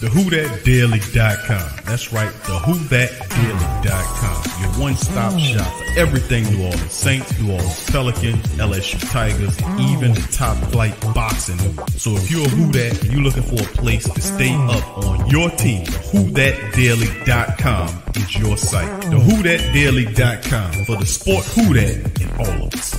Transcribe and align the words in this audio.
The 0.00 0.08
WhoDatDaily.com. 0.08 1.84
That's 1.86 2.12
right, 2.12 2.30
the 2.30 2.58
WhoDatDaily.com. 2.58 4.60
Your 4.60 4.70
one-stop 4.78 5.38
shop 5.40 5.72
for 5.72 5.84
everything 5.98 6.44
New 6.52 6.64
Orleans 6.66 6.92
Saints, 6.92 7.40
New 7.40 7.52
Orleans 7.52 7.90
Pelicans, 7.90 8.44
LSU 8.58 9.00
Tigers, 9.10 9.58
even 9.80 10.12
the 10.12 10.20
top 10.30 10.58
flight 10.70 11.00
boxing. 11.14 11.56
So 11.96 12.14
if 12.14 12.30
you're 12.30 12.44
a 12.44 12.48
Who 12.50 12.70
That 12.72 13.02
and 13.04 13.10
you're 13.10 13.22
looking 13.22 13.42
for 13.42 13.62
a 13.62 13.66
place 13.74 14.06
to 14.06 14.20
stay 14.20 14.52
up 14.54 14.98
on 14.98 15.30
your 15.30 15.48
team, 15.52 15.86
the 15.86 15.92
WhoDatDaily.com 16.12 18.02
is 18.16 18.36
your 18.36 18.58
site. 18.58 19.00
The 19.04 19.16
WhoDatDaily.com 19.16 20.84
for 20.84 20.96
the 20.96 21.06
sport 21.06 21.46
Who 21.46 21.72
That 21.72 22.20
in 22.20 22.30
all 22.36 22.66
of 22.66 22.74
us. 22.74 22.94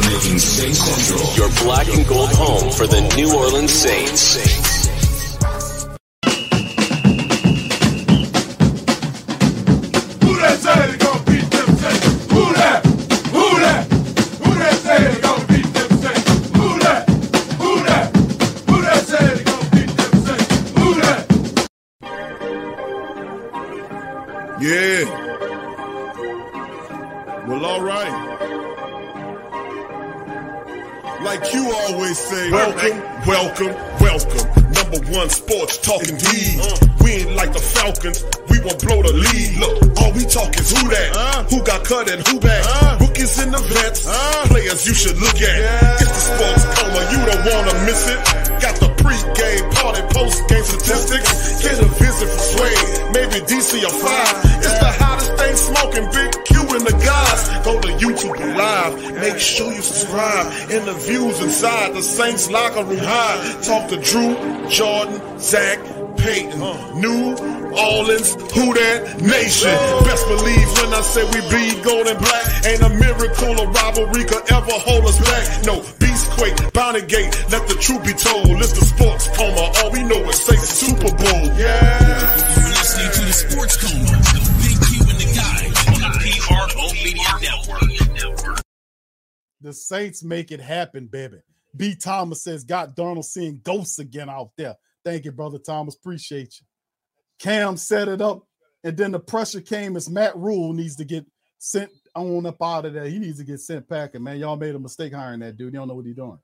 For 0.00 0.10
making 0.10 0.38
Saints 0.38 0.78
Central 0.78 1.34
your 1.34 1.50
black 1.62 1.88
and 1.88 2.06
gold 2.06 2.30
home 2.32 2.70
for 2.70 2.86
the 2.86 3.00
New 3.16 3.34
Orleans 3.34 3.72
Saints. 3.72 4.78
Yeah. 24.60 25.04
Well, 27.46 27.64
all 27.64 27.80
right. 27.80 28.37
Like 31.28 31.52
you 31.52 31.70
always 31.70 32.16
say, 32.16 32.50
welcome, 32.50 32.96
welcome, 33.28 33.72
welcome. 34.00 34.72
Number 34.72 34.96
one 35.12 35.28
sports 35.28 35.76
talking 35.76 36.16
D. 36.16 36.56
Uh. 36.56 36.72
We 37.04 37.20
ain't 37.20 37.36
like 37.36 37.52
the 37.52 37.60
Falcons. 37.60 38.24
We 38.48 38.56
won't 38.64 38.80
blow 38.80 39.04
the 39.04 39.12
lead. 39.12 39.60
Look, 39.60 39.76
all 40.00 40.16
we 40.16 40.24
talk 40.24 40.56
is 40.56 40.72
who 40.72 40.88
that, 40.88 41.12
uh. 41.12 41.44
who 41.52 41.60
got 41.68 41.84
cut 41.84 42.08
and 42.08 42.26
who 42.26 42.40
back. 42.40 42.64
Uh. 42.64 42.96
Rookies 43.04 43.36
in 43.44 43.52
the 43.52 43.60
vets, 43.60 44.08
players 44.48 44.88
you 44.88 44.94
should 44.96 45.20
look 45.20 45.36
at. 45.36 46.00
It's 46.00 46.08
the 46.08 46.24
sports 46.32 46.64
coma, 46.80 47.00
you 47.12 47.20
don't 47.20 47.44
wanna 47.44 47.76
miss 47.84 48.08
it. 48.08 48.16
Got 48.64 48.80
the 48.80 48.88
pre-game 48.96 49.68
party, 49.76 50.00
post-game 50.08 50.64
statistics. 50.64 51.60
Get 51.60 51.76
a 51.76 51.88
visit 51.92 52.24
for 52.24 52.40
Sway, 52.56 52.76
maybe 53.12 53.44
DC 53.44 53.84
or 53.84 53.92
five. 54.00 54.32
It's 54.64 54.80
the 54.80 54.92
hottest 54.96 55.36
thing 55.36 55.56
smoking, 55.60 56.08
Big 56.08 56.47
and 56.74 56.86
the 56.86 56.92
guys. 57.04 57.64
Go 57.64 57.80
to 57.80 57.88
YouTube 57.98 58.38
live, 58.56 59.14
make 59.20 59.38
sure 59.38 59.72
you 59.72 59.82
subscribe. 59.82 60.70
Interviews 60.70 61.40
inside 61.40 61.94
the 61.94 62.02
Saints 62.02 62.50
locker 62.50 62.84
room 62.84 62.98
high. 62.98 63.60
Talk 63.62 63.88
to 63.90 63.96
Drew, 63.96 64.34
Jordan, 64.68 65.38
Zach, 65.38 65.78
Peyton, 66.18 66.58
New 67.00 67.36
Orleans, 67.72 68.34
who 68.54 68.74
that 68.74 69.20
nation. 69.22 69.76
Best 70.04 70.26
believe 70.26 70.68
when 70.82 70.90
I 70.94 71.00
say 71.02 71.24
we 71.24 71.40
bleed 71.48 71.84
gold 71.84 72.06
and 72.06 72.18
black. 72.18 72.66
Ain't 72.66 72.82
a 72.82 72.88
miracle 72.90 73.60
or 73.60 73.70
rivalry 73.70 74.24
could 74.24 74.44
ever 74.50 74.76
hold 74.82 75.04
us 75.04 75.18
back. 75.20 75.64
No, 75.66 75.80
Beastquake, 76.00 76.72
Bounty 76.72 77.02
Gate, 77.02 77.30
let 77.50 77.68
the 77.68 77.74
truth 77.74 78.04
be 78.04 78.14
told. 78.14 78.58
It's 78.58 78.72
the 78.72 78.84
sports 78.84 79.28
coma, 79.36 79.72
all 79.78 79.90
we 79.92 80.02
know 80.02 80.28
is 80.28 80.42
say 80.42 80.56
Super 80.56 81.14
Bowl. 81.14 81.44
Yeah. 81.54 82.58
Listening 82.78 83.10
to 83.12 83.20
the 83.26 83.32
Sports 83.32 83.76
Coma, 83.76 84.47
The 89.60 89.72
Saints 89.72 90.22
make 90.22 90.52
it 90.52 90.60
happen, 90.60 91.06
baby. 91.06 91.38
B. 91.76 91.94
Thomas 91.94 92.42
says, 92.42 92.64
got 92.64 92.96
Darnold 92.96 93.24
seeing 93.24 93.60
ghosts 93.62 93.98
again 93.98 94.28
out 94.30 94.50
there. 94.56 94.76
Thank 95.04 95.24
you, 95.24 95.32
brother 95.32 95.58
Thomas. 95.58 95.94
Appreciate 95.96 96.60
you. 96.60 96.66
Cam 97.38 97.76
set 97.76 98.08
it 98.08 98.20
up, 98.20 98.46
and 98.84 98.96
then 98.96 99.12
the 99.12 99.20
pressure 99.20 99.60
came 99.60 99.96
as 99.96 100.10
Matt 100.10 100.36
Rhule 100.36 100.72
needs 100.72 100.96
to 100.96 101.04
get 101.04 101.26
sent 101.58 101.90
on 102.14 102.46
up 102.46 102.60
out 102.62 102.86
of 102.86 102.94
there. 102.94 103.06
He 103.06 103.18
needs 103.18 103.38
to 103.38 103.44
get 103.44 103.60
sent 103.60 103.88
packing, 103.88 104.22
man. 104.22 104.38
Y'all 104.38 104.56
made 104.56 104.74
a 104.74 104.78
mistake 104.78 105.12
hiring 105.12 105.40
that 105.40 105.56
dude. 105.56 105.72
Don't 105.72 105.88
know 105.88 105.94
what 105.94 106.06
he's 106.06 106.16
doing. 106.16 106.38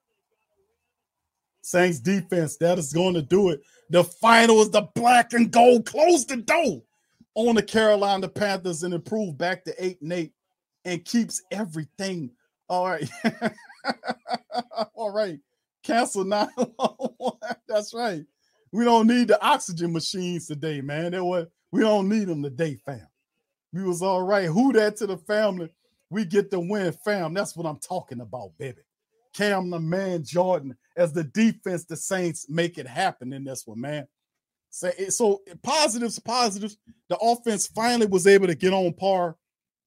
Saints 1.63 1.99
defense, 1.99 2.57
that 2.59 2.79
is 2.79 2.93
going 2.93 3.15
to 3.15 3.23
do 3.23 3.51
it. 3.51 3.63
The 3.91 4.05
final 4.05 4.61
is 4.61 4.71
the 4.71 4.83
black 4.95 5.33
and 5.33 5.51
gold. 5.51 5.87
Close 5.87 6.27
the 6.27 6.37
door 6.37 6.83
on 7.35 7.55
the 7.55 7.63
Carolina 7.63 8.29
Panthers 8.29 8.83
and 8.83 8.95
improve 8.95 9.39
back 9.39 9.65
to 9.65 9.85
eight 9.85 10.01
and 10.03 10.13
eight 10.13 10.33
and 10.85 11.05
keeps 11.05 11.43
everything. 11.51 12.31
All 12.75 12.87
right. 12.87 13.09
All 14.95 15.13
right. 15.13 15.39
Cancel 15.85 16.25
911. 16.25 17.39
That's 17.69 17.95
right. 17.95 18.25
We 18.73 18.85
don't 18.85 19.07
need 19.07 19.29
the 19.29 19.41
oxygen 19.45 19.93
machines 19.93 20.49
today, 20.49 20.81
man. 20.81 21.13
That 21.13 21.25
what 21.25 21.51
we 21.71 21.83
don't 21.83 22.09
need 22.09 22.27
them 22.27 22.43
today, 22.43 22.75
fam. 22.85 23.07
We 23.73 23.85
was 23.85 24.03
all 24.03 24.23
right. 24.23 24.47
Who 24.47 24.73
that 24.73 24.97
to 24.97 25.07
the 25.07 25.19
family? 25.19 25.69
We 26.11 26.25
get 26.25 26.51
the 26.51 26.59
win, 26.59 26.93
fam. 27.05 27.33
That's 27.33 27.57
what 27.57 27.67
I'm 27.67 27.79
talking 27.79 28.21
about, 28.21 28.59
baby. 28.59 28.83
Cam 29.35 29.71
the 29.71 29.79
man 29.79 30.25
Jordan 30.25 30.77
as 30.97 31.13
the 31.13 31.25
defense, 31.25 31.85
the 31.85 31.97
Saints 31.97 32.47
make 32.49 32.77
it 32.79 32.89
happen 32.89 33.33
in 33.33 33.45
this 33.45 33.67
one, 33.67 33.81
man. 33.81 34.03
Eh, 34.03 34.07
so, 34.71 34.91
so 35.09 35.43
positives, 35.63 36.19
positives. 36.19 36.77
The 37.09 37.19
offense 37.19 37.69
finally 37.69 38.07
was 38.07 38.27
able 38.27 38.49
to 38.49 38.57
get 38.57 38.73
on 38.73 38.93
par 38.95 39.37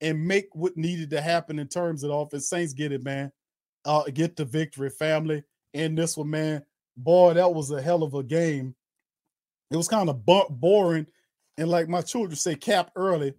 and 0.01 0.27
make 0.27 0.47
what 0.53 0.77
needed 0.77 1.09
to 1.11 1.21
happen 1.21 1.59
in 1.59 1.67
terms 1.67 2.03
of 2.03 2.09
the 2.09 2.15
offense. 2.15 2.49
Saints 2.49 2.73
get 2.73 2.91
it, 2.91 3.03
man. 3.03 3.31
Uh, 3.85 4.03
get 4.13 4.35
the 4.35 4.45
victory, 4.45 4.89
family. 4.89 5.43
In 5.73 5.95
this 5.95 6.17
one, 6.17 6.29
man. 6.29 6.63
Boy, 6.95 7.33
that 7.33 7.53
was 7.53 7.71
a 7.71 7.81
hell 7.81 8.03
of 8.03 8.13
a 8.13 8.23
game. 8.23 8.75
It 9.69 9.77
was 9.77 9.87
kind 9.87 10.09
of 10.09 10.25
bu- 10.25 10.49
boring, 10.49 11.07
and 11.57 11.69
like 11.69 11.87
my 11.89 12.01
children 12.01 12.35
say, 12.35 12.55
cap 12.55 12.91
early. 12.95 13.33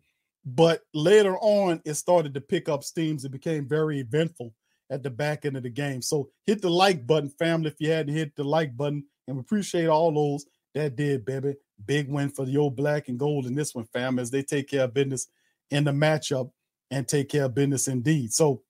But 0.44 0.82
later 0.94 1.36
on, 1.38 1.82
it 1.84 1.94
started 1.94 2.34
to 2.34 2.40
pick 2.40 2.68
up 2.68 2.84
steams. 2.84 3.24
It 3.24 3.32
became 3.32 3.68
very 3.68 4.00
eventful 4.00 4.54
at 4.90 5.02
the 5.02 5.10
back 5.10 5.44
end 5.44 5.56
of 5.56 5.62
the 5.62 5.70
game. 5.70 6.00
So 6.02 6.30
hit 6.46 6.62
the 6.62 6.70
like 6.70 7.06
button, 7.06 7.30
family, 7.30 7.68
if 7.68 7.76
you 7.78 7.90
hadn't 7.90 8.14
hit 8.14 8.34
the 8.36 8.44
like 8.44 8.76
button. 8.76 9.04
And 9.26 9.36
we 9.36 9.40
appreciate 9.40 9.88
all 9.88 10.12
those 10.12 10.46
that 10.74 10.96
did, 10.96 11.24
baby. 11.24 11.56
Big 11.84 12.08
win 12.08 12.30
for 12.30 12.44
the 12.44 12.56
old 12.56 12.76
black 12.76 13.08
and 13.08 13.18
gold 13.18 13.46
in 13.46 13.54
this 13.54 13.74
one, 13.74 13.86
fam, 13.92 14.18
as 14.18 14.30
they 14.30 14.42
take 14.42 14.68
care 14.68 14.84
of 14.84 14.94
business 14.94 15.28
in 15.70 15.84
the 15.84 15.92
matchup 15.92 16.50
and 16.90 17.06
take 17.06 17.28
care 17.28 17.44
of 17.44 17.54
business 17.54 17.88
indeed. 17.88 18.32
So, 18.32 18.62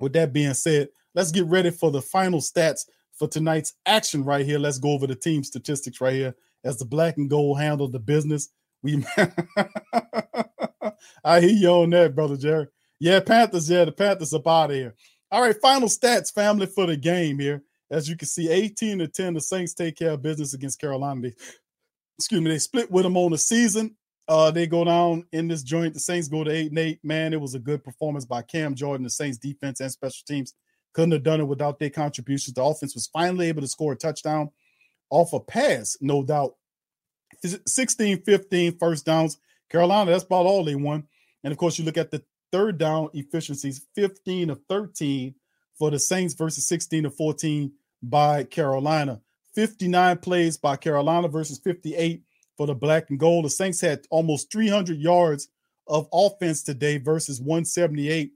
with 0.00 0.12
that 0.12 0.32
being 0.32 0.54
said, 0.54 0.88
let's 1.14 1.32
get 1.32 1.46
ready 1.46 1.70
for 1.70 1.90
the 1.90 2.02
final 2.02 2.40
stats 2.40 2.86
for 3.14 3.26
tonight's 3.26 3.74
action 3.84 4.24
right 4.24 4.46
here. 4.46 4.58
Let's 4.58 4.78
go 4.78 4.92
over 4.92 5.06
the 5.06 5.16
team 5.16 5.42
statistics 5.42 6.00
right 6.00 6.14
here 6.14 6.34
as 6.64 6.78
the 6.78 6.84
black 6.84 7.16
and 7.16 7.28
gold 7.28 7.58
handle 7.58 7.88
the 7.88 7.98
business. 7.98 8.50
We 8.82 9.04
I 11.24 11.40
hear 11.40 11.50
you 11.50 11.68
on 11.68 11.90
that, 11.90 12.14
brother 12.14 12.36
Jerry. 12.36 12.68
Yeah, 13.00 13.20
Panthers, 13.20 13.70
yeah, 13.70 13.84
the 13.84 13.92
Panthers 13.92 14.34
up 14.34 14.46
out 14.46 14.70
of 14.70 14.76
here. 14.76 14.94
All 15.30 15.42
right, 15.42 15.60
final 15.60 15.88
stats, 15.88 16.32
family, 16.32 16.66
for 16.66 16.86
the 16.86 16.96
game 16.96 17.38
here. 17.38 17.62
As 17.90 18.08
you 18.08 18.16
can 18.16 18.28
see, 18.28 18.50
18 18.50 18.98
to 18.98 19.08
10, 19.08 19.34
the 19.34 19.40
Saints 19.40 19.74
take 19.74 19.96
care 19.96 20.12
of 20.12 20.22
business 20.22 20.54
against 20.54 20.80
Carolina. 20.80 21.22
They, 21.22 21.32
excuse 22.18 22.40
me, 22.40 22.50
they 22.50 22.58
split 22.58 22.90
with 22.90 23.04
them 23.04 23.16
on 23.16 23.30
the 23.30 23.38
season. 23.38 23.96
Uh, 24.28 24.50
they 24.50 24.66
go 24.66 24.84
down 24.84 25.24
in 25.32 25.48
this 25.48 25.62
joint. 25.62 25.94
The 25.94 26.00
Saints 26.00 26.28
go 26.28 26.44
to 26.44 26.50
eight 26.50 26.68
and 26.70 26.78
eight. 26.78 27.00
Man, 27.02 27.32
it 27.32 27.40
was 27.40 27.54
a 27.54 27.58
good 27.58 27.82
performance 27.82 28.26
by 28.26 28.42
Cam 28.42 28.74
Jordan, 28.74 29.04
the 29.04 29.10
Saints 29.10 29.38
defense 29.38 29.80
and 29.80 29.90
special 29.90 30.22
teams. 30.26 30.52
Couldn't 30.92 31.12
have 31.12 31.22
done 31.22 31.40
it 31.40 31.48
without 31.48 31.78
their 31.78 31.90
contributions. 31.90 32.54
The 32.54 32.62
offense 32.62 32.94
was 32.94 33.06
finally 33.06 33.48
able 33.48 33.62
to 33.62 33.68
score 33.68 33.92
a 33.92 33.96
touchdown 33.96 34.50
off 35.10 35.32
a 35.32 35.40
pass, 35.40 35.96
no 36.00 36.22
doubt. 36.22 36.54
16 37.66 38.22
15 38.22 38.78
first 38.78 39.06
downs. 39.06 39.38
Carolina, 39.70 40.10
that's 40.10 40.24
about 40.24 40.46
all 40.46 40.64
they 40.64 40.74
won. 40.74 41.04
And 41.44 41.52
of 41.52 41.58
course, 41.58 41.78
you 41.78 41.84
look 41.84 41.98
at 41.98 42.10
the 42.10 42.22
third 42.52 42.78
down 42.78 43.10
efficiencies 43.14 43.86
15 43.94 44.50
of 44.50 44.60
13 44.68 45.34
for 45.78 45.90
the 45.90 45.98
Saints 45.98 46.34
versus 46.34 46.66
16 46.66 47.06
of 47.06 47.14
14 47.14 47.72
by 48.02 48.44
Carolina. 48.44 49.20
59 49.54 50.18
plays 50.18 50.56
by 50.56 50.76
Carolina 50.76 51.28
versus 51.28 51.58
58 51.58 52.22
for 52.58 52.66
the 52.66 52.74
black 52.74 53.08
and 53.08 53.18
gold. 53.18 53.46
The 53.46 53.50
Saints 53.50 53.80
had 53.80 54.06
almost 54.10 54.52
300 54.52 54.98
yards 54.98 55.48
of 55.86 56.08
offense 56.12 56.62
today 56.62 56.98
versus 56.98 57.40
178 57.40 58.32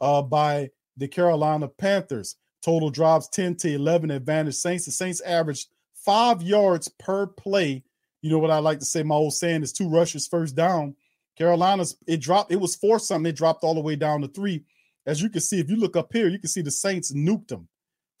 uh, 0.00 0.22
by 0.22 0.70
the 0.96 1.06
Carolina 1.06 1.68
Panthers. 1.68 2.34
Total 2.64 2.90
drops 2.90 3.28
10 3.28 3.54
to 3.56 3.74
11 3.74 4.10
advantage 4.10 4.56
Saints. 4.56 4.86
The 4.86 4.90
Saints 4.90 5.20
averaged 5.20 5.68
five 5.94 6.42
yards 6.42 6.88
per 6.98 7.26
play. 7.26 7.84
You 8.22 8.30
know 8.30 8.38
what 8.38 8.50
I 8.50 8.58
like 8.58 8.80
to 8.80 8.84
say? 8.84 9.04
My 9.04 9.14
old 9.14 9.34
saying 9.34 9.62
is 9.62 9.72
two 9.72 9.88
rushes 9.88 10.26
first 10.26 10.56
down. 10.56 10.96
Carolina's 11.36 11.96
it 12.08 12.20
dropped, 12.20 12.50
it 12.50 12.56
was 12.60 12.74
four 12.74 12.98
something, 12.98 13.30
it 13.30 13.36
dropped 13.36 13.62
all 13.62 13.74
the 13.74 13.80
way 13.80 13.94
down 13.94 14.22
to 14.22 14.28
three. 14.28 14.64
As 15.06 15.22
you 15.22 15.28
can 15.28 15.40
see, 15.40 15.60
if 15.60 15.70
you 15.70 15.76
look 15.76 15.96
up 15.96 16.12
here, 16.12 16.26
you 16.26 16.38
can 16.38 16.48
see 16.48 16.62
the 16.62 16.70
Saints 16.70 17.12
nuked 17.12 17.48
them 17.48 17.68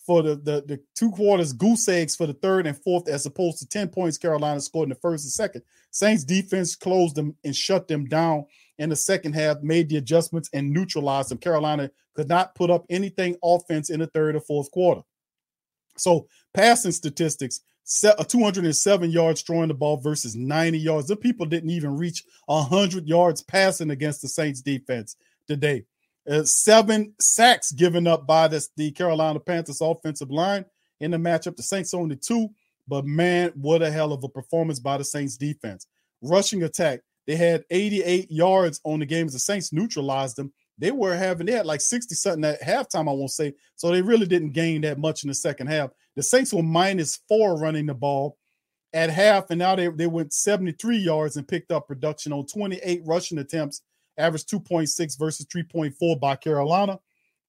for 0.08 0.22
the, 0.22 0.36
the, 0.36 0.64
the 0.66 0.80
two 0.94 1.10
quarters, 1.10 1.52
goose 1.52 1.86
eggs 1.86 2.16
for 2.16 2.26
the 2.26 2.32
third 2.32 2.66
and 2.66 2.82
fourth, 2.82 3.06
as 3.10 3.26
opposed 3.26 3.58
to 3.58 3.68
10 3.68 3.88
points 3.88 4.16
Carolina 4.16 4.58
scored 4.58 4.86
in 4.86 4.88
the 4.88 4.94
first 4.94 5.26
and 5.26 5.30
second. 5.30 5.62
Saints 5.90 6.24
defense 6.24 6.74
closed 6.74 7.14
them 7.14 7.36
and 7.44 7.54
shut 7.54 7.88
them 7.88 8.06
down 8.06 8.46
in 8.78 8.88
the 8.88 8.96
second 8.96 9.34
half, 9.34 9.60
made 9.60 9.90
the 9.90 9.98
adjustments 9.98 10.48
and 10.54 10.72
neutralized 10.72 11.28
them. 11.28 11.36
Carolina 11.36 11.90
could 12.14 12.26
not 12.26 12.54
put 12.54 12.70
up 12.70 12.86
anything 12.88 13.36
offense 13.44 13.90
in 13.90 14.00
the 14.00 14.06
third 14.06 14.34
or 14.34 14.40
fourth 14.40 14.70
quarter. 14.70 15.02
So 15.98 16.26
passing 16.54 16.92
statistics, 16.92 17.60
uh, 18.02 18.24
207 18.24 19.10
yards 19.10 19.42
throwing 19.42 19.68
the 19.68 19.74
ball 19.74 19.98
versus 19.98 20.34
90 20.34 20.78
yards. 20.78 21.08
The 21.08 21.16
people 21.16 21.44
didn't 21.44 21.68
even 21.68 21.98
reach 21.98 22.24
100 22.46 23.06
yards 23.06 23.42
passing 23.42 23.90
against 23.90 24.22
the 24.22 24.28
Saints 24.28 24.62
defense 24.62 25.16
today. 25.46 25.84
Uh, 26.28 26.44
seven 26.44 27.14
sacks 27.18 27.72
given 27.72 28.06
up 28.06 28.26
by 28.26 28.48
this, 28.48 28.70
the 28.76 28.90
Carolina 28.90 29.40
Panthers 29.40 29.80
offensive 29.80 30.30
line 30.30 30.64
in 31.00 31.10
the 31.10 31.16
matchup. 31.16 31.56
The 31.56 31.62
Saints 31.62 31.94
only 31.94 32.16
two, 32.16 32.48
but 32.86 33.06
man, 33.06 33.52
what 33.54 33.82
a 33.82 33.90
hell 33.90 34.12
of 34.12 34.24
a 34.24 34.28
performance 34.28 34.78
by 34.78 34.98
the 34.98 35.04
Saints 35.04 35.36
defense. 35.36 35.86
Rushing 36.20 36.64
attack, 36.64 37.00
they 37.26 37.36
had 37.36 37.64
88 37.70 38.30
yards 38.30 38.80
on 38.84 39.00
the 39.00 39.06
game 39.06 39.26
as 39.26 39.32
the 39.32 39.38
Saints 39.38 39.72
neutralized 39.72 40.36
them. 40.36 40.52
They 40.76 40.90
were 40.90 41.16
having, 41.16 41.46
they 41.46 41.52
had 41.52 41.66
like 41.66 41.80
60 41.80 42.14
something 42.14 42.44
at 42.44 42.62
halftime, 42.62 43.08
I 43.08 43.12
won't 43.12 43.30
say. 43.30 43.54
So 43.76 43.90
they 43.90 44.02
really 44.02 44.26
didn't 44.26 44.52
gain 44.52 44.82
that 44.82 44.98
much 44.98 45.24
in 45.24 45.28
the 45.28 45.34
second 45.34 45.66
half. 45.68 45.90
The 46.14 46.22
Saints 46.22 46.52
were 46.52 46.62
minus 46.62 47.20
four 47.28 47.58
running 47.58 47.86
the 47.86 47.94
ball 47.94 48.36
at 48.92 49.10
half, 49.10 49.50
and 49.50 49.58
now 49.58 49.76
they, 49.76 49.88
they 49.88 50.06
went 50.06 50.32
73 50.32 50.96
yards 50.96 51.36
and 51.36 51.46
picked 51.46 51.72
up 51.72 51.88
production 51.88 52.32
on 52.32 52.46
28 52.46 53.02
rushing 53.04 53.38
attempts, 53.38 53.82
average 54.18 54.44
2.6 54.44 55.18
versus 55.18 55.46
3.4 55.46 56.20
by 56.20 56.36
Carolina. 56.36 56.98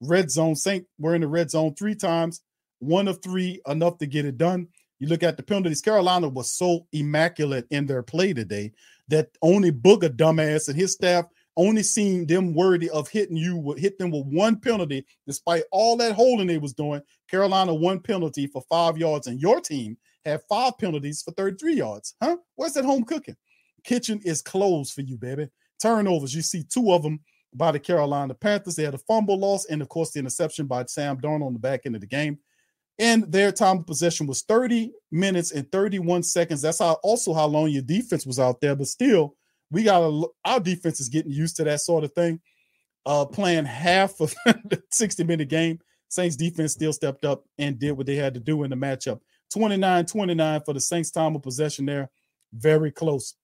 Red 0.02 0.32
zone, 0.32 0.56
Saint 0.56 0.86
were 0.98 1.16
in 1.16 1.22
the 1.22 1.28
red 1.28 1.52
zone 1.52 1.76
three 1.76 1.96
times, 1.96 2.42
one 2.80 3.08
of 3.08 3.22
three, 3.22 3.60
enough 3.68 3.98
to 3.98 4.06
get 4.06 4.26
it 4.26 4.38
done. 4.38 4.68
You 5.00 5.08
look 5.08 5.24
at 5.24 5.38
the 5.38 5.44
penalties, 5.44 5.82
Carolina 5.82 6.30
was 6.30 6.52
so 6.52 6.88
immaculate 6.92 7.68
in 7.70 7.86
their 7.86 8.04
play 8.04 8.34
today 8.34 8.72
that 9.08 9.30
only 9.42 9.72
Booger 9.72 10.10
dumbass 10.10 10.68
and 10.68 10.78
his 10.78 10.94
staff 10.94 11.26
only 11.58 11.84
seen 11.84 12.26
them 12.26 12.54
worthy 12.54 12.90
of 12.90 13.10
hitting 13.10 13.36
you 13.36 13.58
would 13.58 13.80
hit 13.80 13.98
them 13.98 14.12
with 14.12 14.26
one 14.26 14.58
penalty, 14.58 15.06
despite 15.28 15.64
all 15.72 15.98
that 15.98 16.14
holding 16.14 16.48
they 16.48 16.58
was 16.58 16.74
doing. 16.74 17.02
Carolina 17.30 17.74
one 17.74 18.00
penalty 18.00 18.48
for 18.48 18.62
five 18.70 18.98
yards, 18.98 19.28
and 19.28 19.42
your 19.42 19.60
team 19.60 19.98
had 20.24 20.42
five 20.48 20.78
penalties 20.78 21.22
for 21.22 21.32
33 21.32 21.76
yards. 21.76 22.16
Huh? 22.22 22.38
Where's 22.56 22.74
that 22.74 22.86
home 22.86 23.04
cooking? 23.04 23.36
Kitchen 23.84 24.22
is 24.24 24.42
closed 24.42 24.94
for 24.94 25.02
you, 25.02 25.18
baby. 25.18 25.50
Turnovers, 25.82 26.34
you 26.34 26.42
see 26.42 26.64
two 26.64 26.92
of 26.92 27.04
them 27.04 27.20
by 27.54 27.72
the 27.72 27.80
Carolina 27.80 28.34
Panthers. 28.34 28.76
They 28.76 28.84
had 28.84 28.94
a 28.94 29.00
fumble 29.00 29.40
loss, 29.40 29.66
and 29.66 29.82
of 29.82 29.90
course, 29.90 30.12
the 30.12 30.20
interception 30.20 30.68
by 30.68 30.86
Sam 30.86 31.18
Darnold 31.18 31.48
on 31.48 31.54
the 31.54 31.60
back 31.60 31.82
end 31.86 31.96
of 31.96 32.02
the 32.02 32.08
game. 32.08 32.40
And 33.00 33.32
their 33.32 33.52
time 33.52 33.78
of 33.78 33.88
possession 33.88 34.28
was 34.28 34.42
30 34.42 34.92
minutes 35.12 35.52
and 35.52 35.72
31 35.72 36.24
seconds. 36.24 36.62
That's 36.62 36.80
how 36.80 36.94
also 37.02 37.34
how 37.34 37.48
long 37.48 37.70
your 37.70 37.82
defense 37.82 38.26
was 38.26 38.40
out 38.40 38.60
there, 38.60 38.76
but 38.76 38.88
still 38.88 39.36
we 39.72 39.84
got 39.84 40.00
to 40.00 40.30
our 40.46 40.60
defense 40.60 41.00
is 41.00 41.10
getting 41.10 41.32
used 41.32 41.56
to 41.58 41.64
that 41.64 41.82
sort 41.82 42.04
of 42.04 42.14
thing. 42.14 42.42
Uh, 43.06 43.26
playing 43.26 43.66
half 43.66 44.20
of 44.20 44.36
the 44.46 44.82
60 44.92 45.24
minute 45.24 45.48
game, 45.48 45.80
Saints 46.10 46.36
defense 46.36 46.74
still 46.74 46.94
stepped 46.94 47.24
up 47.24 47.44
and 47.58 47.80
did 47.80 47.94
what 47.94 48.06
they 48.06 48.16
had 48.16 48.34
to 48.34 48.40
do 48.40 48.64
in 48.64 48.70
the 48.70 48.76
matchup. 48.76 49.20
29 49.54 50.06
29 50.06 50.62
for 50.66 50.74
the 50.74 50.80
Saints 50.80 51.12
time 51.12 51.36
of 51.36 51.42
possession 51.42 51.86
there, 51.86 52.10
very 52.54 52.92
close 52.92 53.36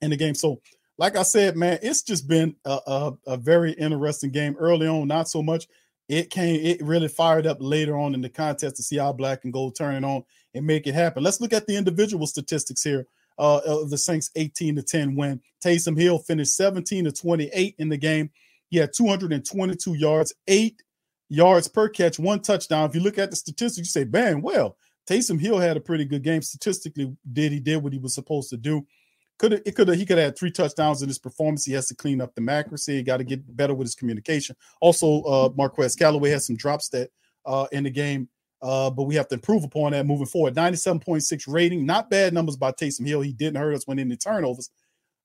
in 0.00 0.10
the 0.10 0.16
game. 0.16 0.34
So, 0.34 0.60
like 0.98 1.16
I 1.16 1.22
said, 1.22 1.56
man, 1.56 1.78
it's 1.82 2.02
just 2.02 2.26
been 2.26 2.56
a, 2.64 2.78
a, 2.86 3.12
a 3.26 3.36
very 3.36 3.72
interesting 3.72 4.30
game 4.30 4.56
early 4.58 4.86
on, 4.86 5.08
not 5.08 5.28
so 5.28 5.42
much. 5.42 5.66
It 6.08 6.30
came, 6.30 6.64
it 6.64 6.82
really 6.82 7.08
fired 7.08 7.46
up 7.46 7.58
later 7.60 7.96
on 7.96 8.14
in 8.14 8.22
the 8.22 8.28
contest 8.28 8.76
to 8.76 8.82
see 8.82 8.96
how 8.96 9.12
black 9.12 9.44
and 9.44 9.52
gold 9.52 9.76
turn 9.76 9.96
it 9.96 10.04
on 10.04 10.24
and 10.54 10.66
make 10.66 10.86
it 10.86 10.94
happen. 10.94 11.22
Let's 11.22 11.40
look 11.40 11.52
at 11.52 11.66
the 11.66 11.76
individual 11.76 12.26
statistics 12.26 12.82
here 12.82 13.06
uh, 13.38 13.60
of 13.66 13.90
the 13.90 13.98
Saints 13.98 14.30
18 14.36 14.76
to 14.76 14.82
10 14.82 15.16
win. 15.16 15.40
Taysom 15.62 15.98
Hill 15.98 16.18
finished 16.18 16.56
17 16.56 17.04
to 17.04 17.12
28 17.12 17.74
in 17.78 17.88
the 17.88 17.96
game. 17.96 18.30
He 18.68 18.78
had 18.78 18.92
222 18.94 19.94
yards, 19.94 20.32
eight 20.48 20.82
yards 21.28 21.68
per 21.68 21.88
catch, 21.88 22.18
one 22.18 22.40
touchdown. 22.40 22.88
If 22.88 22.94
you 22.94 23.02
look 23.02 23.18
at 23.18 23.30
the 23.30 23.36
statistics, 23.36 23.78
you 23.78 24.02
say, 24.02 24.04
man, 24.04 24.42
well, 24.42 24.76
Taysom 25.08 25.40
Hill 25.40 25.58
had 25.58 25.76
a 25.76 25.80
pretty 25.80 26.04
good 26.04 26.22
game 26.22 26.42
statistically. 26.42 27.16
Did 27.32 27.52
he 27.52 27.60
did 27.60 27.82
what 27.82 27.92
he 27.92 27.98
was 27.98 28.14
supposed 28.14 28.50
to 28.50 28.56
do? 28.56 28.86
Could 29.38 29.52
it 29.52 29.74
could 29.74 29.88
he 29.90 30.06
could 30.06 30.18
have 30.18 30.26
had 30.26 30.38
three 30.38 30.50
touchdowns 30.50 31.02
in 31.02 31.08
his 31.08 31.18
performance? 31.18 31.64
He 31.64 31.72
has 31.72 31.88
to 31.88 31.94
clean 31.94 32.20
up 32.20 32.34
the 32.34 32.50
accuracy. 32.50 32.96
He 32.96 33.02
got 33.02 33.18
to 33.18 33.24
get 33.24 33.56
better 33.56 33.74
with 33.74 33.86
his 33.86 33.94
communication. 33.94 34.56
Also, 34.80 35.22
uh, 35.22 35.50
Marquez 35.56 35.94
Callaway 35.94 36.30
has 36.30 36.46
some 36.46 36.56
drops 36.56 36.88
that 36.90 37.10
uh, 37.44 37.66
in 37.72 37.84
the 37.84 37.90
game 37.90 38.28
uh, 38.62 38.90
but 38.90 39.04
we 39.04 39.14
have 39.14 39.28
to 39.28 39.34
improve 39.34 39.64
upon 39.64 39.92
that 39.92 40.06
moving 40.06 40.26
forward. 40.26 40.54
97.6 40.54 41.44
rating, 41.46 41.84
not 41.84 42.10
bad 42.10 42.32
numbers 42.32 42.56
by 42.56 42.72
Taysom 42.72 43.06
Hill. 43.06 43.20
He 43.20 43.32
didn't 43.32 43.58
hurt 43.58 43.74
us 43.74 43.86
when 43.86 43.98
in 43.98 44.08
the 44.08 44.16
turnovers 44.16 44.70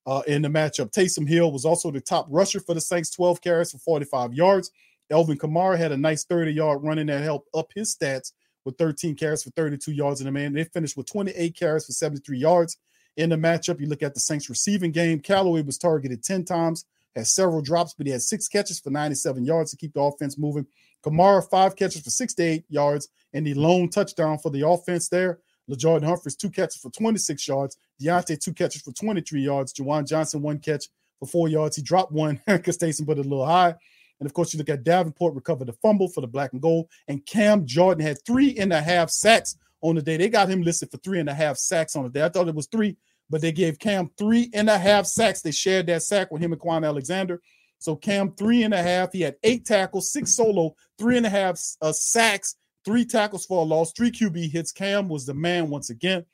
uh, 0.05 0.21
in 0.27 0.41
the 0.41 0.49
matchup. 0.49 0.91
Taysom 0.91 1.27
Hill 1.27 1.51
was 1.51 1.65
also 1.65 1.91
the 1.91 2.01
top 2.01 2.27
rusher 2.29 2.59
for 2.59 2.73
the 2.73 2.81
Saints, 2.81 3.09
12 3.11 3.41
carries 3.41 3.71
for 3.71 3.77
45 3.79 4.33
yards. 4.33 4.71
Alvin 5.09 5.37
Kamara 5.37 5.77
had 5.77 5.91
a 5.91 5.97
nice 5.97 6.23
30 6.25 6.51
yard 6.51 6.83
running 6.83 7.07
that 7.07 7.23
helped 7.23 7.49
up 7.53 7.71
his 7.73 7.95
stats 7.95 8.31
with 8.63 8.77
13 8.77 9.15
carries 9.15 9.43
for 9.43 9.49
32 9.51 9.91
yards 9.91 10.21
in 10.21 10.25
the 10.25 10.31
man. 10.31 10.53
They 10.53 10.63
finished 10.65 10.95
with 10.95 11.07
28 11.07 11.57
carries 11.57 11.85
for 11.85 11.91
73 11.93 12.37
yards 12.37 12.77
in 13.17 13.29
the 13.29 13.35
matchup. 13.35 13.79
You 13.79 13.87
look 13.87 14.03
at 14.03 14.13
the 14.13 14.19
Saints 14.19 14.49
receiving 14.49 14.91
game. 14.91 15.19
Callaway 15.19 15.61
was 15.61 15.77
targeted 15.77 16.23
10 16.23 16.45
times, 16.45 16.85
had 17.15 17.27
several 17.27 17.61
drops, 17.61 17.93
but 17.93 18.05
he 18.05 18.11
had 18.11 18.21
six 18.21 18.47
catches 18.47 18.79
for 18.79 18.89
97 18.89 19.45
yards 19.45 19.71
to 19.71 19.77
keep 19.77 19.93
the 19.93 20.01
offense 20.01 20.37
moving. 20.37 20.65
Kamara, 21.03 21.47
five 21.49 21.75
catches 21.75 22.01
for 22.01 22.09
68 22.09 22.63
yards 22.69 23.09
and 23.33 23.45
the 23.45 23.53
lone 23.53 23.89
touchdown 23.89 24.37
for 24.37 24.51
the 24.51 24.67
offense 24.67 25.09
there. 25.09 25.39
Lil'Jordan 25.69 26.03
Humphreys, 26.03 26.35
two 26.35 26.49
catches 26.49 26.77
for 26.81 26.89
26 26.91 27.47
yards. 27.47 27.77
Deonte, 28.01 28.39
two 28.39 28.53
catches 28.53 28.81
for 28.81 28.91
23 28.91 29.41
yards. 29.41 29.73
Juwan 29.73 30.07
Johnson, 30.07 30.41
one 30.41 30.59
catch 30.59 30.89
for 31.19 31.27
four 31.27 31.47
yards. 31.47 31.75
He 31.75 31.81
dropped 31.81 32.11
one 32.11 32.41
because 32.47 32.77
Taysom 32.77 33.05
put 33.05 33.17
it 33.17 33.25
a 33.25 33.29
little 33.29 33.45
high. 33.45 33.75
And 34.19 34.27
of 34.27 34.33
course, 34.33 34.53
you 34.53 34.59
look 34.59 34.69
at 34.69 34.83
Davenport 34.83 35.33
recovered 35.33 35.67
the 35.67 35.73
fumble 35.73 36.07
for 36.07 36.21
the 36.21 36.27
black 36.27 36.53
and 36.53 36.61
gold. 36.61 36.87
And 37.07 37.25
Cam 37.25 37.65
Jordan 37.65 38.05
had 38.05 38.23
three 38.25 38.55
and 38.57 38.71
a 38.71 38.81
half 38.81 39.09
sacks 39.09 39.57
on 39.81 39.95
the 39.95 40.01
day. 40.01 40.17
They 40.17 40.29
got 40.29 40.49
him 40.49 40.61
listed 40.61 40.91
for 40.91 40.97
three 40.97 41.19
and 41.19 41.29
a 41.29 41.33
half 41.33 41.57
sacks 41.57 41.95
on 41.95 42.03
the 42.03 42.09
day. 42.09 42.23
I 42.23 42.29
thought 42.29 42.47
it 42.47 42.55
was 42.55 42.67
three, 42.67 42.97
but 43.31 43.41
they 43.41 43.51
gave 43.51 43.79
Cam 43.79 44.11
three 44.17 44.49
and 44.53 44.69
a 44.69 44.77
half 44.77 45.07
sacks. 45.07 45.41
They 45.41 45.51
shared 45.51 45.87
that 45.87 46.03
sack 46.03 46.31
with 46.31 46.41
him 46.41 46.51
and 46.51 46.61
Kwon 46.61 46.85
Alexander. 46.85 47.41
So 47.79 47.95
Cam 47.95 48.33
three 48.33 48.63
and 48.63 48.73
a 48.73 48.83
half. 48.83 49.13
He 49.13 49.21
had 49.21 49.37
eight 49.41 49.65
tackles, 49.65 50.11
six 50.11 50.35
solo, 50.35 50.75
three 50.99 51.17
and 51.17 51.25
a 51.25 51.29
half 51.29 51.59
uh, 51.81 51.93
sacks, 51.93 52.55
three 52.85 53.05
tackles 53.05 53.45
for 53.45 53.61
a 53.63 53.65
loss, 53.65 53.93
three 53.93 54.11
QB 54.11 54.51
hits. 54.51 54.71
Cam 54.71 55.07
was 55.07 55.25
the 55.25 55.33
man 55.33 55.69
once 55.69 55.89
again 55.89 56.25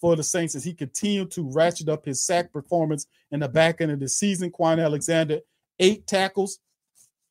for 0.00 0.16
the 0.16 0.22
Saints 0.22 0.54
as 0.54 0.64
he 0.64 0.72
continued 0.72 1.30
to 1.32 1.50
ratchet 1.52 1.88
up 1.88 2.04
his 2.04 2.24
sack 2.24 2.52
performance 2.52 3.06
in 3.30 3.40
the 3.40 3.48
back 3.48 3.80
end 3.80 3.92
of 3.92 4.00
the 4.00 4.08
season. 4.08 4.50
Kwon 4.50 4.82
Alexander, 4.82 5.40
eight 5.78 6.06
tackles 6.06 6.58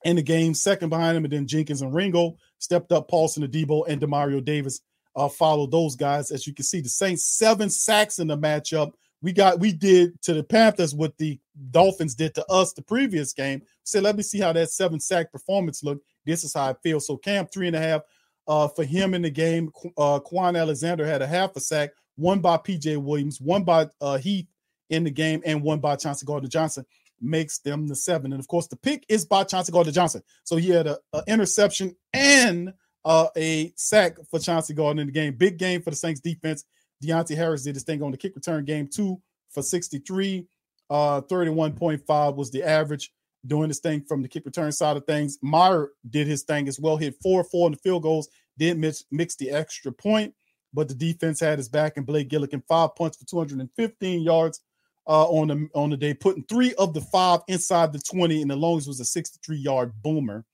in 0.05 0.15
the 0.15 0.21
game, 0.21 0.53
second 0.53 0.89
behind 0.89 1.17
him, 1.17 1.25
and 1.25 1.33
then 1.33 1.47
Jenkins 1.47 1.81
and 1.81 1.93
Ringo 1.93 2.37
stepped 2.59 2.91
up. 2.91 3.09
Paulson 3.09 3.45
Adebo 3.45 3.87
and 3.87 4.01
Demario 4.01 4.43
Davis 4.43 4.81
uh, 5.15 5.27
followed 5.27 5.71
those 5.71 5.95
guys. 5.95 6.31
As 6.31 6.45
you 6.45 6.53
can 6.53 6.63
see, 6.63 6.79
the 6.81 6.89
Saints 6.89 7.25
seven 7.25 7.69
sacks 7.69 8.19
in 8.19 8.27
the 8.27 8.37
matchup 8.37 8.91
we 9.21 9.33
got 9.33 9.59
we 9.59 9.71
did 9.71 10.21
to 10.23 10.33
the 10.33 10.43
Panthers 10.43 10.93
what 10.93 11.17
the 11.17 11.39
Dolphins 11.71 12.15
did 12.15 12.35
to 12.35 12.45
us 12.51 12.73
the 12.73 12.81
previous 12.81 13.33
game. 13.33 13.61
So 13.83 13.99
let 13.99 14.15
me 14.15 14.23
see 14.23 14.39
how 14.39 14.53
that 14.53 14.69
seven 14.69 14.99
sack 14.99 15.31
performance 15.31 15.83
looked. 15.83 16.05
This 16.25 16.43
is 16.43 16.53
how 16.53 16.69
I 16.69 16.73
feel. 16.83 16.99
So 16.99 17.17
Cam 17.17 17.47
three 17.47 17.67
and 17.67 17.75
a 17.75 17.79
half 17.79 18.01
uh, 18.47 18.67
for 18.67 18.83
him 18.83 19.13
in 19.13 19.21
the 19.21 19.29
game. 19.29 19.71
Uh, 19.97 20.19
Kwon 20.19 20.59
Alexander 20.59 21.05
had 21.05 21.21
a 21.21 21.27
half 21.27 21.55
a 21.55 21.59
sack, 21.59 21.91
one 22.15 22.39
by 22.39 22.57
PJ 22.57 22.97
Williams, 22.97 23.41
one 23.41 23.63
by 23.63 23.87
uh, 24.01 24.17
Heath 24.17 24.47
in 24.89 25.03
the 25.03 25.11
game, 25.11 25.41
and 25.45 25.61
one 25.61 25.79
by 25.79 25.95
Chauncey 25.95 26.25
Gardner 26.25 26.49
Johnson 26.49 26.85
makes 27.19 27.59
them 27.59 27.87
the 27.87 27.95
seven. 27.95 28.31
And 28.33 28.39
of 28.39 28.47
course, 28.47 28.67
the 28.67 28.75
pick 28.75 29.05
is 29.09 29.25
by 29.25 29.43
Chauncey 29.43 29.71
Gardner 29.71 29.91
Johnson. 29.91 30.21
So 30.43 30.55
he 30.55 30.69
had 30.69 30.87
an 30.87 30.97
interception 31.27 31.95
and 32.13 32.73
uh, 33.03 33.27
a 33.35 33.73
sack 33.75 34.17
for 34.29 34.39
Chauncey 34.39 34.73
Gardner 34.73 35.01
in 35.01 35.07
the 35.07 35.13
game. 35.13 35.33
Big 35.33 35.57
game 35.57 35.81
for 35.81 35.89
the 35.89 35.95
Saints 35.95 36.19
defense. 36.19 36.63
Deonte 37.03 37.35
Harris 37.35 37.63
did 37.63 37.75
his 37.75 37.83
thing 37.83 38.01
on 38.01 38.11
the 38.11 38.17
kick 38.17 38.35
return 38.35 38.65
game 38.65 38.87
two 38.91 39.21
for 39.49 39.61
63. 39.61 40.47
Uh, 40.89 41.21
31.5 41.21 42.35
was 42.35 42.51
the 42.51 42.63
average 42.63 43.11
doing 43.45 43.67
this 43.67 43.79
thing 43.79 44.01
from 44.01 44.21
the 44.21 44.27
kick 44.27 44.45
return 44.45 44.71
side 44.71 44.97
of 44.97 45.05
things. 45.05 45.37
Maher 45.41 45.91
did 46.09 46.27
his 46.27 46.43
thing 46.43 46.67
as 46.67 46.79
well, 46.79 46.97
hit 46.97 47.15
four, 47.21 47.43
four 47.43 47.67
in 47.67 47.73
the 47.73 47.79
field 47.79 48.03
goals, 48.03 48.29
did 48.57 48.77
mix, 48.77 49.03
mix 49.11 49.35
the 49.35 49.51
extra 49.51 49.91
point, 49.91 50.33
but 50.73 50.87
the 50.87 50.95
defense 50.95 51.39
had 51.39 51.59
his 51.59 51.69
back. 51.69 51.97
And 51.97 52.05
Blake 52.05 52.29
Gillikin, 52.29 52.63
five 52.67 52.95
points 52.95 53.17
for 53.17 53.25
215 53.25 54.21
yards 54.21 54.61
uh, 55.07 55.25
on 55.25 55.47
the 55.47 55.69
on 55.73 55.89
the 55.89 55.97
day, 55.97 56.13
putting 56.13 56.43
three 56.43 56.73
of 56.75 56.93
the 56.93 57.01
five 57.01 57.41
inside 57.47 57.93
the 57.93 57.99
20, 57.99 58.41
and 58.41 58.51
the 58.51 58.55
longest 58.55 58.87
was 58.87 58.99
a 58.99 59.05
63 59.05 59.57
yard 59.57 59.93
boomer 60.01 60.45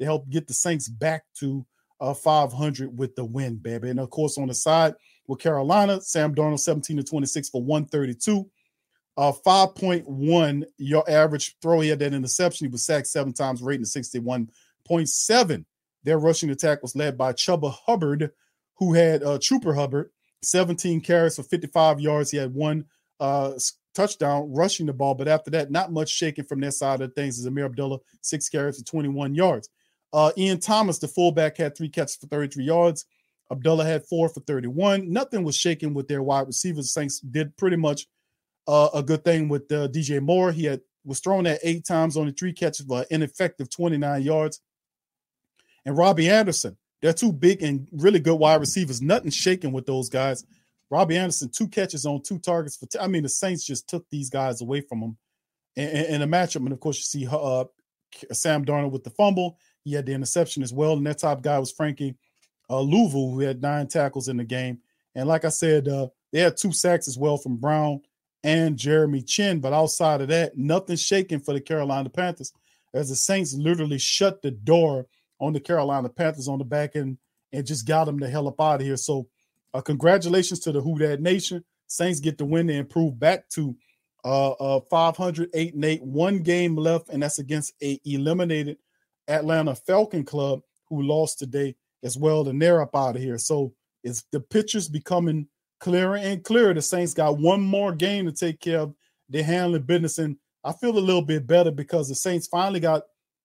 to 0.00 0.04
help 0.04 0.28
get 0.28 0.48
the 0.48 0.54
Saints 0.54 0.88
back 0.88 1.24
to 1.38 1.64
uh, 2.00 2.14
500 2.14 2.98
with 2.98 3.14
the 3.14 3.24
win, 3.24 3.56
baby. 3.56 3.90
And 3.90 4.00
of 4.00 4.10
course, 4.10 4.38
on 4.38 4.48
the 4.48 4.54
side 4.54 4.94
with 5.26 5.38
Carolina, 5.38 6.00
Sam 6.00 6.34
Darnold 6.34 6.60
17 6.60 6.96
to 6.98 7.02
26 7.02 7.50
for 7.50 7.62
132. 7.62 8.48
Uh, 9.16 9.32
5.1 9.44 10.64
your 10.78 11.08
average 11.08 11.56
throw. 11.60 11.80
He 11.80 11.90
had 11.90 11.98
that 11.98 12.14
interception. 12.14 12.66
He 12.66 12.72
was 12.72 12.84
sacked 12.84 13.06
seven 13.06 13.32
times, 13.32 13.62
rating 13.62 13.84
61.7. 13.84 15.64
Their 16.04 16.18
rushing 16.18 16.50
attack 16.50 16.82
was 16.82 16.96
led 16.96 17.18
by 17.18 17.32
Chuba 17.32 17.74
Hubbard, 17.86 18.30
who 18.76 18.94
had 18.94 19.22
uh, 19.22 19.38
Chuba 19.38 19.74
Hubbard, 19.74 20.10
17 20.42 21.00
carries 21.02 21.36
for 21.36 21.42
55 21.42 22.00
yards. 22.00 22.30
He 22.30 22.38
had 22.38 22.54
one 22.54 22.86
uh, 23.20 23.52
touchdown 23.94 24.52
rushing 24.52 24.86
the 24.86 24.92
ball, 24.92 25.14
but 25.14 25.28
after 25.28 25.50
that, 25.50 25.70
not 25.70 25.92
much 25.92 26.10
shaking 26.10 26.44
from 26.44 26.60
their 26.60 26.70
side 26.70 27.00
of 27.00 27.14
things. 27.14 27.38
As 27.38 27.46
Ameer 27.46 27.66
Abdullah, 27.66 27.98
six 28.22 28.48
carries 28.48 28.78
for 28.78 28.84
21 28.84 29.34
yards. 29.34 29.68
Uh, 30.12 30.32
Ian 30.36 30.58
Thomas, 30.60 30.98
the 30.98 31.08
fullback, 31.08 31.56
had 31.56 31.76
three 31.76 31.88
catches 31.88 32.16
for 32.16 32.26
33 32.26 32.64
yards. 32.64 33.06
Abdullah 33.52 33.84
had 33.84 34.06
four 34.06 34.28
for 34.30 34.40
31. 34.40 35.12
Nothing 35.12 35.44
was 35.44 35.56
shaking 35.56 35.92
with 35.92 36.08
their 36.08 36.22
wide 36.22 36.46
receivers. 36.46 36.92
Saints 36.92 37.20
did 37.20 37.56
pretty 37.56 37.76
much 37.76 38.06
uh, 38.66 38.88
a 38.94 39.02
good 39.02 39.24
thing 39.24 39.48
with 39.48 39.70
uh, 39.70 39.88
DJ 39.88 40.20
Moore. 40.20 40.50
He 40.52 40.64
had 40.64 40.80
was 41.04 41.20
thrown 41.20 41.46
at 41.46 41.60
eight 41.62 41.84
times, 41.84 42.16
only 42.16 42.32
three 42.32 42.52
catches 42.52 42.86
for 42.86 43.04
ineffective 43.10 43.68
29 43.68 44.22
yards. 44.22 44.60
And 45.84 45.96
Robbie 45.96 46.30
Anderson, 46.30 46.76
they're 47.00 47.12
two 47.12 47.32
big 47.32 47.62
and 47.62 47.88
really 47.92 48.20
good 48.20 48.36
wide 48.36 48.60
receivers. 48.60 49.02
Nothing 49.02 49.30
shaking 49.30 49.72
with 49.72 49.84
those 49.84 50.08
guys. 50.08 50.44
Robbie 50.90 51.18
Anderson, 51.18 51.50
two 51.50 51.68
catches 51.68 52.06
on 52.06 52.22
two 52.22 52.38
targets 52.38 52.76
for. 52.76 52.86
T- 52.86 52.98
I 53.00 53.08
mean, 53.08 53.24
the 53.24 53.28
Saints 53.28 53.64
just 53.64 53.88
took 53.88 54.08
these 54.10 54.30
guys 54.30 54.60
away 54.60 54.80
from 54.80 55.00
him 55.00 55.16
in, 55.74 55.88
in, 55.88 56.22
a 56.22 56.26
matchup. 56.26 56.56
And 56.56 56.72
of 56.72 56.80
course, 56.80 56.98
you 56.98 57.02
see 57.02 57.28
uh, 57.30 57.64
Sam 58.32 58.64
Darnold 58.64 58.92
with 58.92 59.02
the 59.02 59.10
fumble. 59.10 59.58
He 59.84 59.94
had 59.94 60.06
the 60.06 60.12
interception 60.12 60.62
as 60.62 60.72
well. 60.72 60.92
And 60.92 61.06
that 61.06 61.18
top 61.18 61.42
guy 61.42 61.58
was 61.58 61.72
Frankie 61.72 62.14
uh, 62.70 62.74
Luvu, 62.74 63.32
who 63.32 63.40
had 63.40 63.62
nine 63.62 63.86
tackles 63.86 64.28
in 64.28 64.36
the 64.36 64.44
game. 64.44 64.78
And 65.14 65.28
like 65.28 65.44
I 65.44 65.50
said, 65.50 65.88
uh, 65.88 66.08
they 66.32 66.40
had 66.40 66.56
two 66.56 66.72
sacks 66.72 67.08
as 67.08 67.18
well 67.18 67.36
from 67.36 67.56
Brown 67.56 68.00
and 68.44 68.76
Jeremy 68.76 69.22
Chinn. 69.22 69.60
But 69.60 69.72
outside 69.72 70.20
of 70.20 70.28
that, 70.28 70.56
nothing 70.56 70.96
shaking 70.96 71.40
for 71.40 71.52
the 71.52 71.60
Carolina 71.60 72.08
Panthers 72.08 72.52
as 72.94 73.08
the 73.08 73.16
Saints 73.16 73.54
literally 73.54 73.98
shut 73.98 74.42
the 74.42 74.50
door 74.50 75.06
on 75.40 75.52
the 75.52 75.60
Carolina 75.60 76.08
Panthers 76.08 76.48
on 76.48 76.58
the 76.58 76.64
back 76.64 76.94
end 76.94 77.18
and 77.52 77.66
just 77.66 77.86
got 77.86 78.04
them 78.04 78.18
the 78.18 78.28
hell 78.28 78.48
up 78.48 78.60
out 78.60 78.80
of 78.80 78.86
here. 78.86 78.96
So, 78.96 79.28
uh, 79.74 79.80
congratulations 79.80 80.60
to 80.60 80.72
the 80.72 80.80
Who 80.80 80.98
That 80.98 81.20
Nation. 81.20 81.64
Saints 81.86 82.20
get 82.20 82.38
the 82.38 82.44
win 82.44 82.68
to 82.68 82.74
improve 82.74 83.18
back 83.18 83.48
to 83.50 83.76
uh, 84.24 84.52
uh 84.52 84.80
508 84.90 85.74
and 85.74 85.84
8, 85.84 86.02
one 86.02 86.38
game 86.38 86.76
left, 86.76 87.08
and 87.08 87.22
that's 87.22 87.38
against 87.38 87.74
a 87.82 88.00
eliminated 88.04 88.78
Atlanta 89.28 89.74
Falcon 89.74 90.24
club 90.24 90.60
who 90.88 91.02
lost 91.02 91.38
today 91.38 91.74
as 92.02 92.16
well, 92.16 92.48
and 92.48 92.60
they're 92.60 92.82
up 92.82 92.94
out 92.94 93.16
of 93.16 93.22
here. 93.22 93.38
So 93.38 93.72
it's 94.02 94.24
the 94.32 94.40
pictures 94.40 94.88
becoming 94.88 95.46
clearer 95.80 96.16
and 96.16 96.42
clearer. 96.44 96.74
The 96.74 96.82
Saints 96.82 97.14
got 97.14 97.38
one 97.38 97.60
more 97.60 97.92
game 97.92 98.26
to 98.26 98.32
take 98.32 98.60
care 98.60 98.80
of. 98.80 98.94
They're 99.28 99.44
handling 99.44 99.82
business, 99.82 100.18
and 100.18 100.36
I 100.64 100.72
feel 100.72 100.96
a 100.96 101.00
little 101.00 101.22
bit 101.22 101.46
better 101.46 101.70
because 101.70 102.08
the 102.08 102.14
Saints 102.14 102.46
finally 102.46 102.80
got 102.80 103.02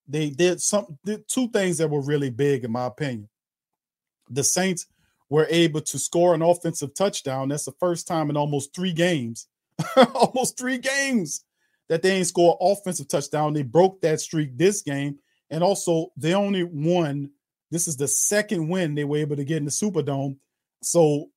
they 0.08 0.30
did 0.30 0.62
some 0.62 0.98
did 1.04 1.28
two 1.28 1.50
things 1.50 1.78
that 1.78 1.90
were 1.90 2.02
really 2.02 2.30
big 2.30 2.64
in 2.64 2.72
my 2.72 2.86
opinion. 2.86 3.30
The 4.30 4.44
Saints 4.44 4.88
were 5.30 5.48
able 5.50 5.82
to 5.82 6.00
score 6.00 6.34
an 6.34 6.42
offensive 6.42 6.94
touchdown. 6.94 7.50
That's 7.50 7.66
the 7.66 7.74
first 7.80 8.08
time 8.08 8.30
in 8.30 8.38
almost 8.38 8.74
three 8.74 8.94
games, 8.94 9.48
almost 10.14 10.58
three 10.58 10.78
games 10.78 11.44
that 11.90 12.02
they 12.02 12.12
ain't 12.12 12.28
score 12.28 12.58
offensive 12.62 13.08
touchdown. 13.08 13.54
They 13.54 13.64
broke 13.64 14.02
that 14.02 14.22
streak 14.22 14.58
this 14.58 14.82
game, 14.82 15.20
and 15.50 15.64
also 15.64 16.12
they 16.16 16.34
only 16.34 16.64
won. 16.64 17.32
This 17.72 17.88
is 17.88 17.98
the 17.98 18.08
second 18.08 18.70
win 18.70 18.96
they 18.96 19.04
were 19.04 19.18
able 19.18 19.36
to 19.36 19.44
get 19.44 19.58
in 19.58 19.66
the 19.66 19.72
Superdome, 19.72 20.38
so 20.82 21.30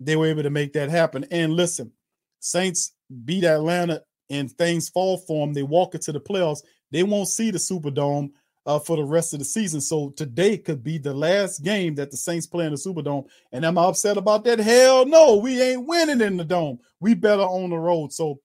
they 0.00 0.16
were 0.16 0.26
able 0.26 0.42
to 0.42 0.50
make 0.50 0.74
that 0.74 0.90
happen. 0.90 1.26
And 1.30 1.54
listen, 1.54 1.92
Saints 2.40 2.92
beat 3.24 3.44
Atlanta, 3.44 4.02
and 4.30 4.50
things 4.50 4.88
fall 4.88 5.18
for 5.18 5.46
them. 5.46 5.54
They 5.54 5.62
walk 5.62 5.94
into 5.94 6.12
the 6.12 6.20
playoffs. 6.20 6.62
They 6.90 7.02
won't 7.02 7.28
see 7.28 7.50
the 7.50 7.58
Superdome 7.58 8.30
uh, 8.64 8.78
for 8.80 8.96
the 8.96 9.04
rest 9.04 9.32
of 9.32 9.38
the 9.38 9.44
season. 9.44 9.80
So 9.80 10.10
today 10.10 10.58
could 10.58 10.82
be 10.82 10.98
the 10.98 11.14
last 11.14 11.62
game 11.62 11.94
that 11.96 12.10
the 12.10 12.16
Saints 12.16 12.46
play 12.46 12.66
in 12.66 12.72
the 12.72 12.78
Superdome. 12.78 13.26
And 13.52 13.64
am 13.64 13.78
I 13.78 13.84
upset 13.84 14.16
about 14.16 14.44
that? 14.44 14.58
Hell 14.58 15.06
no, 15.06 15.36
we 15.36 15.60
ain't 15.60 15.86
winning 15.86 16.20
in 16.20 16.36
the 16.36 16.44
dome. 16.44 16.78
We 17.00 17.14
better 17.14 17.42
on 17.42 17.70
the 17.70 17.78
road. 17.78 18.12
So 18.12 18.40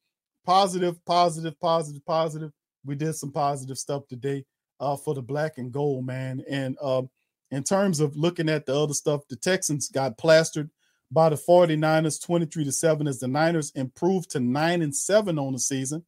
positive, 0.45 1.03
positive, 1.05 1.59
positive, 1.59 2.05
positive. 2.05 2.51
We 2.85 2.95
did 2.95 3.13
some 3.13 3.31
positive 3.31 3.77
stuff 3.77 4.07
today 4.07 4.45
uh, 4.81 4.97
for 4.97 5.13
the 5.13 5.21
black 5.21 5.57
and 5.57 5.71
gold, 5.71 6.05
man. 6.05 6.43
And 6.49 6.75
uh, 6.81 7.03
in 7.51 7.63
terms 7.63 7.99
of 7.99 8.17
looking 8.17 8.49
at 8.49 8.65
the 8.65 8.75
other 8.75 8.95
stuff, 8.95 9.21
the 9.29 9.35
Texans 9.35 9.87
got 9.87 10.17
plastered 10.17 10.69
by 11.11 11.29
the 11.29 11.35
49ers 11.35 12.21
23 12.21 12.65
to 12.65 12.71
7 12.71 13.07
as 13.07 13.19
the 13.19 13.27
Niners 13.27 13.71
improved 13.75 14.31
to 14.31 14.39
9 14.39 14.81
and 14.81 14.95
7 14.95 15.37
on 15.37 15.53
the 15.53 15.59
season. 15.59 16.03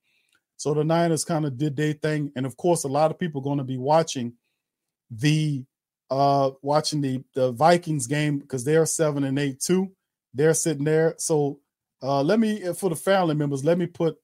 So 0.58 0.74
the 0.74 0.84
Niners 0.84 1.24
kind 1.24 1.46
of 1.46 1.58
did 1.58 1.76
their 1.76 1.94
thing, 1.94 2.32
and 2.36 2.46
of 2.46 2.58
course, 2.58 2.84
a 2.84 2.88
lot 2.88 3.12
of 3.12 3.20
people 3.20 3.42
are 3.42 3.44
going 3.44 3.58
to 3.58 3.64
be 3.64 3.78
watching 3.78 4.34
the 5.12 5.64
uh 6.10 6.52
watching 6.62 7.02
the 7.02 7.24
the 7.34 7.52
Vikings 7.52 8.08
game 8.08 8.40
because 8.40 8.64
they're 8.64 8.86
seven 8.86 9.24
and 9.24 9.38
eight 9.38 9.60
too. 9.60 9.92
They're 10.34 10.54
sitting 10.54 10.84
there. 10.84 11.16
So 11.18 11.60
uh 12.02 12.22
let 12.22 12.40
me 12.40 12.64
uh, 12.64 12.74
for 12.74 12.90
the 12.90 12.96
family 12.96 13.36
members, 13.36 13.66
let 13.66 13.78
me 13.78 13.88
put 13.88 14.18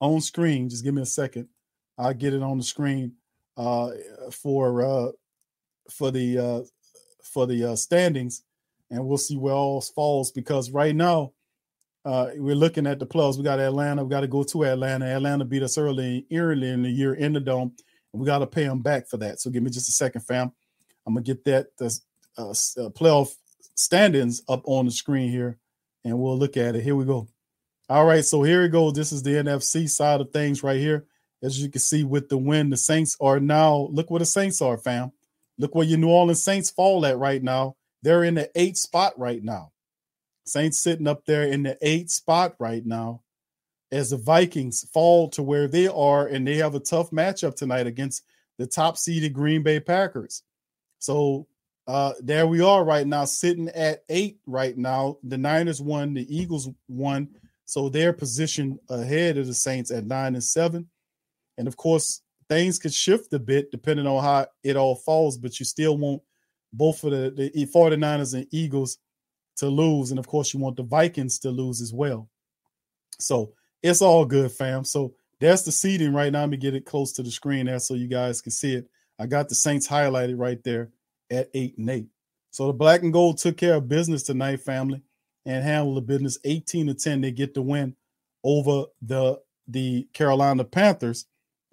on 0.00 0.20
screen. 0.20 0.68
Just 0.68 0.84
give 0.84 0.94
me 0.94 1.02
a 1.02 1.06
second. 1.06 1.48
I'll 1.98 2.14
get 2.14 2.34
it 2.34 2.42
on 2.42 2.58
the 2.58 2.64
screen 2.64 3.12
uh 3.56 3.90
for 4.30 4.84
uh 4.84 5.10
for 5.90 6.10
the 6.10 6.38
uh 6.38 6.60
for 7.22 7.46
the 7.46 7.72
uh 7.72 7.76
standings 7.76 8.42
and 8.90 9.04
we'll 9.04 9.18
see 9.18 9.36
where 9.36 9.54
all 9.54 9.80
falls 9.80 10.30
because 10.30 10.70
right 10.70 10.94
now 10.94 11.32
uh, 12.04 12.30
we're 12.36 12.54
looking 12.54 12.86
at 12.86 13.00
the 13.00 13.06
plus. 13.06 13.36
We 13.36 13.42
got 13.42 13.58
Atlanta. 13.58 14.04
We 14.04 14.10
got 14.10 14.20
to 14.20 14.28
go 14.28 14.44
to 14.44 14.64
Atlanta. 14.64 15.06
Atlanta 15.06 15.44
beat 15.44 15.64
us 15.64 15.76
early, 15.76 16.24
early 16.32 16.70
in 16.70 16.82
the 16.82 16.88
year 16.88 17.14
in 17.14 17.32
the 17.32 17.40
dome, 17.40 17.72
and 18.12 18.20
we 18.20 18.26
got 18.26 18.38
to 18.38 18.46
pay 18.46 18.62
them 18.62 18.80
back 18.80 19.08
for 19.08 19.16
that. 19.16 19.40
So 19.40 19.50
give 19.50 19.64
me 19.64 19.70
just 19.70 19.88
a 19.88 19.92
second, 19.92 20.20
fam. 20.20 20.52
I'm 21.04 21.14
gonna 21.14 21.24
get 21.24 21.44
that 21.44 21.76
the 21.78 21.98
uh, 22.38 22.50
uh, 22.50 22.90
playoff 22.90 23.34
standings 23.74 24.42
up 24.48 24.62
on 24.66 24.84
the 24.84 24.92
screen 24.92 25.30
here, 25.30 25.58
and 26.04 26.16
we'll 26.16 26.38
look 26.38 26.56
at 26.56 26.76
it. 26.76 26.82
Here 26.82 26.94
we 26.94 27.04
go. 27.04 27.26
All 27.88 28.04
right, 28.04 28.24
so 28.24 28.42
here 28.42 28.62
we 28.62 28.68
go. 28.68 28.92
This 28.92 29.10
is 29.10 29.24
the 29.24 29.30
NFC 29.30 29.88
side 29.88 30.20
of 30.20 30.30
things 30.32 30.62
right 30.62 30.78
here. 30.78 31.06
As 31.42 31.60
you 31.60 31.70
can 31.70 31.80
see, 31.80 32.02
with 32.02 32.28
the 32.28 32.38
win, 32.38 32.70
the 32.70 32.76
Saints 32.76 33.16
are 33.20 33.40
now. 33.40 33.88
Look 33.92 34.10
where 34.10 34.20
the 34.20 34.26
Saints 34.26 34.62
are, 34.62 34.78
fam. 34.78 35.12
Look 35.58 35.74
where 35.74 35.86
your 35.86 35.98
New 35.98 36.08
Orleans 36.08 36.42
Saints 36.42 36.70
fall 36.70 37.04
at 37.06 37.18
right 37.18 37.42
now. 37.42 37.76
They're 38.02 38.24
in 38.24 38.34
the 38.34 38.50
eighth 38.54 38.78
spot 38.78 39.18
right 39.18 39.42
now. 39.42 39.72
Saints 40.44 40.78
sitting 40.78 41.08
up 41.08 41.24
there 41.24 41.42
in 41.42 41.62
the 41.62 41.76
eighth 41.82 42.10
spot 42.10 42.54
right 42.58 42.84
now 42.84 43.22
as 43.90 44.10
the 44.10 44.16
Vikings 44.16 44.88
fall 44.92 45.28
to 45.30 45.42
where 45.42 45.68
they 45.68 45.88
are, 45.88 46.26
and 46.26 46.46
they 46.46 46.56
have 46.56 46.74
a 46.74 46.80
tough 46.80 47.10
matchup 47.10 47.56
tonight 47.56 47.86
against 47.86 48.22
the 48.58 48.66
top 48.66 48.96
seeded 48.96 49.32
Green 49.32 49.62
Bay 49.62 49.80
Packers. 49.80 50.42
So 50.98 51.46
uh, 51.86 52.12
there 52.20 52.46
we 52.46 52.60
are 52.60 52.84
right 52.84 53.06
now, 53.06 53.24
sitting 53.24 53.68
at 53.70 54.02
eight 54.08 54.38
right 54.46 54.76
now. 54.76 55.18
The 55.22 55.38
Niners 55.38 55.80
won, 55.80 56.14
the 56.14 56.36
Eagles 56.36 56.68
won, 56.88 57.28
so 57.64 57.88
they're 57.88 58.12
positioned 58.12 58.78
ahead 58.88 59.38
of 59.38 59.46
the 59.46 59.54
Saints 59.54 59.90
at 59.90 60.06
nine 60.06 60.34
and 60.34 60.44
seven. 60.44 60.88
And 61.58 61.68
of 61.68 61.76
course, 61.76 62.22
things 62.48 62.78
could 62.78 62.94
shift 62.94 63.32
a 63.32 63.38
bit 63.38 63.70
depending 63.70 64.06
on 64.06 64.22
how 64.22 64.46
it 64.62 64.76
all 64.76 64.96
falls, 64.96 65.38
but 65.38 65.58
you 65.58 65.66
still 65.66 65.96
want 65.96 66.22
both 66.72 67.00
for 67.00 67.10
the, 67.10 67.30
the 67.30 67.66
49ers 67.66 68.34
and 68.34 68.46
Eagles 68.50 68.98
to 69.56 69.68
lose. 69.68 70.10
And 70.10 70.18
of 70.18 70.26
course, 70.26 70.52
you 70.52 70.60
want 70.60 70.76
the 70.76 70.82
Vikings 70.82 71.38
to 71.40 71.50
lose 71.50 71.80
as 71.80 71.92
well. 71.92 72.28
So 73.18 73.52
it's 73.82 74.02
all 74.02 74.24
good, 74.24 74.52
fam. 74.52 74.84
So 74.84 75.14
that's 75.40 75.62
the 75.62 75.72
seating 75.72 76.12
right 76.12 76.32
now. 76.32 76.40
Let 76.40 76.50
me 76.50 76.56
get 76.56 76.74
it 76.74 76.86
close 76.86 77.12
to 77.14 77.22
the 77.22 77.30
screen 77.30 77.66
there 77.66 77.78
so 77.78 77.94
you 77.94 78.08
guys 78.08 78.40
can 78.40 78.52
see 78.52 78.74
it. 78.74 78.88
I 79.18 79.26
got 79.26 79.48
the 79.48 79.54
Saints 79.54 79.88
highlighted 79.88 80.38
right 80.38 80.62
there 80.62 80.90
at 81.30 81.48
eight 81.54 81.78
and 81.78 81.88
eight. 81.88 82.08
So 82.50 82.66
the 82.66 82.72
black 82.72 83.02
and 83.02 83.12
gold 83.12 83.38
took 83.38 83.56
care 83.56 83.74
of 83.74 83.88
business 83.88 84.22
tonight, 84.22 84.60
family, 84.60 85.02
and 85.44 85.64
handled 85.64 85.96
the 85.96 86.02
business 86.02 86.38
18 86.44 86.88
to 86.88 86.94
10. 86.94 87.20
They 87.20 87.30
get 87.30 87.54
the 87.54 87.62
win 87.62 87.96
over 88.44 88.86
the 89.02 89.40
the 89.68 90.06
Carolina 90.12 90.64
Panthers. 90.64 91.26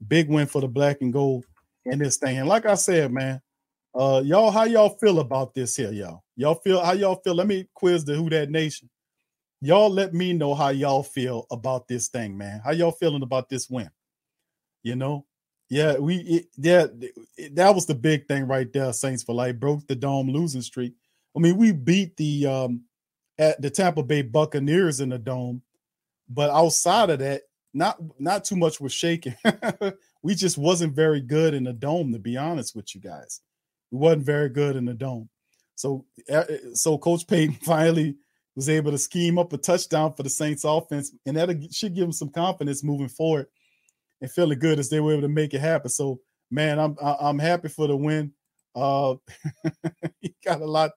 Big 0.07 0.29
win 0.29 0.47
for 0.47 0.61
the 0.61 0.67
black 0.67 1.01
and 1.01 1.13
gold 1.13 1.45
in 1.85 1.99
this 1.99 2.17
thing. 2.17 2.37
And 2.37 2.47
like 2.47 2.65
I 2.65 2.75
said, 2.75 3.11
man, 3.11 3.41
uh, 3.95 4.21
y'all, 4.25 4.51
how 4.51 4.63
y'all 4.63 4.97
feel 4.97 5.19
about 5.19 5.53
this 5.53 5.75
here, 5.75 5.91
y'all? 5.91 6.23
Y'all 6.35 6.55
feel 6.55 6.83
how 6.83 6.93
y'all 6.93 7.21
feel? 7.23 7.35
Let 7.35 7.47
me 7.47 7.67
quiz 7.73 8.03
the 8.03 8.15
Who 8.15 8.29
That 8.29 8.49
Nation. 8.49 8.89
Y'all 9.61 9.89
let 9.89 10.13
me 10.13 10.33
know 10.33 10.55
how 10.55 10.69
y'all 10.69 11.03
feel 11.03 11.45
about 11.51 11.87
this 11.87 12.09
thing, 12.09 12.37
man. 12.37 12.61
How 12.65 12.71
y'all 12.71 12.91
feeling 12.91 13.21
about 13.21 13.49
this 13.49 13.69
win? 13.69 13.89
You 14.81 14.95
know, 14.95 15.25
yeah, 15.69 15.97
we 15.97 16.17
it, 16.17 16.45
yeah, 16.57 16.87
it, 17.37 17.55
that 17.55 17.73
was 17.73 17.85
the 17.85 17.95
big 17.95 18.27
thing 18.27 18.47
right 18.47 18.71
there. 18.73 18.91
Saints 18.93 19.23
for 19.23 19.33
life 19.33 19.59
broke 19.59 19.87
the 19.87 19.95
dome 19.95 20.29
losing 20.29 20.61
streak. 20.61 20.93
I 21.35 21.39
mean, 21.39 21.57
we 21.57 21.71
beat 21.71 22.17
the 22.17 22.45
um 22.47 22.81
at 23.37 23.61
the 23.61 23.69
Tampa 23.69 24.03
Bay 24.03 24.21
Buccaneers 24.21 24.99
in 24.99 25.09
the 25.09 25.17
dome, 25.17 25.61
but 26.29 26.49
outside 26.49 27.09
of 27.09 27.19
that, 27.19 27.43
not 27.73 27.97
not 28.19 28.45
too 28.45 28.55
much 28.55 28.79
was 28.79 28.93
shaking. 28.93 29.35
we 30.21 30.35
just 30.35 30.57
wasn't 30.57 30.95
very 30.95 31.21
good 31.21 31.53
in 31.53 31.63
the 31.63 31.73
dome, 31.73 32.13
to 32.13 32.19
be 32.19 32.37
honest 32.37 32.75
with 32.75 32.93
you 32.93 33.01
guys. 33.01 33.41
We 33.91 33.99
wasn't 33.99 34.25
very 34.25 34.49
good 34.49 34.75
in 34.75 34.85
the 34.85 34.93
dome. 34.93 35.29
So, 35.75 36.05
uh, 36.31 36.43
so 36.73 36.97
Coach 36.97 37.27
Payton 37.27 37.55
finally 37.63 38.15
was 38.55 38.69
able 38.69 38.91
to 38.91 38.97
scheme 38.97 39.39
up 39.39 39.51
a 39.53 39.57
touchdown 39.57 40.13
for 40.13 40.23
the 40.23 40.29
Saints 40.29 40.63
offense, 40.63 41.11
and 41.25 41.35
that 41.37 41.49
should 41.71 41.95
give 41.95 42.03
them 42.03 42.11
some 42.11 42.29
confidence 42.29 42.83
moving 42.83 43.09
forward 43.09 43.47
and 44.21 44.31
feeling 44.31 44.59
good 44.59 44.79
as 44.79 44.89
they 44.89 44.99
were 44.99 45.13
able 45.13 45.23
to 45.23 45.27
make 45.27 45.53
it 45.53 45.61
happen. 45.61 45.89
So, 45.89 46.19
man, 46.51 46.79
I'm 46.79 46.95
I'm 47.01 47.39
happy 47.39 47.69
for 47.69 47.87
the 47.87 47.95
win. 47.95 48.33
Uh, 48.75 49.15
got 50.45 50.61
a 50.61 50.65
lot, 50.65 50.91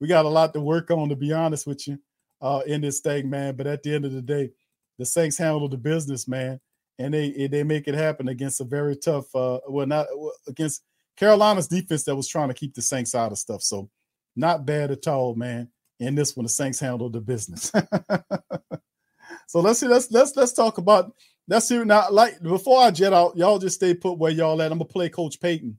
we 0.00 0.08
got 0.08 0.24
a 0.24 0.28
lot 0.28 0.52
to 0.54 0.60
work 0.60 0.90
on, 0.90 1.08
to 1.10 1.16
be 1.16 1.32
honest 1.32 1.66
with 1.66 1.86
you, 1.86 1.98
uh, 2.40 2.62
in 2.66 2.80
this 2.80 3.00
thing, 3.00 3.28
man. 3.28 3.56
But 3.56 3.66
at 3.66 3.82
the 3.82 3.94
end 3.94 4.04
of 4.04 4.12
the 4.12 4.22
day, 4.22 4.50
the 4.98 5.06
Saints 5.06 5.36
handled 5.36 5.72
the 5.72 5.76
business, 5.76 6.28
man, 6.28 6.60
and 6.98 7.12
they 7.12 7.48
they 7.48 7.62
make 7.62 7.88
it 7.88 7.94
happen 7.94 8.28
against 8.28 8.60
a 8.60 8.64
very 8.64 8.96
tough, 8.96 9.34
uh, 9.34 9.60
well, 9.68 9.86
not 9.86 10.06
against 10.46 10.82
Carolina's 11.16 11.68
defense 11.68 12.04
that 12.04 12.16
was 12.16 12.28
trying 12.28 12.48
to 12.48 12.54
keep 12.54 12.74
the 12.74 12.82
Saints 12.82 13.14
out 13.14 13.32
of 13.32 13.38
stuff. 13.38 13.62
So, 13.62 13.90
not 14.36 14.66
bad 14.66 14.90
at 14.90 15.06
all, 15.08 15.34
man. 15.34 15.68
In 16.00 16.14
this 16.14 16.36
one, 16.36 16.44
the 16.44 16.50
Saints 16.50 16.80
handled 16.80 17.12
the 17.12 17.20
business. 17.20 17.70
so 19.48 19.60
let's 19.60 19.80
see. 19.80 19.88
Let's 19.88 20.10
let's 20.10 20.36
let's 20.36 20.52
talk 20.52 20.78
about. 20.78 21.12
Let's 21.46 21.68
see 21.68 21.82
now. 21.84 22.10
Like 22.10 22.42
before 22.42 22.80
I 22.80 22.90
jet 22.90 23.12
out, 23.12 23.36
y'all 23.36 23.58
just 23.58 23.76
stay 23.76 23.94
put 23.94 24.18
where 24.18 24.32
y'all 24.32 24.60
at. 24.62 24.72
I'm 24.72 24.78
gonna 24.78 24.88
play 24.88 25.08
Coach 25.08 25.40
Payton 25.40 25.78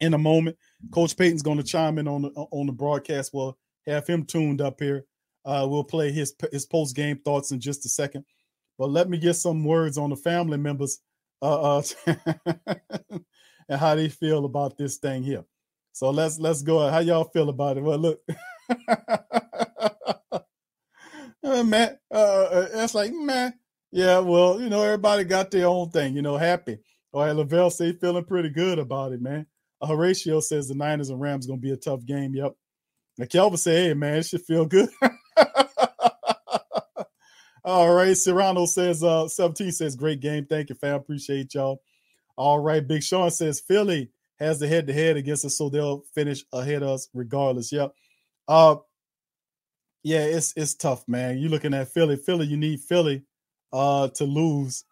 in 0.00 0.14
a 0.14 0.18
moment. 0.18 0.56
Coach 0.92 1.16
Payton's 1.16 1.42
gonna 1.42 1.62
chime 1.62 1.98
in 1.98 2.08
on 2.08 2.22
the 2.22 2.28
on 2.30 2.66
the 2.66 2.72
broadcast. 2.72 3.32
We'll 3.34 3.56
have 3.86 4.06
him 4.06 4.24
tuned 4.24 4.60
up 4.60 4.80
here. 4.80 5.04
Uh, 5.48 5.66
we'll 5.66 5.82
play 5.82 6.12
his 6.12 6.34
his 6.52 6.66
post 6.66 6.94
game 6.94 7.18
thoughts 7.24 7.52
in 7.52 7.58
just 7.58 7.86
a 7.86 7.88
second. 7.88 8.22
But 8.76 8.90
let 8.90 9.08
me 9.08 9.16
get 9.16 9.32
some 9.32 9.64
words 9.64 9.96
on 9.96 10.10
the 10.10 10.16
family 10.16 10.58
members 10.58 11.00
uh, 11.40 11.78
uh 11.78 11.82
and 13.68 13.80
how 13.80 13.94
they 13.94 14.10
feel 14.10 14.44
about 14.44 14.76
this 14.76 14.98
thing 14.98 15.22
here. 15.22 15.44
So 15.92 16.10
let's 16.10 16.38
let's 16.38 16.60
go. 16.60 16.86
How 16.90 16.98
y'all 16.98 17.24
feel 17.24 17.48
about 17.48 17.78
it? 17.78 17.82
Well, 17.82 17.96
look, 17.96 18.20
uh, 18.88 19.20
man, 21.64 21.96
uh, 22.12 22.14
uh, 22.14 22.88
like 22.92 23.14
man, 23.14 23.54
yeah. 23.90 24.18
Well, 24.18 24.60
you 24.60 24.68
know, 24.68 24.82
everybody 24.82 25.24
got 25.24 25.50
their 25.50 25.66
own 25.66 25.88
thing. 25.88 26.14
You 26.14 26.20
know, 26.20 26.36
happy. 26.36 26.78
All 27.10 27.24
right, 27.24 27.34
Lavelle 27.34 27.70
say 27.70 27.94
feeling 27.94 28.26
pretty 28.26 28.50
good 28.50 28.78
about 28.78 29.12
it, 29.12 29.22
man. 29.22 29.46
Uh, 29.80 29.86
Horatio 29.86 30.40
says 30.40 30.68
the 30.68 30.74
Niners 30.74 31.08
and 31.08 31.22
Rams 31.22 31.46
gonna 31.46 31.58
be 31.58 31.72
a 31.72 31.76
tough 31.78 32.04
game. 32.04 32.34
Yep. 32.34 32.52
Now 33.16 33.24
Kelvin 33.24 33.56
say, 33.56 33.86
hey 33.86 33.94
man, 33.94 34.18
it 34.18 34.26
should 34.26 34.42
feel 34.42 34.66
good. 34.66 34.90
All 37.64 37.92
right, 37.92 38.16
Serrano 38.16 38.66
says, 38.66 39.02
uh, 39.02 39.28
17 39.28 39.72
says, 39.72 39.96
great 39.96 40.20
game. 40.20 40.46
Thank 40.46 40.70
you, 40.70 40.74
fam. 40.74 40.94
Appreciate 40.94 41.54
y'all. 41.54 41.82
All 42.36 42.60
right, 42.60 42.86
Big 42.86 43.02
Sean 43.02 43.30
says 43.30 43.60
Philly 43.60 44.10
has 44.38 44.60
the 44.60 44.68
head 44.68 44.86
to 44.86 44.92
head 44.92 45.16
against 45.16 45.44
us, 45.44 45.58
so 45.58 45.68
they'll 45.68 46.02
finish 46.14 46.44
ahead 46.52 46.82
of 46.82 46.90
us 46.90 47.08
regardless. 47.12 47.72
Yep. 47.72 47.92
Uh 48.46 48.76
yeah, 50.04 50.20
it's 50.20 50.54
it's 50.56 50.74
tough, 50.74 51.06
man. 51.08 51.38
You're 51.38 51.50
looking 51.50 51.74
at 51.74 51.88
Philly. 51.88 52.16
Philly, 52.16 52.46
you 52.46 52.56
need 52.56 52.80
Philly 52.80 53.24
uh 53.72 54.08
to 54.14 54.24
lose. 54.24 54.84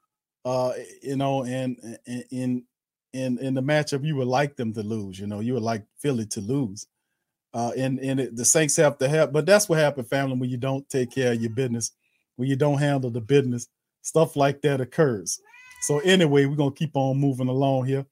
Uh, 0.44 0.72
you 1.02 1.16
know, 1.16 1.44
and 1.44 1.98
in 2.30 2.64
in 3.12 3.38
in 3.38 3.54
the 3.54 3.62
matchup, 3.62 4.04
you 4.04 4.16
would 4.16 4.28
like 4.28 4.56
them 4.56 4.72
to 4.74 4.82
lose. 4.82 5.18
You 5.18 5.26
know, 5.26 5.40
you 5.40 5.54
would 5.54 5.62
like 5.62 5.84
Philly 5.98 6.26
to 6.26 6.40
lose. 6.40 6.86
Uh, 7.54 7.72
and 7.76 7.98
and 8.00 8.20
it, 8.20 8.36
the 8.36 8.44
Saints 8.44 8.76
have 8.76 8.98
to 8.98 9.08
help, 9.08 9.32
but 9.32 9.46
that's 9.46 9.68
what 9.68 9.78
happened, 9.78 10.08
family, 10.08 10.36
when 10.36 10.50
you 10.50 10.58
don't 10.58 10.88
take 10.90 11.10
care 11.10 11.32
of 11.32 11.40
your 11.40 11.50
business, 11.50 11.92
when 12.36 12.48
you 12.48 12.56
don't 12.56 12.78
handle 12.78 13.10
the 13.10 13.20
business, 13.20 13.68
stuff 14.02 14.36
like 14.36 14.60
that 14.62 14.80
occurs. 14.80 15.40
So 15.82 16.00
anyway, 16.00 16.46
we're 16.46 16.56
gonna 16.56 16.72
keep 16.72 16.96
on 16.96 17.18
moving 17.18 17.48
along 17.48 17.86
here, 17.86 18.04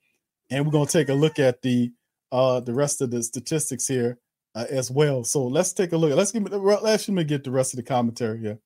and 0.51 0.65
we're 0.65 0.73
gonna 0.73 0.87
take 0.87 1.09
a 1.09 1.15
look 1.15 1.39
at 1.39 1.61
the 1.63 1.93
uh 2.33 2.61
the 2.61 2.73
rest 2.73 3.03
of 3.03 3.11
the 3.11 3.23
statistics 3.23 3.87
here 3.87 4.19
uh, 4.55 4.67
as 4.71 4.91
well. 4.91 5.25
So 5.25 5.47
let's 5.47 5.73
take 5.73 5.93
a 5.93 5.97
look. 5.97 6.15
Let's 6.15 6.33
give 6.33 6.43
me 6.43 6.51
let's 6.57 7.09
let 7.09 7.15
me 7.15 7.25
get 7.25 7.45
the 7.45 7.51
rest 7.51 7.75
of 7.75 7.79
the 7.79 7.83
commentary 7.83 8.39
here. 8.41 8.59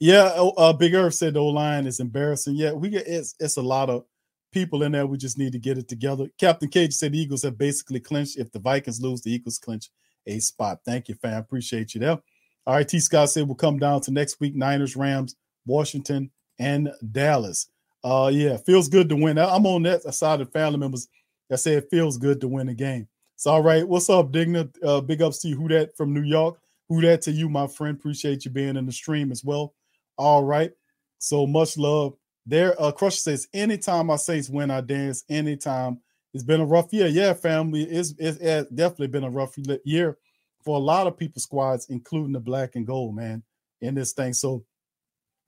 Yeah, 0.00 0.30
oh, 0.36 0.50
uh, 0.50 0.72
Big 0.72 0.94
Earth 0.94 1.14
said 1.14 1.34
the 1.34 1.40
O 1.40 1.48
line 1.48 1.86
is 1.86 1.98
embarrassing. 1.98 2.54
Yeah, 2.54 2.72
we 2.72 2.90
get 2.90 3.06
it's 3.06 3.34
it's 3.40 3.56
a 3.56 3.62
lot 3.62 3.90
of 3.90 4.04
people 4.52 4.82
in 4.82 4.92
there. 4.92 5.06
We 5.06 5.18
just 5.18 5.38
need 5.38 5.52
to 5.52 5.58
get 5.58 5.78
it 5.78 5.88
together. 5.88 6.26
Captain 6.38 6.68
Cage 6.68 6.94
said 6.94 7.12
the 7.12 7.18
Eagles 7.20 7.42
have 7.42 7.58
basically 7.58 8.00
clinched. 8.00 8.38
If 8.38 8.50
the 8.52 8.58
Vikings 8.58 9.00
lose, 9.00 9.22
the 9.22 9.32
Eagles 9.32 9.58
clinch 9.58 9.90
a 10.26 10.38
spot. 10.38 10.80
Thank 10.84 11.08
you, 11.08 11.14
fam. 11.14 11.38
Appreciate 11.38 11.94
you 11.94 12.00
there. 12.00 12.18
All 12.66 12.74
right, 12.74 12.86
T. 12.86 13.00
Scott 13.00 13.30
said 13.30 13.46
we'll 13.46 13.54
come 13.54 13.78
down 13.78 14.00
to 14.02 14.10
next 14.10 14.40
week: 14.40 14.54
Niners, 14.54 14.96
Rams, 14.96 15.36
Washington, 15.66 16.30
and 16.58 16.90
Dallas. 17.12 17.70
Uh, 18.04 18.30
yeah, 18.32 18.56
feels 18.58 18.88
good 18.88 19.08
to 19.08 19.16
win. 19.16 19.38
I'm 19.38 19.66
on 19.66 19.82
that 19.84 20.02
side 20.14 20.40
of 20.40 20.52
family 20.52 20.78
members 20.78 21.08
that 21.48 21.58
say 21.58 21.74
it 21.74 21.88
feels 21.90 22.18
good 22.18 22.40
to 22.40 22.48
win 22.48 22.68
a 22.68 22.74
game. 22.74 23.08
So, 23.36 23.52
all 23.52 23.62
right, 23.62 23.86
what's 23.86 24.10
up, 24.10 24.32
Digna? 24.32 24.68
Uh, 24.82 25.00
big 25.00 25.22
ups 25.22 25.40
to 25.42 25.48
you. 25.48 25.56
Who 25.56 25.68
that 25.68 25.96
from 25.96 26.12
New 26.12 26.22
York? 26.22 26.58
Who 26.88 27.00
that 27.02 27.22
to 27.22 27.32
you, 27.32 27.48
my 27.48 27.66
friend? 27.66 27.96
Appreciate 27.96 28.44
you 28.44 28.50
being 28.50 28.76
in 28.76 28.86
the 28.86 28.92
stream 28.92 29.32
as 29.32 29.44
well. 29.44 29.74
All 30.16 30.44
right, 30.44 30.72
so 31.18 31.46
much 31.46 31.78
love. 31.78 32.14
There, 32.48 32.80
uh, 32.80 32.92
Crusher 32.92 33.18
says, 33.18 33.46
anytime 33.52 34.08
our 34.08 34.16
Saints 34.16 34.48
win, 34.48 34.70
I 34.70 34.80
dance. 34.80 35.22
Anytime 35.28 36.00
it's 36.32 36.44
been 36.44 36.62
a 36.62 36.66
rough 36.66 36.90
year. 36.94 37.06
Yeah, 37.06 37.34
family, 37.34 37.82
it's, 37.82 38.14
it's, 38.18 38.38
it's 38.38 38.70
definitely 38.70 39.08
been 39.08 39.24
a 39.24 39.30
rough 39.30 39.54
year 39.84 40.16
for 40.64 40.76
a 40.76 40.80
lot 40.80 41.06
of 41.06 41.18
people 41.18 41.42
squads, 41.42 41.90
including 41.90 42.32
the 42.32 42.40
black 42.40 42.74
and 42.74 42.86
gold, 42.86 43.14
man, 43.14 43.42
in 43.82 43.94
this 43.94 44.14
thing. 44.14 44.32
So, 44.32 44.64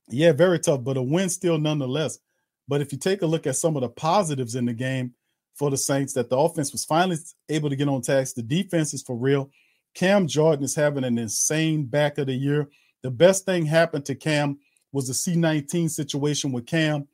yeah, 0.09 0.31
very 0.31 0.59
tough, 0.59 0.83
but 0.83 0.95
a 0.95 1.01
win 1.01 1.29
still 1.29 1.57
nonetheless. 1.57 2.19
But 2.67 2.81
if 2.81 2.91
you 2.91 2.99
take 2.99 3.23
a 3.23 3.27
look 3.27 3.47
at 3.47 3.55
some 3.55 3.75
of 3.75 3.81
the 3.81 3.89
positives 3.89 4.53
in 4.53 4.65
the 4.65 4.73
game 4.73 5.15
for 5.55 5.71
the 5.71 5.77
Saints, 5.77 6.13
that 6.13 6.29
the 6.29 6.37
offense 6.37 6.71
was 6.71 6.85
finally 6.85 7.17
able 7.49 7.71
to 7.71 7.75
get 7.75 7.89
on 7.89 8.03
tax, 8.03 8.33
The 8.33 8.43
defense 8.43 8.93
is 8.93 9.01
for 9.01 9.15
real. 9.15 9.49
Cam 9.95 10.27
Jordan 10.27 10.63
is 10.63 10.75
having 10.75 11.03
an 11.03 11.17
insane 11.17 11.85
back 11.85 12.19
of 12.19 12.27
the 12.27 12.33
year. 12.33 12.69
The 13.01 13.09
best 13.09 13.45
thing 13.45 13.65
happened 13.65 14.05
to 14.05 14.13
Cam 14.13 14.59
was 14.91 15.07
the 15.07 15.13
C19 15.13 15.89
situation 15.89 16.51
with 16.51 16.65
Cam 16.65 17.07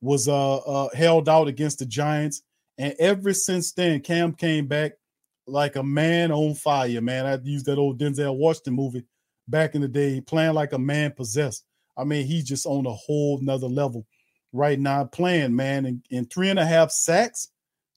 was 0.00 0.28
uh, 0.28 0.56
uh, 0.56 0.88
held 0.94 1.28
out 1.28 1.48
against 1.48 1.78
the 1.78 1.86
Giants. 1.86 2.42
And 2.76 2.94
ever 2.98 3.32
since 3.32 3.72
then, 3.72 4.00
Cam 4.00 4.34
came 4.34 4.66
back 4.66 4.92
like 5.46 5.76
a 5.76 5.82
man 5.82 6.30
on 6.30 6.54
fire, 6.54 7.00
man. 7.00 7.26
I 7.26 7.38
used 7.42 7.66
that 7.66 7.78
old 7.78 7.98
Denzel 7.98 8.36
Washington 8.36 8.74
movie 8.74 9.04
back 9.48 9.74
in 9.74 9.80
the 9.80 9.88
day, 9.88 10.20
playing 10.20 10.54
like 10.54 10.72
a 10.72 10.78
man 10.78 11.12
possessed. 11.12 11.64
I 11.96 12.04
mean, 12.04 12.26
he's 12.26 12.44
just 12.44 12.66
on 12.66 12.86
a 12.86 12.92
whole 12.92 13.38
nother 13.40 13.68
level 13.68 14.06
right 14.52 14.78
now 14.78 15.04
playing, 15.04 15.54
man. 15.54 15.86
And, 15.86 16.02
and 16.10 16.30
three 16.30 16.50
and 16.50 16.58
a 16.58 16.66
half 16.66 16.90
sacks. 16.90 17.48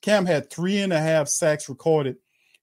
Cam 0.02 0.26
had 0.26 0.50
three 0.50 0.78
and 0.80 0.94
a 0.94 1.00
half 1.00 1.28
sacks 1.28 1.70
recorded 1.70 2.18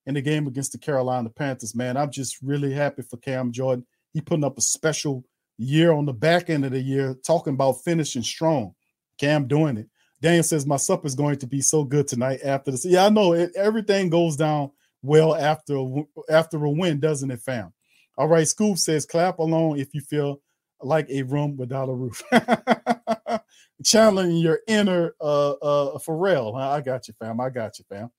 in 0.06 0.14
the 0.14 0.22
game 0.22 0.46
against 0.46 0.72
the 0.72 0.78
Carolina 0.78 1.30
Panthers, 1.30 1.74
man. 1.74 1.96
I'm 1.96 2.10
just 2.10 2.40
really 2.42 2.72
happy 2.72 3.02
for 3.02 3.16
Cam 3.16 3.52
Jordan. 3.52 3.86
He 4.12 4.20
putting 4.20 4.44
up 4.44 4.58
a 4.58 4.62
special 4.62 5.24
year 5.58 5.92
on 5.92 6.06
the 6.06 6.12
back 6.12 6.50
end 6.50 6.64
of 6.64 6.72
the 6.72 6.80
year, 6.80 7.16
talking 7.26 7.54
about 7.54 7.82
finishing 7.84 8.22
strong. 8.22 8.74
Cam 9.18 9.46
doing 9.46 9.76
it. 9.76 9.88
Daniel 10.20 10.42
says 10.42 10.66
my 10.66 10.76
supper 10.76 11.06
is 11.06 11.14
going 11.14 11.36
to 11.38 11.46
be 11.46 11.60
so 11.60 11.84
good 11.84 12.08
tonight 12.08 12.40
after 12.44 12.70
this. 12.70 12.84
Yeah, 12.84 13.06
I 13.06 13.08
know 13.10 13.32
it, 13.34 13.52
everything 13.56 14.08
goes 14.08 14.36
down 14.36 14.70
well 15.02 15.34
after 15.34 15.84
after 16.30 16.64
a 16.64 16.70
win, 16.70 16.98
doesn't 16.98 17.30
it, 17.30 17.40
fam? 17.40 17.72
All 18.16 18.28
right, 18.28 18.48
Scoop 18.48 18.78
says 18.78 19.06
clap 19.06 19.38
along 19.38 19.78
if 19.78 19.94
you 19.94 20.00
feel 20.00 20.40
like 20.80 21.08
a 21.10 21.22
room 21.22 21.56
without 21.56 21.88
a 21.88 21.92
roof. 21.94 22.22
Channeling 23.84 24.36
your 24.36 24.60
inner 24.66 25.14
uh 25.20 25.52
uh 25.52 25.98
Pharrell. 25.98 26.58
I 26.58 26.80
got 26.80 27.06
you, 27.08 27.14
fam. 27.14 27.40
I 27.40 27.50
got 27.50 27.78
you, 27.78 27.84
fam. 27.88 28.10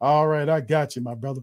All 0.00 0.26
right, 0.26 0.48
I 0.48 0.60
got 0.60 0.96
you, 0.96 1.02
my 1.02 1.14
brother. 1.14 1.42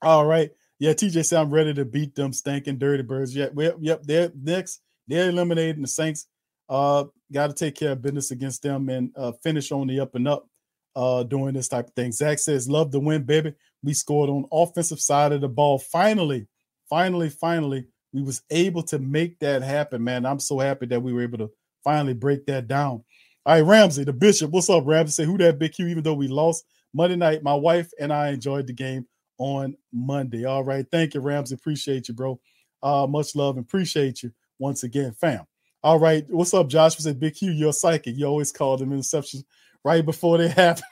All 0.00 0.24
right. 0.24 0.50
Yeah, 0.78 0.92
TJ 0.92 1.24
said 1.24 1.40
I'm 1.40 1.50
ready 1.50 1.72
to 1.74 1.84
beat 1.84 2.14
them 2.14 2.32
stinking 2.32 2.78
dirty 2.78 3.02
birds. 3.02 3.34
Yeah, 3.34 3.48
yep, 3.56 3.76
yep. 3.80 4.02
They're 4.02 4.32
next. 4.34 4.80
They're 5.06 5.28
eliminating 5.28 5.82
the 5.82 5.88
Saints. 5.88 6.26
Uh, 6.68 7.04
got 7.32 7.48
to 7.48 7.54
take 7.54 7.76
care 7.76 7.92
of 7.92 8.02
business 8.02 8.30
against 8.30 8.62
them 8.62 8.88
and 8.88 9.10
uh, 9.16 9.32
finish 9.42 9.70
on 9.70 9.86
the 9.86 10.00
up 10.00 10.14
and 10.14 10.26
up 10.26 10.48
uh, 10.96 11.22
doing 11.22 11.54
this 11.54 11.68
type 11.68 11.88
of 11.88 11.94
thing. 11.94 12.10
Zach 12.12 12.38
says, 12.38 12.68
"Love 12.68 12.90
the 12.90 13.00
win, 13.00 13.22
baby. 13.22 13.54
We 13.82 13.94
scored 13.94 14.30
on 14.30 14.46
offensive 14.50 15.00
side 15.00 15.32
of 15.32 15.40
the 15.40 15.48
ball. 15.48 15.78
Finally, 15.78 16.46
finally, 16.88 17.28
finally, 17.28 17.86
we 18.12 18.22
was 18.22 18.42
able 18.50 18.82
to 18.84 18.98
make 18.98 19.38
that 19.40 19.62
happen, 19.62 20.02
man. 20.02 20.26
I'm 20.26 20.40
so 20.40 20.58
happy 20.58 20.86
that 20.86 21.02
we 21.02 21.12
were 21.12 21.22
able 21.22 21.38
to 21.38 21.50
finally 21.82 22.14
break 22.14 22.46
that 22.46 22.66
down. 22.66 23.04
All 23.46 23.54
right, 23.54 23.60
Ramsey, 23.60 24.04
the 24.04 24.12
bishop. 24.12 24.50
What's 24.50 24.70
up, 24.70 24.86
Ramsey? 24.86 25.12
Say 25.12 25.24
who 25.26 25.36
that 25.38 25.58
big 25.58 25.72
Q, 25.72 25.86
even 25.88 26.02
though 26.02 26.14
we 26.14 26.28
lost 26.28 26.64
Monday 26.94 27.16
night. 27.16 27.42
My 27.42 27.54
wife 27.54 27.90
and 28.00 28.12
I 28.12 28.30
enjoyed 28.30 28.66
the 28.66 28.72
game 28.72 29.06
on 29.38 29.76
Monday. 29.92 30.44
All 30.44 30.64
right. 30.64 30.86
Thank 30.90 31.14
you, 31.14 31.20
Ramsey. 31.20 31.54
Appreciate 31.54 32.08
you, 32.08 32.14
bro. 32.14 32.40
Uh, 32.82 33.06
much 33.08 33.34
love 33.34 33.56
and 33.56 33.64
appreciate 33.64 34.22
you 34.22 34.32
once 34.58 34.82
again, 34.82 35.12
fam. 35.12 35.44
All 35.82 35.98
right. 35.98 36.24
What's 36.28 36.54
up, 36.54 36.68
Josh? 36.68 36.96
Said 36.96 37.20
Big 37.20 37.34
Q, 37.34 37.50
you're 37.50 37.72
psychic. 37.72 38.16
You 38.16 38.26
always 38.26 38.52
call 38.52 38.76
them 38.76 38.90
interceptions 38.90 39.44
right 39.84 40.04
before 40.04 40.38
they 40.38 40.48
happen. 40.50 40.84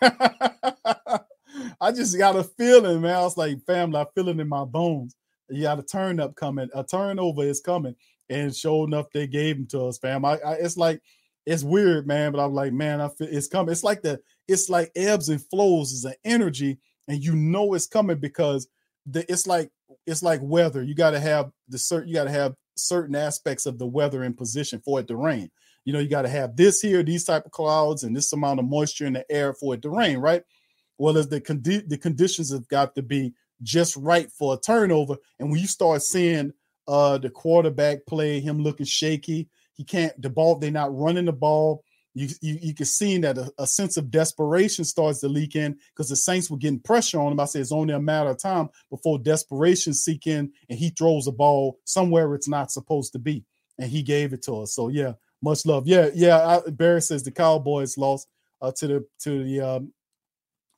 I 1.80 1.92
just 1.92 2.16
got 2.16 2.36
a 2.36 2.44
feeling, 2.44 3.00
man. 3.00 3.16
I 3.16 3.20
was 3.22 3.36
like, 3.36 3.64
family, 3.64 4.00
I 4.00 4.06
feel 4.14 4.28
it 4.28 4.38
in 4.38 4.48
my 4.48 4.64
bones 4.64 5.16
you 5.52 5.62
got 5.62 5.78
a 5.78 5.82
turn 5.82 6.20
up 6.20 6.34
coming, 6.34 6.68
a 6.74 6.84
turnover 6.84 7.42
is 7.42 7.60
coming. 7.60 7.94
And 8.30 8.54
sure 8.54 8.86
enough, 8.86 9.10
they 9.12 9.26
gave 9.26 9.56
them 9.56 9.66
to 9.68 9.86
us, 9.86 9.98
fam. 9.98 10.24
I, 10.24 10.38
I, 10.38 10.52
it's 10.54 10.76
like 10.76 11.02
it's 11.44 11.62
weird, 11.64 12.06
man. 12.06 12.32
But 12.32 12.44
I'm 12.44 12.54
like, 12.54 12.72
man, 12.72 13.00
I 13.00 13.08
feel 13.08 13.28
it's 13.30 13.48
coming. 13.48 13.72
It's 13.72 13.84
like 13.84 14.02
the 14.02 14.20
it's 14.48 14.70
like 14.70 14.90
ebbs 14.96 15.28
and 15.28 15.44
flows 15.48 15.92
is 15.92 16.04
an 16.04 16.14
energy, 16.24 16.78
and 17.08 17.22
you 17.22 17.34
know 17.34 17.74
it's 17.74 17.86
coming 17.86 18.18
because 18.18 18.68
the 19.06 19.30
it's 19.30 19.46
like 19.46 19.70
it's 20.06 20.22
like 20.22 20.40
weather. 20.42 20.82
You 20.82 20.94
got 20.94 21.10
to 21.12 21.20
have 21.20 21.50
the 21.68 21.78
certain 21.78 22.08
you 22.08 22.14
got 22.14 22.24
to 22.24 22.30
have 22.30 22.54
certain 22.76 23.14
aspects 23.14 23.66
of 23.66 23.78
the 23.78 23.86
weather 23.86 24.24
in 24.24 24.34
position 24.34 24.80
for 24.84 25.00
it 25.00 25.08
to 25.08 25.16
rain. 25.16 25.50
You 25.84 25.92
know, 25.92 25.98
you 25.98 26.08
got 26.08 26.22
to 26.22 26.28
have 26.28 26.56
this 26.56 26.80
here, 26.80 27.02
these 27.02 27.24
type 27.24 27.44
of 27.44 27.52
clouds, 27.52 28.04
and 28.04 28.14
this 28.14 28.32
amount 28.32 28.60
of 28.60 28.66
moisture 28.66 29.06
in 29.06 29.14
the 29.14 29.30
air 29.30 29.52
for 29.52 29.74
it 29.74 29.82
to 29.82 29.90
rain, 29.90 30.18
right? 30.18 30.42
Well, 30.98 31.18
as 31.18 31.28
the 31.28 31.40
condi- 31.40 31.88
the 31.88 31.98
conditions 31.98 32.52
have 32.52 32.68
got 32.68 32.94
to 32.94 33.02
be 33.02 33.34
just 33.62 33.96
right 33.96 34.30
for 34.30 34.54
a 34.54 34.60
turnover, 34.60 35.16
and 35.38 35.50
when 35.50 35.60
you 35.60 35.66
start 35.66 36.02
seeing 36.02 36.52
uh 36.88 37.18
the 37.18 37.30
quarterback 37.30 38.06
play, 38.06 38.40
him 38.40 38.62
looking 38.62 38.86
shaky, 38.86 39.48
he 39.74 39.84
can't 39.84 40.20
the 40.20 40.30
ball. 40.30 40.56
They're 40.56 40.70
not 40.70 40.96
running 40.96 41.24
the 41.24 41.32
ball. 41.32 41.82
You 42.14 42.28
you, 42.40 42.58
you 42.60 42.74
can 42.74 42.86
see 42.86 43.16
that 43.18 43.38
a, 43.38 43.52
a 43.58 43.66
sense 43.66 43.96
of 43.96 44.10
desperation 44.10 44.84
starts 44.84 45.20
to 45.20 45.28
leak 45.28 45.56
in 45.56 45.78
because 45.90 46.08
the 46.08 46.16
Saints 46.16 46.50
were 46.50 46.58
getting 46.58 46.80
pressure 46.80 47.20
on 47.20 47.32
him. 47.32 47.40
I 47.40 47.46
say 47.46 47.60
it's 47.60 47.72
only 47.72 47.94
a 47.94 48.00
matter 48.00 48.30
of 48.30 48.38
time 48.38 48.68
before 48.90 49.18
desperation 49.18 49.94
seek 49.94 50.26
in 50.26 50.52
and 50.68 50.78
he 50.78 50.90
throws 50.90 51.26
a 51.26 51.32
ball 51.32 51.78
somewhere 51.84 52.34
it's 52.34 52.48
not 52.48 52.70
supposed 52.70 53.12
to 53.12 53.18
be, 53.18 53.44
and 53.78 53.90
he 53.90 54.02
gave 54.02 54.32
it 54.32 54.42
to 54.42 54.62
us. 54.62 54.74
So 54.74 54.88
yeah, 54.88 55.14
much 55.42 55.64
love. 55.64 55.86
Yeah, 55.86 56.10
yeah. 56.14 56.60
I, 56.66 56.70
Barry 56.70 57.00
says 57.00 57.22
the 57.22 57.30
Cowboys 57.30 57.96
lost 57.96 58.28
uh, 58.60 58.72
to 58.72 58.86
the 58.86 59.06
to 59.20 59.44
the 59.44 59.60
um, 59.60 59.92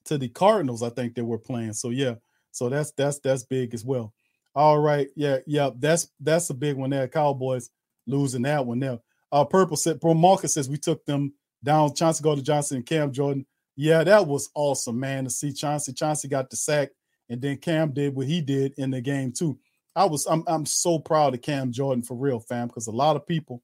to 0.06 0.18
the 0.18 0.28
Cardinals. 0.28 0.82
I 0.82 0.90
think 0.90 1.14
they 1.14 1.22
were 1.22 1.38
playing. 1.38 1.72
So 1.72 1.90
yeah, 1.90 2.14
so 2.52 2.68
that's 2.68 2.92
that's 2.92 3.18
that's 3.18 3.42
big 3.42 3.74
as 3.74 3.84
well. 3.84 4.12
All 4.54 4.78
right, 4.78 5.08
yeah, 5.16 5.38
yeah. 5.46 5.70
That's 5.76 6.08
that's 6.20 6.50
a 6.50 6.54
big 6.54 6.76
one 6.76 6.90
there. 6.90 7.08
Cowboys 7.08 7.70
losing 8.06 8.42
that 8.42 8.64
one 8.64 8.78
there. 8.78 9.00
Uh, 9.34 9.44
Purple 9.44 9.76
said, 9.76 9.98
Bro 9.98 10.14
Marcus 10.14 10.54
says 10.54 10.68
we 10.68 10.78
took 10.78 11.04
them 11.06 11.34
down. 11.64 11.92
Chauncey 11.92 12.22
go 12.22 12.36
to 12.36 12.42
Johnson 12.42 12.76
and 12.76 12.86
Cam 12.86 13.12
Jordan. 13.12 13.44
Yeah, 13.74 14.04
that 14.04 14.28
was 14.28 14.48
awesome, 14.54 15.00
man, 15.00 15.24
to 15.24 15.30
see 15.30 15.52
Chauncey. 15.52 15.92
Chauncey 15.92 16.28
got 16.28 16.50
the 16.50 16.56
sack, 16.56 16.90
and 17.28 17.42
then 17.42 17.56
Cam 17.56 17.90
did 17.90 18.14
what 18.14 18.28
he 18.28 18.40
did 18.40 18.74
in 18.76 18.92
the 18.92 19.00
game 19.00 19.32
too. 19.32 19.58
I 19.96 20.04
was 20.04 20.24
I'm 20.26 20.44
I'm 20.46 20.64
so 20.64 21.00
proud 21.00 21.34
of 21.34 21.42
Cam 21.42 21.72
Jordan 21.72 22.04
for 22.04 22.14
real, 22.14 22.38
fam, 22.38 22.68
because 22.68 22.86
a 22.86 22.92
lot 22.92 23.16
of 23.16 23.26
people 23.26 23.60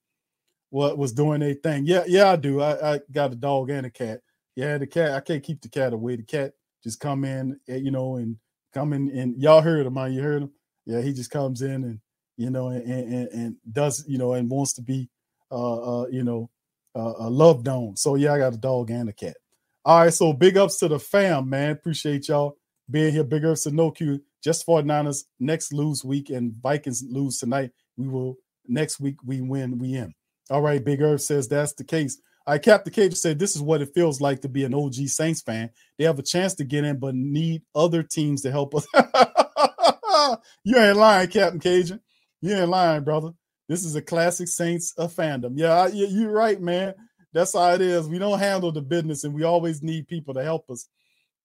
what 0.70 0.98
was 0.98 1.12
doing 1.12 1.38
their 1.38 1.54
thing. 1.54 1.86
Yeah, 1.86 2.02
yeah, 2.04 2.32
I 2.32 2.36
do. 2.36 2.60
I, 2.60 2.94
I 2.94 3.00
got 3.12 3.32
a 3.32 3.36
dog 3.36 3.70
and 3.70 3.86
a 3.86 3.90
cat. 3.90 4.22
Yeah, 4.56 4.76
the 4.76 4.88
cat. 4.88 5.12
I 5.12 5.20
can't 5.20 5.42
keep 5.42 5.60
the 5.60 5.68
cat 5.68 5.92
away. 5.92 6.16
The 6.16 6.24
cat 6.24 6.52
just 6.82 6.98
come 6.98 7.24
in, 7.24 7.60
eh, 7.68 7.76
you 7.76 7.92
know, 7.92 8.16
and 8.16 8.36
come 8.74 8.92
in 8.92 9.08
and 9.16 9.40
y'all 9.40 9.60
heard 9.60 9.86
him, 9.86 9.94
man. 9.94 10.12
You 10.12 10.22
heard 10.22 10.42
him. 10.42 10.50
Yeah, 10.84 11.00
he 11.00 11.12
just 11.12 11.30
comes 11.30 11.62
in 11.62 11.84
and 11.84 12.00
you 12.36 12.50
know 12.50 12.70
and 12.70 12.82
and, 12.82 13.28
and 13.28 13.56
does 13.70 14.04
you 14.08 14.18
know 14.18 14.32
and 14.32 14.50
wants 14.50 14.72
to 14.72 14.82
be 14.82 15.08
uh, 15.50 16.02
uh 16.02 16.06
you 16.10 16.24
know 16.24 16.50
uh, 16.94 17.12
uh 17.18 17.30
loved 17.30 17.68
on. 17.68 17.96
So 17.96 18.14
yeah, 18.14 18.34
I 18.34 18.38
got 18.38 18.54
a 18.54 18.58
dog 18.58 18.90
and 18.90 19.08
a 19.08 19.12
cat. 19.12 19.36
All 19.84 20.00
right, 20.00 20.12
so 20.12 20.32
big 20.32 20.56
ups 20.56 20.78
to 20.78 20.88
the 20.88 20.98
fam, 20.98 21.48
man. 21.48 21.72
Appreciate 21.72 22.28
y'all 22.28 22.56
being 22.90 23.12
here. 23.12 23.24
Big 23.24 23.44
ups 23.44 23.62
to 23.64 23.70
No 23.70 23.90
Q. 23.90 24.20
Just 24.42 24.66
49ers 24.66 25.24
next 25.38 25.72
lose 25.72 26.04
week 26.04 26.30
and 26.30 26.54
Vikings 26.62 27.02
lose 27.06 27.38
tonight. 27.38 27.70
We 27.96 28.08
will 28.08 28.36
next 28.66 29.00
week 29.00 29.16
we 29.24 29.40
win, 29.40 29.78
we 29.78 29.94
in. 29.94 30.14
All 30.50 30.62
right, 30.62 30.84
Big 30.84 31.00
Earth 31.00 31.22
says 31.22 31.48
that's 31.48 31.74
the 31.74 31.84
case. 31.84 32.18
I 32.46 32.58
Captain 32.58 32.92
Cage 32.92 33.14
said 33.14 33.38
this 33.38 33.54
is 33.54 33.62
what 33.62 33.82
it 33.82 33.94
feels 33.94 34.20
like 34.20 34.40
to 34.40 34.48
be 34.48 34.64
an 34.64 34.74
OG 34.74 34.94
Saints 35.06 35.42
fan. 35.42 35.70
They 35.98 36.04
have 36.04 36.18
a 36.18 36.22
chance 36.22 36.54
to 36.54 36.64
get 36.64 36.84
in, 36.84 36.98
but 36.98 37.14
need 37.14 37.62
other 37.74 38.02
teams 38.02 38.42
to 38.42 38.50
help 38.50 38.74
us. 38.74 38.86
you 40.64 40.76
ain't 40.76 40.96
lying, 40.96 41.28
Captain 41.28 41.60
Cajun. 41.60 42.00
You 42.40 42.56
ain't 42.56 42.68
lying, 42.68 43.04
brother. 43.04 43.32
This 43.70 43.84
is 43.84 43.94
a 43.94 44.02
classic 44.02 44.48
Saints 44.48 44.92
of 44.98 45.14
fandom. 45.14 45.52
Yeah, 45.54 45.86
you're 45.86 46.32
right, 46.32 46.60
man. 46.60 46.92
That's 47.32 47.54
how 47.54 47.72
it 47.72 47.80
is. 47.80 48.08
We 48.08 48.18
don't 48.18 48.40
handle 48.40 48.72
the 48.72 48.82
business, 48.82 49.22
and 49.22 49.32
we 49.32 49.44
always 49.44 49.80
need 49.80 50.08
people 50.08 50.34
to 50.34 50.42
help 50.42 50.68
us 50.70 50.88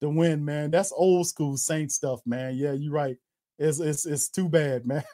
to 0.02 0.10
win, 0.10 0.44
man. 0.44 0.72
That's 0.72 0.92
old 0.92 1.28
school 1.28 1.56
Saint 1.56 1.92
stuff, 1.92 2.22
man. 2.26 2.56
Yeah, 2.56 2.72
you're 2.72 2.92
right. 2.92 3.16
It's 3.60 3.80
it's 3.80 4.08
it's 4.08 4.30
too 4.30 4.50
bad, 4.50 4.88
man. 4.88 5.04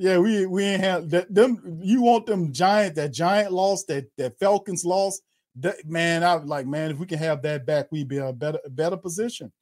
Yeah, 0.00 0.18
we 0.18 0.46
we 0.46 0.62
ain't 0.62 0.80
have 0.84 1.10
that. 1.10 1.34
Them 1.34 1.80
you 1.82 2.02
want 2.02 2.26
them 2.26 2.52
giant 2.52 2.94
that 2.94 3.12
giant 3.12 3.52
loss 3.52 3.82
that 3.86 4.06
that 4.16 4.38
Falcons 4.38 4.84
lost. 4.84 5.22
That, 5.56 5.74
man, 5.86 6.22
I 6.22 6.34
like 6.34 6.68
man. 6.68 6.92
If 6.92 6.98
we 6.98 7.06
can 7.06 7.18
have 7.18 7.42
that 7.42 7.66
back, 7.66 7.90
we'd 7.90 8.06
be 8.06 8.18
in 8.18 8.22
a 8.22 8.32
better 8.32 8.60
better 8.68 8.96
position. 8.96 9.52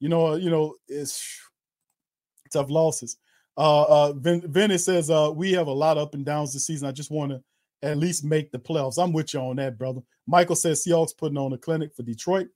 You 0.00 0.08
know, 0.08 0.34
you 0.34 0.50
know, 0.50 0.74
it's 0.88 1.24
tough 2.52 2.70
losses. 2.70 3.18
Uh, 3.58 3.82
uh, 3.82 4.12
Vin, 4.12 4.40
Vinny 4.46 4.78
says 4.78 5.10
uh, 5.10 5.32
we 5.34 5.52
have 5.52 5.66
a 5.66 5.72
lot 5.72 5.98
of 5.98 6.04
up 6.04 6.14
and 6.14 6.24
downs 6.24 6.52
this 6.52 6.66
season. 6.66 6.86
I 6.86 6.92
just 6.92 7.10
want 7.10 7.32
to 7.32 7.42
at 7.82 7.98
least 7.98 8.24
make 8.24 8.52
the 8.52 8.58
playoffs. 8.58 9.02
I'm 9.02 9.12
with 9.12 9.34
you 9.34 9.40
on 9.40 9.56
that, 9.56 9.76
brother. 9.76 10.00
Michael 10.28 10.54
says 10.54 10.84
Seahawks 10.84 11.16
putting 11.16 11.36
on 11.36 11.52
a 11.52 11.58
clinic 11.58 11.92
for 11.94 12.04
Detroit. 12.04 12.48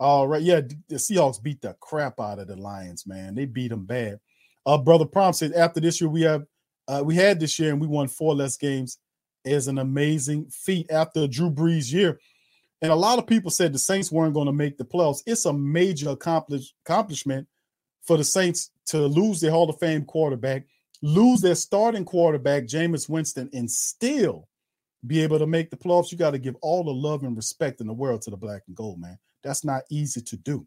All 0.00 0.26
right, 0.26 0.40
yeah, 0.40 0.62
the 0.88 0.96
Seahawks 0.96 1.42
beat 1.42 1.60
the 1.60 1.76
crap 1.80 2.18
out 2.18 2.38
of 2.38 2.48
the 2.48 2.56
Lions, 2.56 3.06
man. 3.06 3.34
They 3.34 3.44
beat 3.44 3.68
them 3.68 3.84
bad. 3.84 4.20
Uh, 4.64 4.78
brother 4.78 5.04
Prom 5.04 5.32
said 5.32 5.52
after 5.52 5.80
this 5.80 6.00
year 6.00 6.08
we 6.10 6.22
have 6.22 6.44
uh, 6.88 7.02
we 7.04 7.14
had 7.14 7.40
this 7.40 7.58
year 7.58 7.70
and 7.70 7.80
we 7.80 7.86
won 7.86 8.08
four 8.08 8.34
less 8.34 8.56
games 8.56 8.98
is 9.44 9.68
an 9.68 9.78
amazing 9.78 10.46
feat 10.50 10.90
after 10.90 11.26
Drew 11.26 11.50
Brees 11.50 11.92
year. 11.92 12.18
And 12.80 12.92
a 12.92 12.96
lot 12.96 13.18
of 13.18 13.26
people 13.26 13.50
said 13.50 13.72
the 13.72 13.78
Saints 13.78 14.12
weren't 14.12 14.34
going 14.34 14.46
to 14.46 14.52
make 14.52 14.78
the 14.78 14.84
playoffs. 14.84 15.22
It's 15.26 15.46
a 15.46 15.52
major 15.52 16.10
accomplish, 16.10 16.74
accomplishment 16.84 17.48
for 18.08 18.16
the 18.16 18.24
Saints 18.24 18.70
to 18.86 19.06
lose 19.06 19.38
their 19.38 19.50
Hall 19.50 19.68
of 19.68 19.78
Fame 19.78 20.02
quarterback, 20.02 20.64
lose 21.02 21.42
their 21.42 21.54
starting 21.54 22.06
quarterback, 22.06 22.64
Jameis 22.64 23.06
Winston, 23.06 23.50
and 23.52 23.70
still 23.70 24.48
be 25.06 25.22
able 25.22 25.38
to 25.38 25.46
make 25.46 25.70
the 25.70 25.76
playoffs. 25.76 26.10
You 26.10 26.16
got 26.16 26.30
to 26.30 26.38
give 26.38 26.56
all 26.62 26.82
the 26.82 26.90
love 26.90 27.22
and 27.22 27.36
respect 27.36 27.82
in 27.82 27.86
the 27.86 27.92
world 27.92 28.22
to 28.22 28.30
the 28.30 28.36
black 28.36 28.62
and 28.66 28.74
gold, 28.74 28.98
man. 28.98 29.18
That's 29.44 29.62
not 29.62 29.82
easy 29.90 30.22
to 30.22 30.36
do. 30.38 30.66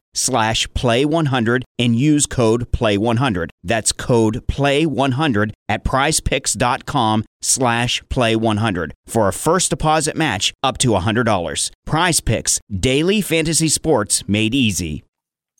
slash 0.13 0.67
play100 0.69 1.63
and 1.77 1.95
use 1.95 2.25
code 2.25 2.71
play100. 2.71 3.49
That's 3.63 3.91
code 3.91 4.45
play100 4.47 5.51
at 5.69 5.83
prizepicks.com 5.83 7.25
slash 7.41 8.03
play100 8.03 8.91
for 9.05 9.27
a 9.27 9.33
first 9.33 9.69
deposit 9.69 10.15
match 10.15 10.53
up 10.63 10.77
to 10.79 10.89
$100. 10.89 11.71
Prize 11.85 12.19
Picks, 12.19 12.59
daily 12.71 13.21
fantasy 13.21 13.67
sports 13.67 14.27
made 14.27 14.53
easy. 14.55 15.03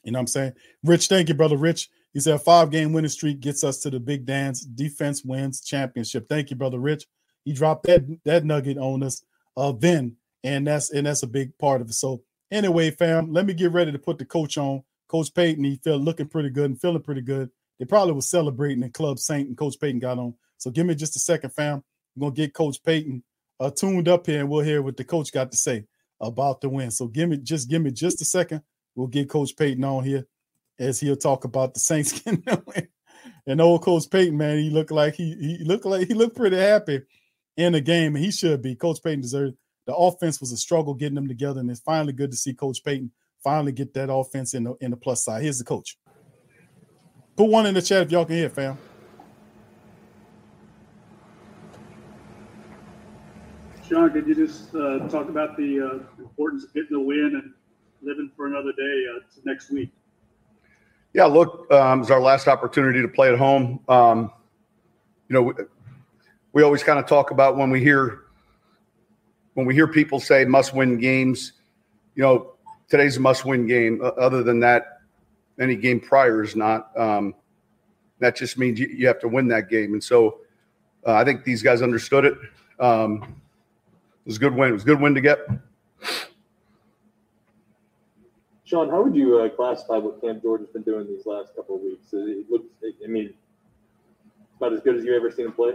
You 0.03 0.11
know 0.11 0.17
what 0.17 0.21
I'm 0.21 0.27
saying? 0.27 0.53
Rich, 0.83 1.07
thank 1.07 1.29
you, 1.29 1.35
brother. 1.35 1.57
Rich, 1.57 1.89
he 2.13 2.19
said 2.19 2.41
five 2.41 2.71
game 2.71 2.93
winning 2.93 3.09
streak 3.09 3.39
gets 3.39 3.63
us 3.63 3.79
to 3.79 3.89
the 3.89 3.99
big 3.99 4.25
dance. 4.25 4.61
Defense 4.61 5.23
wins 5.23 5.61
championship. 5.61 6.27
Thank 6.27 6.49
you, 6.49 6.55
brother 6.55 6.79
Rich. 6.79 7.05
He 7.45 7.53
dropped 7.53 7.85
that 7.85 8.05
that 8.25 8.43
nugget 8.43 8.77
on 8.77 9.03
us 9.03 9.23
uh 9.55 9.71
then, 9.71 10.17
and 10.43 10.67
that's 10.67 10.91
and 10.91 11.05
that's 11.07 11.23
a 11.23 11.27
big 11.27 11.57
part 11.57 11.81
of 11.81 11.89
it. 11.89 11.93
So 11.93 12.23
anyway, 12.51 12.91
fam, 12.91 13.31
let 13.31 13.45
me 13.45 13.53
get 13.53 13.71
ready 13.71 13.91
to 13.91 13.99
put 13.99 14.17
the 14.17 14.25
coach 14.25 14.57
on. 14.57 14.83
Coach 15.07 15.33
Payton, 15.33 15.63
he 15.63 15.79
felt 15.83 16.01
looking 16.01 16.27
pretty 16.27 16.49
good 16.49 16.65
and 16.65 16.79
feeling 16.79 17.01
pretty 17.01 17.21
good. 17.21 17.49
They 17.79 17.85
probably 17.85 18.13
was 18.13 18.29
celebrating 18.29 18.83
in 18.83 18.91
Club 18.91 19.19
Saint 19.19 19.47
and 19.47 19.57
Coach 19.57 19.75
Payton 19.79 19.99
got 19.99 20.19
on. 20.19 20.35
So 20.57 20.69
give 20.71 20.85
me 20.85 20.95
just 20.95 21.15
a 21.15 21.19
second, 21.19 21.49
fam. 21.51 21.83
I'm 22.15 22.19
gonna 22.19 22.31
get 22.33 22.53
Coach 22.53 22.83
Payton 22.83 23.23
uh, 23.59 23.71
tuned 23.71 24.07
up 24.07 24.27
here, 24.27 24.41
and 24.41 24.49
we'll 24.49 24.63
hear 24.63 24.81
what 24.81 24.97
the 24.97 25.03
coach 25.03 25.31
got 25.31 25.51
to 25.51 25.57
say 25.57 25.85
about 26.19 26.61
the 26.61 26.69
win. 26.69 26.91
So 26.91 27.07
give 27.07 27.29
me 27.29 27.37
just 27.37 27.69
give 27.69 27.81
me 27.81 27.91
just 27.91 28.21
a 28.21 28.25
second. 28.25 28.61
We'll 28.95 29.07
get 29.07 29.29
Coach 29.29 29.55
Payton 29.57 29.83
on 29.83 30.03
here 30.03 30.27
as 30.79 30.99
he'll 30.99 31.15
talk 31.15 31.43
about 31.45 31.73
the 31.73 31.79
Saints 31.79 32.11
getting 32.21 32.43
the 32.45 32.61
win. 32.65 32.87
And 33.47 33.61
old 33.61 33.83
Coach 33.83 34.09
Payton, 34.09 34.37
man, 34.37 34.59
he 34.59 34.69
looked 34.69 34.91
like 34.91 35.15
he 35.15 35.35
he 35.39 35.63
looked 35.63 35.85
like 35.85 36.07
he 36.07 36.13
looked 36.13 36.35
pretty 36.35 36.57
happy 36.57 37.01
in 37.57 37.73
the 37.73 37.81
game, 37.81 38.15
and 38.15 38.23
he 38.23 38.31
should 38.31 38.61
be. 38.61 38.75
Coach 38.75 39.01
Payton 39.03 39.21
deserves. 39.21 39.53
The 39.91 39.97
offense 39.97 40.39
was 40.39 40.54
a 40.54 40.58
struggle 40.58 40.93
getting 40.93 41.15
them 41.15 41.27
together, 41.27 41.60
and 41.60 41.69
it's 41.69 41.82
finally 41.82 42.13
good 42.13 42.32
to 42.32 42.38
see 42.38 42.54
Coach 42.54 42.82
Payton 42.82 43.12
finally 43.43 43.73
get 43.73 43.93
that 43.95 44.10
offense 44.10 44.54
in 44.54 44.63
the 44.63 44.73
in 44.80 44.89
the 44.89 44.95
plus 44.95 45.25
side. 45.25 45.43
Here's 45.43 45.58
the 45.58 45.65
coach. 45.65 45.97
Put 47.36 47.49
one 47.49 47.65
in 47.65 47.73
the 47.73 47.82
chat 47.82 48.04
if 48.04 48.10
y'all 48.10 48.23
can 48.23 48.38
hear, 48.38 48.49
fam. 48.49 48.77
Sean, 53.86 54.10
could 54.12 54.25
you 54.25 54.34
just 54.34 54.73
uh, 54.73 54.99
talk 55.10 55.27
about 55.27 55.58
the 55.58 55.82
uh, 55.82 56.23
importance 56.23 56.63
of 56.63 56.73
getting 56.73 56.91
the 56.91 56.99
win 57.01 57.41
and 57.43 57.54
living 58.01 58.32
for 58.38 58.47
another 58.47 58.71
day 58.71 59.06
uh, 59.13 59.19
next 59.43 59.71
week? 59.71 59.91
Yeah, 61.13 61.25
look, 61.25 61.69
um, 61.69 61.99
it's 61.99 62.12
our 62.12 62.21
last 62.21 62.47
opportunity 62.47 63.01
to 63.01 63.10
play 63.10 63.30
at 63.30 63.38
home. 63.38 63.82
Um, 63.89 64.32
you 65.27 65.34
know, 65.34 65.41
we, 65.41 65.54
we 66.54 66.63
always 66.63 66.82
kind 66.82 66.97
of 66.97 67.08
talk 67.08 67.32
about 67.32 67.58
when 67.58 67.69
we 67.69 67.82
hear 67.82 68.21
when 69.53 69.65
we 69.65 69.73
hear 69.73 69.87
people 69.87 70.19
say 70.19 70.45
must-win 70.45 70.97
games. 70.97 71.53
You 72.15 72.23
know, 72.23 72.53
today's 72.89 73.17
a 73.17 73.19
must-win 73.19 73.67
game. 73.67 74.01
other 74.17 74.43
than 74.43 74.59
that, 74.61 75.01
any 75.59 75.75
game 75.75 75.99
prior 75.99 76.43
is 76.43 76.55
not. 76.55 76.97
Um, 76.97 77.35
that 78.19 78.35
just 78.35 78.57
means 78.57 78.79
you, 78.79 78.87
you, 78.87 79.07
have 79.07 79.19
to 79.19 79.27
win 79.27 79.47
that 79.47 79.69
game, 79.69 79.93
and 79.93 80.03
so 80.03 80.39
uh, 81.05 81.13
I 81.13 81.23
think 81.23 81.43
these 81.43 81.63
guys 81.63 81.81
understood 81.81 82.25
it. 82.25 82.33
Um, 82.79 83.23
it 83.23 84.27
was 84.27 84.37
a 84.37 84.39
good 84.39 84.53
win. 84.53 84.69
It 84.69 84.73
was 84.73 84.83
a 84.83 84.85
good 84.85 85.01
win 85.01 85.15
to 85.15 85.21
get. 85.21 85.39
Sean, 88.63 88.89
how 88.89 89.01
would 89.01 89.15
you 89.15 89.39
uh, 89.39 89.49
classify 89.49 89.97
what 89.97 90.21
Cam 90.21 90.39
Jordan's 90.41 90.69
been 90.69 90.83
doing 90.83 91.07
these 91.07 91.25
last 91.25 91.55
couple 91.55 91.75
of 91.75 91.81
weeks? 91.81 92.05
It 92.13 92.49
looks, 92.49 92.67
I 93.03 93.07
mean, 93.07 93.33
about 94.57 94.73
as 94.73 94.81
good 94.81 94.95
as 94.95 95.03
you 95.03 95.15
ever 95.15 95.29
seen 95.31 95.47
him 95.47 95.51
play. 95.51 95.73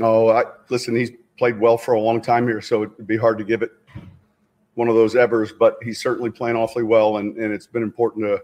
Oh, 0.00 0.28
I, 0.28 0.44
listen, 0.68 0.96
he's 0.96 1.12
played 1.38 1.58
well 1.58 1.76
for 1.76 1.94
a 1.94 2.00
long 2.00 2.20
time 2.20 2.46
here, 2.46 2.60
so 2.60 2.82
it'd 2.82 3.06
be 3.06 3.16
hard 3.16 3.38
to 3.38 3.44
give 3.44 3.62
it 3.62 3.72
one 4.74 4.88
of 4.88 4.94
those 4.94 5.16
evers. 5.16 5.52
But 5.52 5.76
he's 5.82 6.00
certainly 6.00 6.30
playing 6.30 6.56
awfully 6.56 6.84
well, 6.84 7.18
and, 7.18 7.36
and 7.36 7.52
it's 7.52 7.66
been 7.66 7.82
important 7.82 8.24
to 8.24 8.42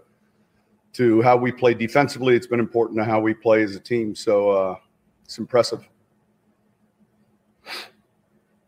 to 0.93 1.21
how 1.23 1.35
we 1.35 1.51
play 1.51 1.73
defensively. 1.73 2.35
It's 2.35 2.47
been 2.47 2.59
important 2.59 2.99
to 2.99 3.03
how 3.03 3.19
we 3.19 3.33
play 3.33 3.63
as 3.63 3.75
a 3.75 3.79
team. 3.79 4.15
So 4.15 4.49
uh, 4.49 4.75
it's 5.25 5.39
impressive. 5.39 5.87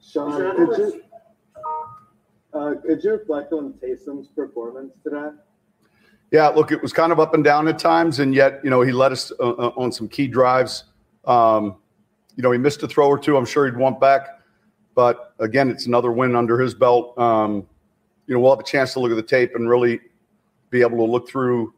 Sean, 0.03 0.55
could 0.55 0.77
you, 0.77 1.03
uh, 2.53 2.73
could 2.83 3.03
you 3.03 3.11
reflect 3.11 3.53
on 3.53 3.73
Taysom's 3.73 4.27
performance 4.29 4.93
today? 5.03 5.29
Yeah, 6.31 6.47
look, 6.47 6.71
it 6.71 6.81
was 6.81 6.91
kind 6.91 7.11
of 7.11 7.19
up 7.19 7.33
and 7.35 7.43
down 7.43 7.67
at 7.67 7.77
times, 7.77 8.19
and 8.19 8.33
yet, 8.33 8.59
you 8.63 8.69
know, 8.69 8.81
he 8.81 8.91
led 8.91 9.11
us 9.11 9.31
uh, 9.39 9.49
uh, 9.51 9.71
on 9.77 9.91
some 9.91 10.07
key 10.07 10.27
drives. 10.27 10.85
Um, 11.25 11.77
you 12.35 12.43
know, 12.43 12.51
he 12.51 12.57
missed 12.57 12.83
a 12.83 12.87
throw 12.87 13.07
or 13.07 13.17
two. 13.17 13.37
I'm 13.37 13.45
sure 13.45 13.65
he'd 13.65 13.77
want 13.77 13.99
back, 13.99 14.39
but 14.93 15.33
again, 15.39 15.69
it's 15.69 15.85
another 15.85 16.11
win 16.11 16.35
under 16.35 16.59
his 16.59 16.73
belt. 16.73 17.17
Um, 17.17 17.67
you 18.27 18.33
know, 18.33 18.39
we'll 18.39 18.51
have 18.51 18.59
a 18.59 18.63
chance 18.63 18.93
to 18.93 18.99
look 18.99 19.11
at 19.11 19.15
the 19.15 19.23
tape 19.23 19.55
and 19.55 19.69
really 19.69 19.99
be 20.69 20.81
able 20.81 20.97
to 20.97 21.11
look 21.11 21.29
through 21.29 21.73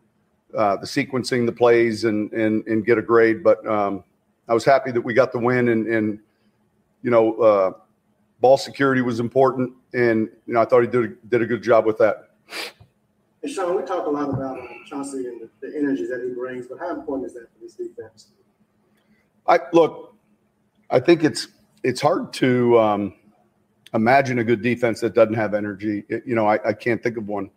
uh, 0.56 0.78
the 0.78 0.86
sequencing, 0.86 1.46
the 1.46 1.52
plays, 1.52 2.06
and 2.06 2.32
and 2.32 2.66
and 2.68 2.86
get 2.86 2.98
a 2.98 3.02
grade. 3.02 3.44
But 3.44 3.66
um, 3.68 4.04
I 4.48 4.54
was 4.54 4.66
happy 4.66 4.92
that 4.92 5.02
we 5.02 5.14
got 5.14 5.32
the 5.32 5.40
win, 5.40 5.70
and 5.70 5.88
and 5.88 6.20
you 7.04 7.12
know, 7.12 7.36
uh, 7.36 7.72
ball 8.40 8.58
security 8.58 9.02
was 9.02 9.20
important, 9.20 9.74
and 9.94 10.30
you 10.46 10.54
know 10.54 10.62
I 10.62 10.66
thought 10.66 10.82
he 10.82 10.88
did 10.88 11.04
a, 11.04 11.08
did 11.28 11.42
a 11.42 11.46
good 11.46 11.62
job 11.62 11.86
with 11.86 11.98
that. 12.00 12.30
And 13.44 13.52
Sean, 13.52 13.76
we 13.76 13.84
talk 13.84 14.08
a 14.08 14.10
lot 14.10 14.30
about 14.30 14.58
Chauncey 14.88 15.28
and 15.28 15.42
the, 15.42 15.50
the 15.62 15.78
energy 15.78 16.08
that 16.08 16.24
he 16.28 16.34
brings, 16.34 16.68
but 16.68 16.80
how 16.80 16.94
important 16.94 17.28
is 17.28 17.34
that 17.36 17.48
for 17.54 17.60
this 17.62 17.76
defense? 17.76 18.30
I 19.46 19.60
look, 19.74 20.17
I 20.90 21.00
think 21.00 21.24
it's 21.24 21.48
it's 21.84 22.02
hard 22.02 22.34
to 22.34 22.80
um, 22.80 23.14
imagine 23.94 24.40
a 24.40 24.44
good 24.44 24.62
defense 24.62 25.00
that 25.02 25.14
doesn't 25.14 25.36
have 25.36 25.54
energy. 25.54 26.04
It, 26.10 26.24
you 26.26 26.36
know, 26.36 26.48
I, 26.48 26.60
I, 26.70 26.74
can't 26.74 27.02
think 27.02 27.18
of 27.18 27.28
one 27.28 27.50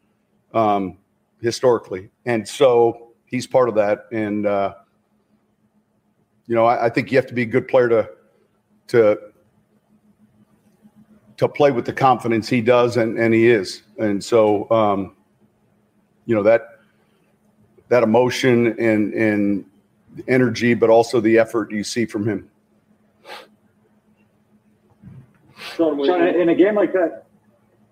um, 0.52 0.98
historically, 1.40 2.10
and 2.26 2.46
so 2.46 3.12
he's 3.24 3.46
part 3.46 3.68
of 3.68 3.74
that. 3.76 4.06
And 4.12 4.46
uh, 4.46 4.74
you 6.46 6.54
know, 6.54 6.66
I, 6.66 6.86
I 6.86 6.88
think 6.90 7.10
you 7.10 7.18
have 7.18 7.26
to 7.26 7.34
be 7.34 7.42
a 7.42 7.46
good 7.46 7.68
player 7.68 7.88
to 7.88 8.10
to 8.88 9.30
to 11.40 11.48
play 11.48 11.70
with 11.70 11.86
the 11.86 11.92
confidence 11.92 12.50
he 12.50 12.60
does 12.60 12.98
and, 12.98 13.18
and 13.18 13.32
he 13.32 13.48
is. 13.48 13.80
And 13.98 14.22
so, 14.22 14.70
um, 14.70 15.16
you 16.26 16.34
know, 16.34 16.42
that, 16.42 16.80
that 17.88 18.02
emotion 18.02 18.78
and, 18.78 19.14
and 19.14 19.64
energy, 20.28 20.74
but 20.74 20.90
also 20.90 21.18
the 21.18 21.38
effort 21.38 21.72
you 21.72 21.82
see 21.82 22.04
from 22.04 22.28
him. 22.28 22.50
Sean, 25.76 26.26
in 26.26 26.48
a 26.48 26.54
game 26.54 26.74
like 26.74 26.92
that, 26.92 27.26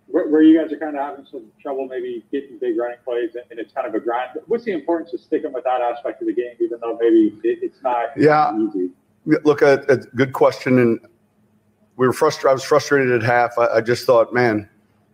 where, 0.06 0.28
where, 0.28 0.42
you 0.42 0.58
guys 0.58 0.72
are 0.72 0.78
kind 0.78 0.96
of 0.96 1.02
having 1.02 1.26
some 1.30 1.44
trouble 1.60 1.86
maybe 1.86 2.24
getting 2.32 2.58
big 2.58 2.78
running 2.78 2.96
plays 3.04 3.36
and 3.50 3.60
it's 3.60 3.72
kind 3.72 3.86
of 3.86 3.94
a 3.94 4.00
grind, 4.00 4.30
what's 4.46 4.64
the 4.64 4.72
importance 4.72 5.12
of 5.12 5.20
sticking 5.20 5.52
with 5.52 5.64
that 5.64 5.80
aspect 5.80 6.22
of 6.22 6.28
the 6.28 6.32
game, 6.32 6.54
even 6.60 6.78
though 6.80 6.98
maybe 7.00 7.38
it, 7.44 7.58
it's 7.62 7.82
not 7.82 8.08
yeah. 8.16 8.56
easy? 8.58 8.90
Look, 9.26 9.60
a, 9.60 9.84
a 9.88 9.98
good 9.98 10.32
question. 10.32 10.78
And 10.78 11.00
we 11.96 12.06
were 12.06 12.12
frustrated. 12.14 12.50
I 12.50 12.54
was 12.54 12.64
frustrated 12.64 13.12
at 13.12 13.22
half. 13.22 13.58
I, 13.58 13.66
I, 13.66 13.80
just 13.82 14.06
thought, 14.06 14.32
man, 14.32 14.68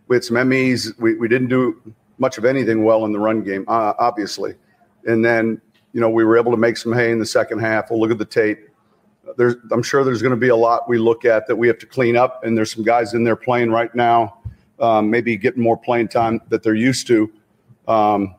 we 0.07 0.15
had 0.15 0.23
some 0.23 0.47
MEs. 0.47 0.93
We, 0.97 1.15
we 1.15 1.27
didn't 1.27 1.49
do 1.49 1.81
much 2.17 2.37
of 2.37 2.45
anything 2.45 2.85
well 2.85 3.03
in 3.05 3.11
the 3.11 3.19
run 3.19 3.43
game, 3.43 3.65
uh, 3.67 3.93
obviously. 3.99 4.53
And 5.05 5.25
then, 5.25 5.61
you 5.91 5.99
know, 5.99 6.09
we 6.09 6.23
were 6.23 6.37
able 6.37 6.51
to 6.51 6.57
make 6.57 6.77
some 6.77 6.93
hay 6.93 7.11
in 7.11 7.19
the 7.19 7.25
second 7.25 7.59
half. 7.59 7.89
We'll 7.89 7.99
look 7.99 8.11
at 8.11 8.17
the 8.17 8.25
tape. 8.25 8.64
There's, 9.37 9.55
I'm 9.71 9.83
sure 9.83 10.03
there's 10.03 10.21
going 10.21 10.31
to 10.31 10.39
be 10.39 10.49
a 10.49 10.55
lot 10.55 10.87
we 10.87 10.97
look 10.97 11.25
at 11.25 11.47
that 11.47 11.55
we 11.55 11.67
have 11.67 11.77
to 11.79 11.85
clean 11.85 12.15
up. 12.15 12.43
And 12.43 12.57
there's 12.57 12.71
some 12.71 12.83
guys 12.83 13.13
in 13.13 13.23
there 13.23 13.35
playing 13.35 13.71
right 13.71 13.93
now, 13.95 14.39
um, 14.79 15.09
maybe 15.09 15.35
getting 15.37 15.61
more 15.61 15.77
playing 15.77 16.09
time 16.09 16.41
that 16.49 16.63
they're 16.63 16.75
used 16.75 17.07
to. 17.07 17.31
Um, 17.87 18.35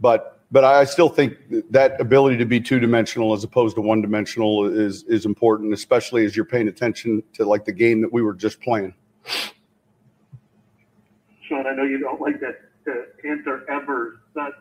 but 0.00 0.32
but 0.52 0.64
I 0.64 0.84
still 0.84 1.08
think 1.08 1.36
that 1.70 2.00
ability 2.00 2.36
to 2.36 2.44
be 2.44 2.60
two 2.60 2.78
dimensional 2.78 3.32
as 3.32 3.42
opposed 3.42 3.74
to 3.76 3.82
one 3.82 4.00
dimensional 4.00 4.66
is 4.66 5.02
is 5.04 5.26
important, 5.26 5.72
especially 5.72 6.24
as 6.24 6.36
you're 6.36 6.44
paying 6.44 6.68
attention 6.68 7.22
to 7.34 7.44
like 7.44 7.64
the 7.64 7.72
game 7.72 8.00
that 8.00 8.12
we 8.12 8.22
were 8.22 8.34
just 8.34 8.60
playing. 8.60 8.94
Sean, 11.48 11.66
I 11.66 11.74
know 11.74 11.84
you 11.84 11.98
don't 11.98 12.20
like 12.20 12.40
that 12.40 12.60
to 12.84 13.28
answer 13.28 13.64
ever, 13.70 14.22
but 14.34 14.52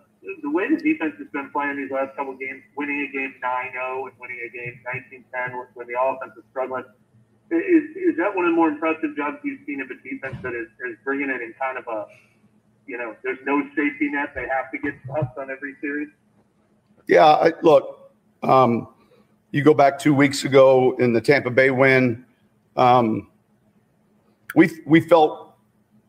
the 0.42 0.52
way 0.52 0.70
the 0.70 0.82
defense 0.82 1.16
has 1.18 1.28
been 1.32 1.50
playing 1.52 1.78
these 1.78 1.92
last 1.92 2.16
couple 2.16 2.34
games, 2.36 2.64
winning 2.76 3.08
a 3.08 3.10
game 3.12 3.34
9-0 3.44 4.10
and 4.10 4.14
winning 4.20 4.40
a 4.42 4.50
game 4.50 4.80
19-10 5.34 5.68
when 5.74 5.88
the 5.88 5.94
offense 6.00 6.34
is 6.38 6.44
struggling, 6.52 6.84
is, 7.52 7.84
is 7.96 8.18
that 8.18 8.36
one 8.36 8.46
of 8.46 8.52
the 8.52 8.56
more 8.56 8.70
impressive 8.70 9.16
jobs 9.16 9.38
you've 9.44 9.62
seen 9.66 9.82
of 9.82 9.90
a 9.90 9.98
defense 10.02 10.38
that 10.42 10.54
is, 10.54 10.68
is 10.90 10.98
bringing 11.04 11.30
it 11.30 11.42
in 11.42 11.54
kind 11.60 11.78
of 11.78 11.86
a 11.88 12.08
you 12.88 12.98
know, 12.98 13.16
there's 13.24 13.40
no 13.46 13.62
safety 13.76 14.10
net. 14.10 14.34
They 14.36 14.48
have 14.48 14.72
to 14.72 14.78
get 14.78 14.94
us 15.18 15.28
on 15.38 15.50
every 15.50 15.76
series. 15.82 16.10
Yeah, 17.08 17.26
I, 17.26 17.54
look, 17.62 18.12
um, 18.44 18.90
you 19.52 19.64
go 19.64 19.74
back 19.74 20.00
two 20.00 20.14
weeks 20.14 20.44
ago 20.44 20.96
in 21.00 21.14
the 21.14 21.22
Tampa 21.22 21.50
Bay 21.50 21.72
win. 21.72 22.26
Um, 22.76 23.30
we 24.56 24.70
we 24.86 25.02
felt 25.02 25.45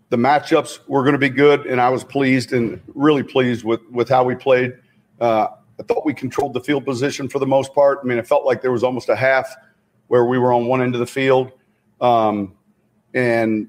the 0.08 0.16
matchups 0.16 0.80
were 0.86 1.02
going 1.02 1.14
to 1.14 1.18
be 1.18 1.28
good, 1.28 1.66
and 1.66 1.80
I 1.80 1.88
was 1.88 2.04
pleased 2.04 2.52
and 2.52 2.80
really 2.94 3.22
pleased 3.22 3.64
with 3.64 3.80
with 3.90 4.08
how 4.08 4.24
we 4.24 4.34
played. 4.34 4.74
Uh, 5.20 5.48
I 5.78 5.82
thought 5.82 6.06
we 6.06 6.14
controlled 6.14 6.54
the 6.54 6.60
field 6.60 6.84
position 6.84 7.28
for 7.28 7.38
the 7.38 7.46
most 7.46 7.74
part. 7.74 7.98
I 8.02 8.06
mean, 8.06 8.18
it 8.18 8.26
felt 8.26 8.44
like 8.44 8.62
there 8.62 8.72
was 8.72 8.84
almost 8.84 9.08
a 9.08 9.16
half 9.16 9.54
where 10.08 10.24
we 10.24 10.38
were 10.38 10.52
on 10.52 10.66
one 10.66 10.80
end 10.80 10.94
of 10.94 11.00
the 11.00 11.06
field, 11.06 11.52
um, 12.00 12.54
and 13.14 13.68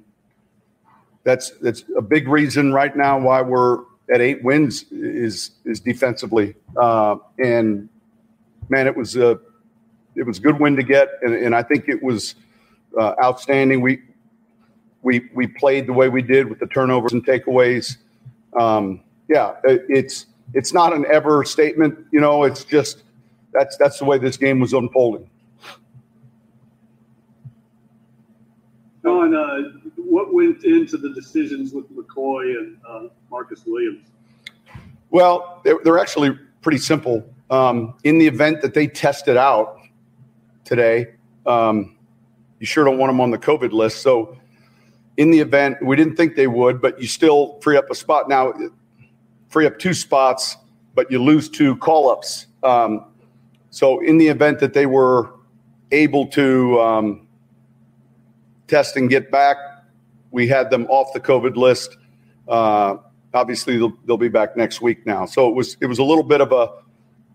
that's 1.24 1.52
that's 1.62 1.84
a 1.98 2.02
big 2.02 2.28
reason 2.28 2.72
right 2.72 2.96
now 2.96 3.20
why 3.20 3.42
we're 3.42 3.80
at 4.14 4.22
eight 4.22 4.44
wins 4.44 4.86
is 4.92 5.52
is 5.66 5.80
defensively. 5.80 6.56
Uh, 6.76 7.18
and 7.40 7.90
man, 8.70 8.88
it 8.88 8.96
was 8.96 9.16
a 9.16 9.40
it 10.16 10.24
was 10.24 10.38
a 10.38 10.42
good 10.42 10.60
win 10.60 10.76
to 10.76 10.84
get, 10.84 11.10
and, 11.22 11.34
and 11.34 11.56
I 11.56 11.64
think 11.64 11.90
it 11.90 12.02
was 12.02 12.36
uh, 12.98 13.14
outstanding. 13.22 13.82
We 13.82 14.02
we 15.08 15.30
we 15.34 15.48
played 15.48 15.88
the 15.88 15.94
way 15.94 16.10
we 16.10 16.22
did 16.22 16.50
with 16.50 16.60
the 16.60 16.68
turnovers 16.68 17.14
and 17.14 17.26
takeaways. 17.26 17.96
Um, 18.60 19.00
yeah, 19.30 19.54
it, 19.64 19.86
it's 19.88 20.26
it's 20.54 20.74
not 20.74 20.94
an 20.94 21.06
ever 21.10 21.46
statement, 21.46 21.98
you 22.12 22.20
know. 22.20 22.44
It's 22.44 22.66
just 22.66 23.04
that's 23.54 23.78
that's 23.78 24.00
the 24.00 24.06
way 24.06 24.18
this 24.18 24.36
game 24.36 24.60
was 24.60 24.74
unfolding. 24.74 25.30
Don, 29.02 29.34
uh, 29.34 29.80
what 29.96 30.34
went 30.34 30.66
into 30.66 30.98
the 30.98 31.14
decisions 31.14 31.72
with 31.72 31.90
McCoy 31.96 32.58
and 32.58 32.78
uh, 32.86 33.04
Marcus 33.32 33.64
Williams? 33.66 34.06
Well, 35.10 35.62
they're, 35.64 35.80
they're 35.86 36.00
actually 36.00 36.38
pretty 36.62 36.80
simple. 36.80 37.24
Um, 37.50 37.94
in 38.04 38.18
the 38.18 38.28
event 38.28 38.62
that 38.62 38.74
they 38.74 38.88
tested 38.88 39.38
out 39.38 39.80
today, 40.66 41.14
um, 41.46 41.96
you 42.60 42.66
sure 42.66 42.84
don't 42.84 42.98
want 42.98 43.10
them 43.10 43.22
on 43.22 43.32
the 43.32 43.38
COVID 43.38 43.72
list. 43.72 44.02
So, 44.02 44.38
in 45.18 45.32
the 45.32 45.40
event, 45.40 45.78
we 45.82 45.96
didn't 45.96 46.16
think 46.16 46.36
they 46.36 46.48
would, 46.48 46.80
but 46.82 47.02
you 47.02 47.08
still 47.08 47.60
free 47.62 47.76
up 47.76 47.90
a 47.90 47.96
spot. 47.96 48.30
Now, 48.30 48.54
free 49.50 49.66
up 49.66 49.80
two 49.80 49.94
spots, 49.94 50.58
but 50.96 51.12
you 51.12 51.22
lose 51.22 51.50
two 51.50 51.76
call 51.78 52.10
ups. 52.10 52.48
Um, 52.64 53.06
so, 53.72 54.00
in 54.00 54.18
the 54.18 54.28
event 54.28 54.60
that 54.60 54.74
they 54.74 54.86
were 54.86 55.34
able 55.92 56.28
to 56.28 56.80
um, 56.80 57.28
test 58.68 58.96
and 58.96 59.10
get 59.10 59.32
back, 59.32 59.58
we 60.32 60.48
had 60.48 60.70
them 60.70 60.86
off 60.86 61.14
the 61.14 61.20
COVID 61.20 61.56
list. 61.56 61.98
Uh, 62.48 62.98
obviously, 63.34 63.78
they'll, 63.78 63.94
they'll 64.06 64.18
be 64.18 64.30
back 64.30 64.56
next 64.56 64.82
week 64.82 65.06
now. 65.06 65.26
So 65.26 65.50
it 65.50 65.56
was 65.56 65.78
it 65.82 65.88
was 65.88 66.00
a 66.00 66.04
little 66.04 66.24
bit 66.24 66.42
of 66.42 66.52
a 66.52 66.70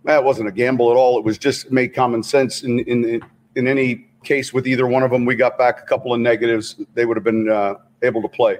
that 0.05 0.25
wasn't 0.25 0.49
a 0.49 0.53
gamble 0.53 0.91
at 0.91 0.97
all. 0.97 1.19
It 1.19 1.25
was 1.25 1.39
just 1.39 1.71
made 1.71 1.95
common 1.95 2.23
sense 2.23 2.63
in 2.63 2.81
in 2.81 3.23
in 3.57 3.67
any 3.67 4.12
case 4.25 4.53
with 4.53 4.67
either 4.67 4.87
one 4.87 5.03
of 5.03 5.11
them. 5.11 5.25
We 5.25 5.37
got 5.37 5.59
back 5.59 5.81
a 5.81 5.87
couple 5.87 6.13
of 6.15 6.21
negatives. 6.21 6.77
They 6.95 7.05
would 7.05 7.17
have 7.17 7.25
been 7.25 7.49
uh, 7.49 7.75
able 8.03 8.23
to 8.23 8.29
play. 8.29 8.59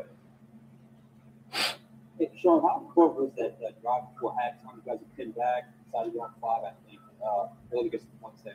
Hey, 2.19 2.31
Sean, 2.41 2.63
how 2.63 2.85
important 2.87 3.21
was 3.21 3.31
that, 3.39 3.61
that 3.61 3.81
drive 3.83 4.03
before 4.15 4.33
halftime? 4.33 4.77
You 4.77 4.83
guys 4.87 4.99
have 4.99 5.17
pinned 5.17 5.37
back, 5.37 5.65
decided 5.87 6.13
to 6.13 6.19
go 6.19 6.25
on 6.25 6.31
five, 6.41 6.73
I 6.73 6.89
think, 6.89 7.01
uh, 7.25 7.47
really 7.71 7.89
gets 7.89 8.05
points 8.21 8.43
there. 8.43 8.55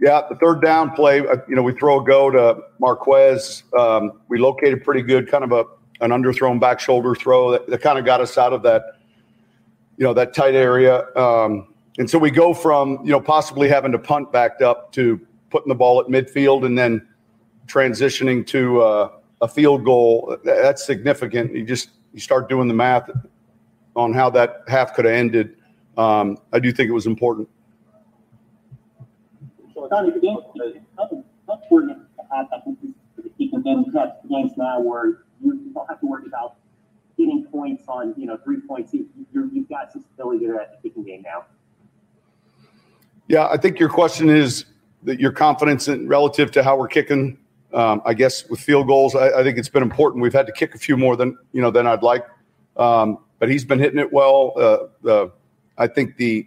Yeah, 0.00 0.22
the 0.28 0.36
third 0.36 0.60
down 0.62 0.90
play, 0.90 1.20
uh, 1.20 1.36
you 1.48 1.54
know, 1.54 1.62
we 1.62 1.72
throw 1.72 2.00
a 2.00 2.04
go 2.04 2.30
to 2.30 2.62
Marquez. 2.78 3.62
Um, 3.78 4.20
we 4.28 4.38
located 4.38 4.84
pretty 4.84 5.02
good, 5.02 5.30
kind 5.30 5.44
of 5.44 5.52
a 5.52 5.64
an 6.00 6.10
underthrown 6.10 6.60
back 6.60 6.80
shoulder 6.80 7.14
throw 7.14 7.52
that, 7.52 7.66
that 7.68 7.80
kind 7.80 7.98
of 7.98 8.04
got 8.04 8.20
us 8.20 8.36
out 8.36 8.52
of 8.52 8.62
that, 8.62 8.98
you 9.96 10.04
know, 10.04 10.12
that 10.12 10.34
tight 10.34 10.54
area. 10.54 11.06
Um, 11.16 11.72
and 11.98 12.10
so 12.10 12.18
we 12.18 12.30
go 12.30 12.52
from, 12.52 12.98
you 13.04 13.12
know, 13.12 13.20
possibly 13.20 13.68
having 13.68 13.92
to 13.92 13.98
punt 13.98 14.32
backed 14.32 14.60
up 14.60 14.92
to 14.92 15.20
putting 15.54 15.68
the 15.68 15.74
ball 15.74 16.00
at 16.00 16.08
midfield 16.08 16.66
and 16.66 16.76
then 16.76 17.06
transitioning 17.68 18.44
to 18.44 18.82
uh, 18.82 19.10
a 19.40 19.46
field 19.46 19.84
goal. 19.84 20.36
That's 20.42 20.84
significant. 20.84 21.54
You 21.54 21.64
just 21.64 21.90
you 22.12 22.18
start 22.18 22.48
doing 22.48 22.66
the 22.66 22.74
math 22.74 23.08
on 23.94 24.12
how 24.12 24.30
that 24.30 24.62
half 24.66 24.94
could 24.94 25.04
have 25.04 25.14
ended. 25.14 25.54
Um, 25.96 26.38
I 26.52 26.58
do 26.58 26.72
think 26.72 26.88
it 26.88 26.92
was 26.92 27.06
important. 27.06 27.48
So, 29.72 29.88
Donnie, 29.88 30.10
the 30.10 30.18
game, 30.18 30.38
how 30.98 31.08
important 31.48 31.98
that 32.18 32.50
the 33.16 33.28
keeping 33.38 33.62
games? 33.62 33.86
You 33.86 34.00
have 34.00 34.16
games 34.28 34.52
now 34.56 34.80
where 34.80 35.22
you 35.40 35.70
don't 35.72 35.88
have 35.88 36.00
to 36.00 36.06
worry 36.06 36.26
about 36.26 36.56
getting 37.16 37.44
points 37.44 37.84
on, 37.86 38.12
you 38.16 38.26
know, 38.26 38.36
three 38.42 38.60
points. 38.60 38.92
You, 38.92 39.08
you've 39.32 39.68
got 39.68 39.92
some 39.92 40.02
stability 40.02 40.46
there 40.46 40.60
at 40.60 40.82
the 40.82 40.88
kicking 40.88 41.04
game 41.04 41.22
now. 41.22 41.44
Yeah, 43.28 43.46
I 43.46 43.56
think 43.56 43.78
your 43.78 43.88
question 43.88 44.28
is 44.28 44.64
that 45.04 45.20
your 45.20 45.32
confidence 45.32 45.88
in 45.88 46.08
relative 46.08 46.50
to 46.52 46.62
how 46.62 46.76
we're 46.76 46.88
kicking. 46.88 47.38
Um, 47.72 48.02
I 48.04 48.14
guess 48.14 48.48
with 48.48 48.60
field 48.60 48.86
goals, 48.86 49.16
I, 49.16 49.40
I, 49.40 49.42
think 49.42 49.58
it's 49.58 49.68
been 49.68 49.82
important. 49.82 50.22
We've 50.22 50.32
had 50.32 50.46
to 50.46 50.52
kick 50.52 50.76
a 50.76 50.78
few 50.78 50.96
more 50.96 51.16
than 51.16 51.36
you 51.52 51.60
know 51.60 51.72
than 51.72 51.88
I'd 51.88 52.04
like, 52.04 52.24
um, 52.76 53.18
but 53.40 53.50
he's 53.50 53.64
been 53.64 53.80
hitting 53.80 53.98
it 53.98 54.12
well. 54.12 54.52
Uh, 55.04 55.26
I 55.76 55.88
think 55.88 56.16
the 56.16 56.46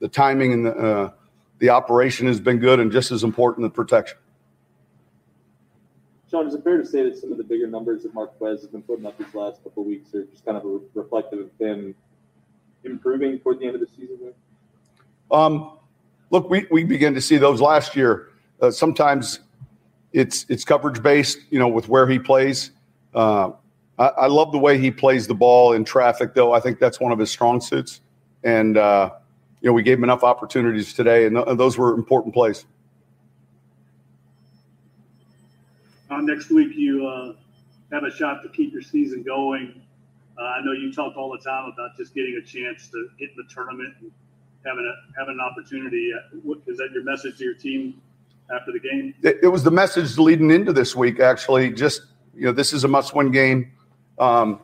the 0.00 0.08
timing 0.08 0.52
and 0.52 0.66
the 0.66 0.72
uh, 0.72 1.10
the 1.60 1.70
operation 1.70 2.26
has 2.26 2.40
been 2.40 2.58
good, 2.58 2.78
and 2.78 2.92
just 2.92 3.10
as 3.10 3.24
important, 3.24 3.64
the 3.64 3.70
protection. 3.70 4.18
Sean, 6.30 6.46
is 6.46 6.54
it 6.54 6.62
fair 6.62 6.78
to 6.78 6.86
say 6.86 7.02
that 7.02 7.16
some 7.16 7.32
of 7.32 7.38
the 7.38 7.44
bigger 7.44 7.66
numbers 7.66 8.04
that 8.04 8.14
Mark 8.14 8.40
Marquez 8.40 8.60
has 8.60 8.70
been 8.70 8.82
putting 8.82 9.04
up 9.04 9.18
these 9.18 9.34
last 9.34 9.64
couple 9.64 9.82
of 9.82 9.88
weeks 9.88 10.14
are 10.14 10.24
just 10.24 10.44
kind 10.44 10.56
of 10.56 10.64
reflective 10.94 11.40
of 11.40 11.50
him 11.58 11.94
improving 12.84 13.38
toward 13.40 13.58
the 13.58 13.66
end 13.66 13.74
of 13.74 13.80
the 13.80 13.88
season? 13.96 14.32
Um, 15.30 15.79
look, 16.30 16.48
we, 16.48 16.66
we 16.70 16.84
began 16.84 17.14
to 17.14 17.20
see 17.20 17.36
those 17.36 17.60
last 17.60 17.94
year. 17.94 18.28
Uh, 18.60 18.70
sometimes 18.70 19.40
it's 20.12 20.46
it's 20.48 20.64
coverage 20.64 21.02
based, 21.02 21.38
you 21.50 21.58
know, 21.58 21.68
with 21.68 21.88
where 21.88 22.08
he 22.08 22.18
plays. 22.18 22.72
Uh, 23.14 23.50
I, 23.98 24.06
I, 24.06 24.26
love 24.26 24.52
the 24.52 24.58
way 24.58 24.78
he 24.78 24.90
plays 24.90 25.26
the 25.26 25.34
ball 25.34 25.72
in 25.72 25.84
traffic, 25.84 26.34
though. 26.34 26.52
I 26.52 26.60
think 26.60 26.78
that's 26.78 27.00
one 27.00 27.12
of 27.12 27.18
his 27.18 27.30
strong 27.30 27.60
suits, 27.60 28.00
and 28.44 28.76
uh, 28.76 29.10
you 29.60 29.68
know, 29.68 29.72
we 29.72 29.82
gave 29.82 29.98
him 29.98 30.04
enough 30.04 30.24
opportunities 30.24 30.94
today, 30.94 31.26
and, 31.26 31.36
th- 31.36 31.46
and 31.48 31.58
those 31.58 31.76
were 31.76 31.94
important 31.94 32.34
plays. 32.34 32.66
Uh, 36.10 36.20
next 36.20 36.50
week, 36.50 36.74
you 36.74 37.06
uh, 37.06 37.34
have 37.92 38.04
a 38.04 38.10
shot 38.10 38.42
to 38.42 38.48
keep 38.48 38.72
your 38.72 38.82
season 38.82 39.22
going. 39.22 39.80
Uh, 40.38 40.42
I 40.42 40.60
know 40.64 40.72
you 40.72 40.92
talk 40.92 41.16
all 41.16 41.30
the 41.30 41.38
time 41.38 41.70
about 41.72 41.96
just 41.96 42.14
getting 42.14 42.40
a 42.42 42.44
chance 42.44 42.88
to 42.88 43.08
get 43.18 43.30
in 43.30 43.36
the 43.36 43.52
tournament 43.52 43.94
and 44.00 44.10
having 44.66 44.84
a 44.84 45.18
having 45.18 45.34
an 45.34 45.40
opportunity. 45.40 46.12
Uh, 46.12 46.54
is 46.66 46.78
that 46.78 46.90
your 46.92 47.04
message 47.04 47.38
to 47.38 47.44
your 47.44 47.54
team 47.54 48.00
after 48.54 48.72
the 48.72 48.80
game? 48.80 49.14
It, 49.22 49.38
it, 49.42 49.48
was 49.48 49.62
the 49.62 49.70
message 49.70 50.18
leading 50.18 50.50
into 50.50 50.72
this 50.72 50.94
week. 50.94 51.20
Actually, 51.20 51.72
just 51.72 52.02
you 52.34 52.46
know, 52.46 52.52
this 52.52 52.72
is 52.72 52.84
a 52.84 52.88
must-win 52.88 53.30
game. 53.30 53.72
Um, 54.18 54.60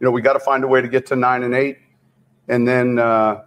you 0.00 0.04
know, 0.04 0.10
we 0.10 0.22
got 0.22 0.34
to 0.34 0.40
find 0.40 0.62
a 0.64 0.68
way 0.68 0.80
to 0.80 0.88
get 0.88 1.06
to 1.06 1.16
nine 1.16 1.42
and 1.42 1.54
eight, 1.54 1.78
and 2.48 2.66
then 2.66 2.98
uh, 2.98 3.42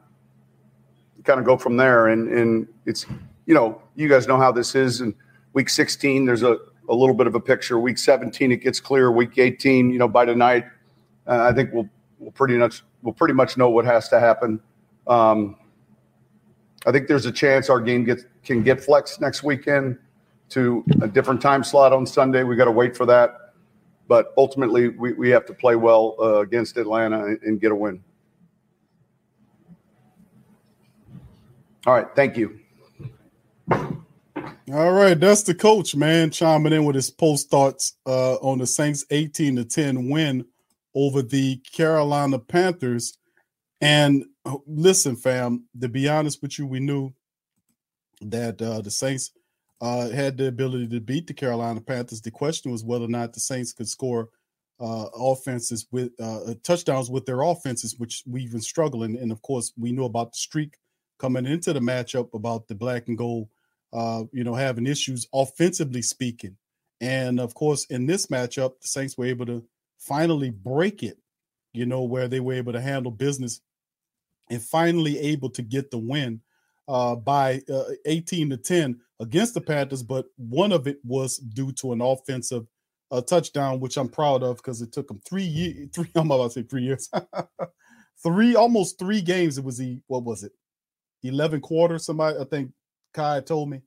kind 1.24 1.40
of 1.40 1.46
go 1.46 1.58
from 1.58 1.78
there. 1.78 2.08
And 2.08 2.28
and 2.30 2.68
it's 2.86 3.06
you 3.46 3.54
know, 3.54 3.82
you 3.96 4.10
guys 4.10 4.28
know 4.28 4.38
how 4.38 4.52
this 4.52 4.76
is. 4.76 5.02
And 5.02 5.14
week 5.54 5.70
16, 5.70 6.26
there's 6.26 6.44
a 6.44 6.58
a 6.90 6.96
little 6.96 7.16
bit 7.16 7.28
of 7.28 7.36
a 7.36 7.40
picture. 7.40 7.80
Week 7.80 7.98
17, 7.98 8.52
it 8.52 8.58
gets 8.58 8.80
clear. 8.80 9.12
Week 9.12 9.38
18, 9.38 9.92
you 9.92 10.00
know, 10.00 10.08
by 10.08 10.26
tonight, 10.26 10.66
uh, 11.28 11.48
I 11.50 11.54
think 11.54 11.72
we'll 11.72 11.88
we'll 12.20 12.32
pretty 12.32 12.56
much 12.56 12.84
we'll 13.02 13.14
pretty 13.14 13.34
much 13.34 13.58
know 13.58 13.70
what 13.70 13.86
has 13.86 14.10
to 14.10 14.20
happen. 14.20 14.60
Um, 15.08 15.58
I 16.86 16.92
think 16.92 17.08
there's 17.08 17.26
a 17.26 17.32
chance 17.32 17.70
our 17.70 17.80
game 17.80 18.04
gets 18.04 18.26
can 18.44 18.64
get 18.64 18.84
flexed 18.84 19.22
next 19.22 19.44
weekend 19.44 19.98
to 20.50 20.84
a 21.02 21.08
different 21.08 21.42
time 21.42 21.64
slot 21.64 21.94
on 21.94 22.06
Sunday. 22.06 22.44
We 22.44 22.56
got 22.56 22.66
to 22.66 22.72
wait 22.72 22.98
for 22.98 23.06
that, 23.06 23.54
but 24.08 24.34
ultimately 24.38 24.90
we, 24.90 25.14
we 25.14 25.30
have 25.30 25.46
to 25.46 25.54
play 25.54 25.76
well 25.76 26.16
uh, 26.20 26.40
against 26.42 26.78
Atlanta 26.78 27.24
and, 27.26 27.42
and 27.44 27.62
get 27.62 27.72
a 27.72 27.76
win. 27.76 28.04
All 31.86 31.94
right, 31.94 32.08
thank 32.16 32.38
you. 32.38 32.60
All 33.72 34.92
right, 34.92 35.20
that's 35.20 35.44
the 35.44 35.56
coach, 35.56 35.96
man, 35.96 36.30
chiming 36.30 36.74
in 36.74 36.86
with 36.86 36.96
his 36.96 37.10
post 37.10 37.50
thoughts 37.50 37.96
uh, 38.06 38.36
on 38.36 38.60
the 38.60 38.68
Saints 38.68 39.06
18 39.10 39.56
to 39.58 39.66
10 39.66 40.10
win 40.10 40.46
over 40.94 41.22
the 41.22 41.58
Carolina 41.58 42.40
Panthers. 42.40 43.18
And 43.82 44.26
listen, 44.66 45.16
fam, 45.16 45.66
to 45.80 45.88
be 45.88 46.08
honest 46.10 46.42
with 46.42 46.58
you, 46.58 46.66
we 46.66 46.80
knew 46.80 47.14
that 48.22 48.62
uh, 48.62 48.82
the 48.82 48.92
Saints 48.92 49.32
uh, 49.82 50.10
had 50.10 50.38
the 50.38 50.48
ability 50.48 50.88
to 50.90 51.00
beat 51.00 51.28
the 51.28 51.34
Carolina 51.34 51.82
Panthers. 51.82 52.22
The 52.22 52.32
question 52.32 52.72
was 52.72 52.84
whether 52.84 53.06
or 53.06 53.10
not 53.10 53.34
the 53.34 53.40
Saints 53.40 53.74
could 53.74 53.90
score 53.90 54.30
uh, 54.80 55.08
offenses 55.16 55.88
with 55.92 56.12
uh, 56.20 56.54
touchdowns 56.64 57.10
with 57.10 57.26
their 57.26 57.42
offenses, 57.42 57.96
which 57.98 58.24
we've 58.28 58.52
been 58.52 58.62
struggling. 58.62 59.18
And 59.18 59.32
of 59.32 59.42
course, 59.42 59.74
we 59.78 59.92
knew 59.92 60.06
about 60.06 60.34
the 60.34 60.38
streak 60.38 60.78
coming 61.20 61.46
into 61.46 61.74
the 61.74 61.80
matchup 61.80 62.30
about 62.34 62.68
the 62.68 62.76
black 62.76 63.08
and 63.08 63.18
gold 63.18 63.48
uh, 63.94 64.24
you 64.32 64.44
know, 64.44 64.56
having 64.56 64.88
issues 64.88 65.28
offensively 65.34 66.02
speaking. 66.02 66.56
And 67.00 67.40
of 67.40 67.54
course, 67.54 67.86
in 67.86 68.06
this 68.06 68.28
matchup, 68.28 68.80
the 68.82 68.88
Saints 68.88 69.18
were 69.18 69.26
able 69.26 69.46
to 69.48 69.64
finally 69.98 70.50
break 70.50 71.04
it, 71.04 71.18
you 71.74 71.86
know, 71.86 72.04
where 72.04 72.28
they 72.28 72.40
were 72.40 72.54
able 72.54 72.74
to 72.74 72.82
handle 72.82 73.12
business 73.12 73.62
and 74.52 74.62
finally 74.62 75.18
able 75.18 75.50
to 75.50 75.62
get 75.62 75.90
the 75.90 75.98
win 75.98 76.42
uh, 76.88 77.16
by 77.16 77.62
uh, 77.74 77.84
18 78.06 78.50
to 78.52 78.58
10 78.58 79.00
against 79.22 79.54
the 79.54 79.62
Panthers. 79.62 80.04
But 80.04 80.26
one 80.38 80.74
of 80.74 80.88
it 80.88 81.00
was 81.04 81.38
due 81.38 81.72
to 81.74 81.94
an 81.94 82.02
offensive 82.02 82.68
uh, 83.12 83.22
touchdown, 83.22 83.80
which 83.80 83.98
I'm 83.98 84.10
proud 84.10 84.44
of 84.44 84.58
because 84.58 84.82
it 84.82 84.92
took 84.92 85.08
them 85.08 85.22
three 85.26 85.44
years, 85.44 85.90
three, 85.94 86.10
I'm 86.16 86.30
about 86.30 86.52
to 86.52 86.52
say 86.52 86.64
three 86.64 86.84
years, 86.84 87.10
three, 88.24 88.56
almost 88.56 89.00
three 89.00 89.22
games. 89.22 89.58
It 89.58 89.64
was 89.64 89.78
the, 89.78 90.02
what 90.08 90.24
was 90.24 90.44
it? 90.44 90.52
11 91.24 91.62
quarters. 91.62 92.06
Somebody, 92.06 92.38
I 92.38 92.44
think 92.44 92.72
Kai 93.14 93.40
told 93.40 93.70
me. 93.70 93.82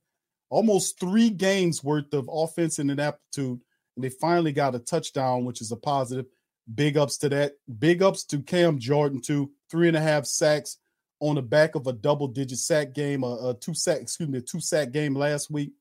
Almost 0.51 1.01
three 1.01 1.31
games 1.31 1.83
worth 1.83 2.13
of 2.15 2.31
offense 2.33 2.79
and 2.79 2.91
aptitude, 3.01 3.61
and 3.97 4.05
they 4.05 4.11
finally 4.11 4.53
got 4.53 4.75
a 4.75 4.79
touchdown, 4.79 5.45
which 5.45 5.61
is 5.61 5.73
a 5.73 5.77
positive. 5.77 6.27
Big 6.73 6.97
ups 6.97 7.19
to 7.19 7.29
that. 7.29 7.53
Big 7.79 8.03
ups 8.03 8.25
to 8.25 8.41
Cam 8.41 8.79
Jordan 8.79 9.21
too. 9.21 9.51
Three 9.71 9.89
and 9.89 9.97
a 9.97 10.01
half 10.01 10.25
sacks 10.27 10.79
on 11.21 11.37
the 11.37 11.43
back 11.43 11.75
of 11.75 11.87
a 11.87 11.93
double-digit 11.93 12.59
sack 12.59 12.93
game, 12.93 13.23
a, 13.23 13.51
a 13.51 13.57
two 13.59 13.75
sack, 13.75 14.01
excuse 14.01 14.29
me, 14.29 14.39
a 14.39 14.43
two 14.43 14.61
sack 14.61 14.91
game 14.91 15.15
last 15.15 15.51
week. 15.51 15.73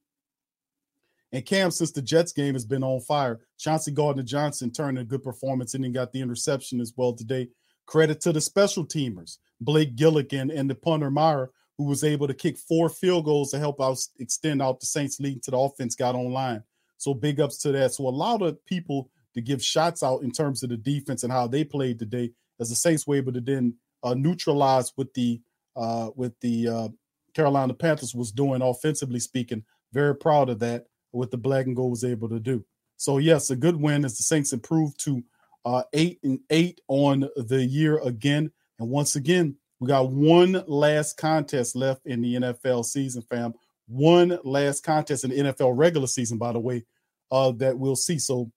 And 1.32 1.46
Cam, 1.46 1.72
since 1.72 1.92
the 1.92 2.02
Jets 2.02 2.32
game 2.32 2.54
has 2.54 2.66
been 2.66 2.84
on 2.84 3.02
fire, 3.02 3.42
Chauncey 3.58 3.92
Gardner 3.92 4.24
Johnson 4.24 4.72
turned 4.72 5.00
a 5.00 5.04
good 5.04 5.24
performance 5.24 5.74
and 5.74 5.84
he 5.84 5.92
got 5.92 6.12
the 6.12 6.22
interception 6.22 6.80
as 6.80 6.94
well 6.96 7.14
today. 7.14 7.50
Credit 7.88 8.22
to 8.22 8.32
the 8.32 8.40
special 8.40 8.86
teamers, 8.86 9.40
Blake 9.60 9.96
Gillikin 9.96 10.56
and 10.56 10.70
the 10.70 10.76
punter 10.76 11.10
Maher, 11.10 11.52
who 11.78 11.86
was 11.86 12.04
able 12.04 12.28
to 12.28 12.34
kick 12.34 12.58
four 12.58 12.88
field 12.88 13.26
goals 13.26 13.52
to 13.52 13.60
help 13.60 13.82
out 13.82 13.98
extend 14.20 14.62
out 14.62 14.80
the 14.80 14.86
Saints 14.86 15.20
lead 15.20 15.42
to 15.44 15.52
the 15.52 15.58
offense 15.58 15.96
got 15.96 16.16
online. 16.16 16.64
So 16.98 17.14
big 17.14 17.40
ups 17.40 17.58
to 17.60 17.72
that. 17.74 17.94
So 17.94 18.08
a 18.08 18.10
lot 18.10 18.42
of 18.42 18.64
people 18.66 19.10
to 19.34 19.42
give 19.42 19.64
shots 19.64 20.04
out 20.04 20.24
in 20.24 20.32
terms 20.32 20.64
of 20.64 20.70
the 20.70 20.78
defense 20.78 21.24
and 21.24 21.32
how 21.32 21.48
they 21.48 21.64
played 21.64 22.00
today, 22.00 22.32
as 22.60 22.70
the 22.70 22.76
Saints 22.76 23.08
were 23.08 23.16
able 23.16 23.34
to 23.34 23.42
then 23.42 23.76
uh, 24.04 24.14
neutralize 24.14 24.94
with 24.98 25.14
the 25.14 25.42
uh, 25.76 26.10
with 26.16 26.40
the 26.42 26.68
uh, 26.68 26.88
Carolina 27.34 27.74
Panthers 27.74 28.14
was 28.14 28.32
doing 28.32 28.62
offensively 28.62 29.20
speaking 29.20 29.64
very 29.94 30.16
proud 30.16 30.50
of 30.50 30.60
that, 30.60 30.86
what 31.12 31.32
the 31.32 31.38
black 31.38 31.68
and 31.68 31.76
gold 31.76 31.92
was 31.92 32.04
able 32.04 32.28
to 32.30 32.40
do. 32.40 32.66
So, 32.98 33.20
yes, 33.20 33.50
a 33.50 33.56
good 33.56 33.76
win 33.76 34.04
as 34.04 34.18
the 34.18 34.24
Saints 34.24 34.54
improved 34.54 35.00
to 35.06 35.24
uh, 35.66 35.84
eight 35.94 36.20
and 36.24 36.40
eight 36.50 36.82
on 36.88 37.30
the 37.36 37.64
year 37.64 38.00
again. 38.00 38.52
And 38.80 38.90
once 38.90 39.16
again, 39.16 39.56
we 39.80 39.88
got 39.88 40.10
one 40.10 40.64
last 40.68 41.18
contest 41.18 41.76
left 41.76 42.06
in 42.06 42.22
the 42.22 42.36
NFL 42.36 42.86
season, 42.86 43.22
fam. 43.22 43.54
One 43.88 44.40
last 44.44 44.84
contest 44.84 45.24
in 45.24 45.30
the 45.30 45.54
NFL 45.54 45.74
regular 45.76 46.08
season, 46.08 46.38
by 46.38 46.54
the 46.54 46.60
way, 46.60 46.86
uh, 47.32 47.52
that 47.58 47.78
we'll 47.78 47.96
see. 47.96 48.18
So, 48.20 48.52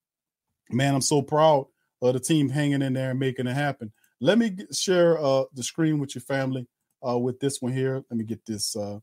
man, 0.71 0.95
I'm 0.95 1.01
so 1.01 1.23
proud 1.23 1.67
of 2.03 2.14
the 2.14 2.21
team 2.21 2.49
hanging 2.49 2.83
in 2.83 2.93
there 2.93 3.11
and 3.11 3.21
making 3.21 3.47
it 3.47 3.55
happen. 3.55 3.93
Let 4.21 4.39
me 4.39 4.57
share 4.73 5.19
uh, 5.19 5.45
the 5.55 5.62
screen 5.62 5.99
with 5.99 6.14
your 6.14 6.23
family 6.23 6.67
uh, 7.07 7.19
with 7.19 7.39
this 7.41 7.61
one 7.61 7.73
here. 7.73 8.03
Let 8.11 8.17
me 8.17 8.25
get 8.25 8.45
this 8.47 8.77
uh, 8.77 8.99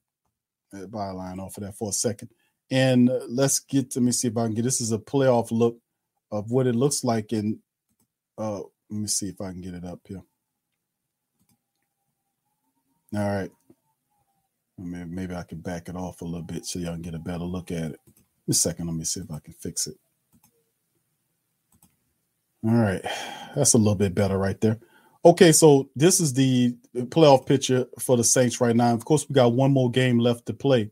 byline 0.74 1.40
off 1.40 1.58
of 1.58 1.64
that 1.64 1.76
for 1.76 1.90
a 1.90 1.94
second. 1.94 2.30
And 2.72 3.10
uh, 3.10 3.20
let's 3.28 3.60
get, 3.60 3.96
let 3.96 4.04
me 4.04 4.12
see 4.12 4.28
if 4.28 4.38
I 4.38 4.46
can 4.46 4.56
get 4.56 4.64
this 4.64 4.82
is 4.82 4.92
a 4.92 4.98
playoff 4.98 5.52
look 5.52 5.78
of 6.32 6.52
what 6.52 6.68
it 6.68 6.76
looks 6.76 7.04
like. 7.04 7.32
And 7.32 7.60
uh, 8.38 8.62
let 8.90 9.00
me 9.02 9.08
see 9.08 9.30
if 9.30 9.40
I 9.40 9.52
can 9.52 9.62
get 9.62 9.76
it 9.76 9.86
up 9.86 10.00
here. 10.08 10.24
All 13.16 13.38
right. 13.38 13.52
Maybe, 14.80 15.36
I 15.36 15.44
can 15.44 15.60
back 15.60 15.88
it 15.88 15.96
off 15.96 16.22
a 16.22 16.26
little 16.26 16.42
bit 16.42 16.66
so 16.66 16.80
y'all 16.80 16.94
can 16.94 17.04
get 17.04 17.14
a 17.14 17.20
better 17.20 17.44
look 17.44 17.72
at 17.72 17.92
it. 17.92 18.00
A 18.50 18.54
second. 18.54 18.88
Let 18.88 18.96
me 18.96 19.04
see 19.04 19.20
if 19.20 19.32
I 19.32 19.40
can 19.40 19.54
fix 19.54 19.86
it. 19.86 19.96
All 22.64 22.72
right. 22.76 23.02
That's 23.56 23.74
a 23.74 23.78
little 23.78 23.96
bit 23.96 24.16
better 24.16 24.38
right 24.38 24.60
there. 24.62 24.80
Okay, 25.26 25.52
so 25.52 25.90
this 25.96 26.20
is 26.20 26.34
the 26.34 26.76
playoff 26.94 27.46
picture 27.46 27.86
for 28.00 28.18
the 28.18 28.24
Saints 28.24 28.60
right 28.60 28.76
now. 28.76 28.94
Of 28.94 29.06
course, 29.06 29.28
we 29.28 29.34
got 29.34 29.54
one 29.54 29.72
more 29.72 29.90
game 29.90 30.20
left 30.20 30.46
to 30.48 30.54
play. 30.54 30.92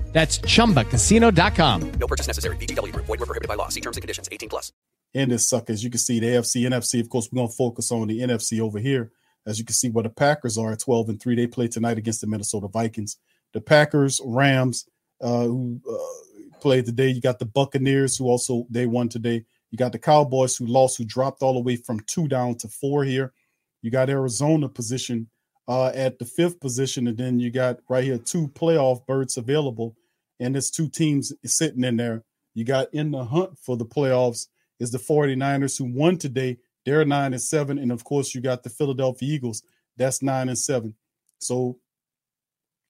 That's 0.11 0.39
chumbacasino.com. 0.39 1.91
No 1.93 2.07
purchase 2.07 2.27
necessary. 2.27 2.55
VGW 2.57 2.91
Group. 2.91 3.05
Void 3.05 3.19
were 3.19 3.25
prohibited 3.25 3.47
by 3.47 3.55
law. 3.55 3.69
See 3.69 3.81
terms 3.81 3.97
and 3.97 4.01
conditions. 4.01 4.27
18 4.31 4.49
plus. 4.49 4.73
And 5.13 5.31
this 5.31 5.49
sucker, 5.49 5.73
as 5.73 5.83
you 5.83 5.89
can 5.89 5.99
see, 5.99 6.19
the 6.19 6.27
AFC, 6.27 6.63
NFC. 6.67 7.01
Of 7.01 7.09
course, 7.09 7.29
we're 7.31 7.37
gonna 7.37 7.49
focus 7.49 7.91
on 7.91 8.07
the 8.07 8.19
NFC 8.19 8.59
over 8.61 8.79
here. 8.79 9.11
As 9.45 9.57
you 9.59 9.65
can 9.65 9.73
see, 9.73 9.89
where 9.89 10.03
the 10.03 10.09
Packers 10.09 10.57
are 10.57 10.71
at 10.71 10.79
12 10.79 11.09
and 11.09 11.21
3. 11.21 11.35
They 11.35 11.47
play 11.47 11.67
tonight 11.67 11.97
against 11.97 12.21
the 12.21 12.27
Minnesota 12.27 12.67
Vikings. 12.67 13.17
The 13.53 13.61
Packers, 13.61 14.21
Rams, 14.23 14.85
uh, 15.19 15.43
who 15.43 15.81
uh, 15.89 16.59
played 16.59 16.85
today. 16.85 17.09
You 17.09 17.21
got 17.21 17.39
the 17.39 17.45
Buccaneers, 17.45 18.17
who 18.17 18.25
also 18.25 18.65
they 18.69 18.85
won 18.85 19.09
today. 19.09 19.43
You 19.71 19.77
got 19.77 19.91
the 19.91 19.99
Cowboys 19.99 20.55
who 20.55 20.65
lost, 20.65 20.97
who 20.97 21.05
dropped 21.05 21.41
all 21.41 21.53
the 21.53 21.61
way 21.61 21.75
from 21.75 22.01
two 22.01 22.27
down 22.27 22.55
to 22.55 22.67
four 22.67 23.03
here. 23.03 23.33
You 23.81 23.89
got 23.89 24.09
Arizona 24.09 24.69
position 24.69 25.29
uh, 25.67 25.87
at 25.87 26.19
the 26.19 26.25
fifth 26.25 26.59
position, 26.59 27.07
and 27.07 27.17
then 27.17 27.39
you 27.39 27.49
got 27.49 27.79
right 27.89 28.03
here 28.03 28.17
two 28.17 28.47
playoff 28.49 29.05
berths 29.07 29.37
available 29.37 29.95
and 30.41 30.55
there's 30.55 30.71
two 30.71 30.89
teams 30.89 31.31
sitting 31.45 31.83
in 31.83 31.95
there. 31.97 32.23
You 32.53 32.65
got 32.65 32.93
in 32.93 33.11
the 33.11 33.23
hunt 33.23 33.57
for 33.59 33.77
the 33.77 33.85
playoffs 33.85 34.47
is 34.79 34.91
the 34.91 34.97
49ers 34.97 35.77
who 35.77 35.85
won 35.85 36.17
today. 36.17 36.57
They're 36.83 37.05
nine 37.05 37.33
and 37.33 37.41
seven. 37.41 37.77
And 37.77 37.91
of 37.91 38.03
course, 38.03 38.33
you 38.33 38.41
got 38.41 38.63
the 38.63 38.69
Philadelphia 38.69 39.31
Eagles. 39.31 39.61
That's 39.95 40.23
nine 40.23 40.49
and 40.49 40.57
seven. 40.57 40.95
So 41.37 41.77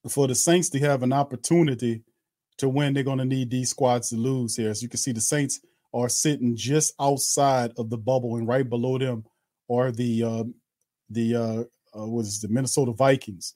for 0.08 0.26
the 0.26 0.34
Saints 0.34 0.70
to 0.70 0.78
have 0.80 1.02
an 1.02 1.12
opportunity 1.12 2.02
to 2.56 2.68
win, 2.68 2.94
they're 2.94 3.02
going 3.04 3.18
to 3.18 3.24
need 3.24 3.50
these 3.50 3.70
squads 3.70 4.08
to 4.08 4.16
lose 4.16 4.56
here. 4.56 4.70
As 4.70 4.82
you 4.82 4.88
can 4.88 4.98
see, 4.98 5.12
the 5.12 5.20
Saints 5.20 5.60
are 5.92 6.08
sitting 6.08 6.56
just 6.56 6.94
outside 6.98 7.72
of 7.76 7.90
the 7.90 7.98
bubble, 7.98 8.36
and 8.36 8.48
right 8.48 8.68
below 8.68 8.96
them 8.96 9.24
are 9.70 9.92
the 9.92 10.22
uh, 10.22 10.44
the 11.10 11.36
uh, 11.36 11.64
uh, 11.98 12.06
what 12.06 12.22
is 12.22 12.40
the 12.40 12.48
Minnesota 12.48 12.92
Vikings. 12.92 13.54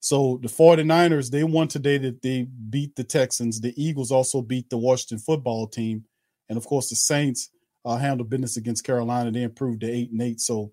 So 0.00 0.38
the 0.42 0.48
49ers, 0.48 1.30
they 1.30 1.44
won 1.44 1.68
today 1.68 1.98
that 1.98 2.22
they 2.22 2.42
beat 2.42 2.96
the 2.96 3.04
Texans. 3.04 3.60
The 3.60 3.74
Eagles 3.76 4.10
also 4.10 4.40
beat 4.40 4.70
the 4.70 4.78
Washington 4.78 5.18
football 5.18 5.66
team. 5.66 6.04
And 6.48 6.56
of 6.56 6.66
course, 6.66 6.88
the 6.88 6.96
Saints 6.96 7.50
uh, 7.84 7.96
handled 7.96 8.30
business 8.30 8.56
against 8.56 8.84
Carolina. 8.84 9.30
They 9.30 9.42
improved 9.42 9.82
to 9.82 9.90
eight 9.90 10.10
and 10.10 10.22
eight. 10.22 10.40
So 10.40 10.72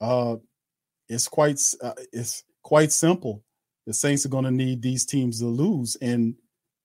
uh, 0.00 0.36
it's 1.08 1.28
quite 1.28 1.60
uh, 1.80 1.94
it's 2.12 2.44
quite 2.62 2.92
simple. 2.92 3.44
The 3.86 3.94
Saints 3.94 4.26
are 4.26 4.30
going 4.30 4.44
to 4.44 4.50
need 4.50 4.82
these 4.82 5.06
teams 5.06 5.38
to 5.38 5.46
lose. 5.46 5.96
And 6.02 6.34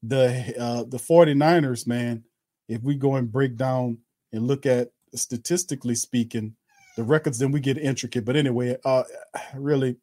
the 0.04 0.54
uh, 0.60 0.84
the 0.84 0.98
49ers, 0.98 1.88
man, 1.88 2.24
if 2.70 2.84
we 2.84 2.96
go 2.96 3.16
and 3.16 3.32
break 3.32 3.56
down 3.58 3.98
and 4.32 4.48
look 4.48 4.68
at 4.68 4.92
statistically 5.16 5.96
speaking, 5.96 6.56
the 6.96 7.04
records, 7.04 7.40
then 7.40 7.52
we 7.52 7.60
get 7.60 7.78
intricate. 7.78 8.24
But 8.24 8.36
anyway, 8.36 8.78
uh, 8.86 9.04
really, 9.56 9.98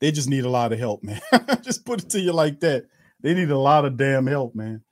they 0.00 0.12
just 0.12 0.28
need 0.28 0.44
a 0.44 0.50
lot 0.50 0.72
of 0.72 0.78
help, 0.78 1.02
man. 1.02 1.20
just 1.62 1.84
put 1.84 2.02
it 2.02 2.10
to 2.10 2.20
you 2.20 2.32
like 2.32 2.60
that. 2.60 2.86
They 3.20 3.34
need 3.34 3.50
a 3.50 3.58
lot 3.58 3.84
of 3.84 3.96
damn 3.96 4.26
help, 4.26 4.54
man. 4.54 4.82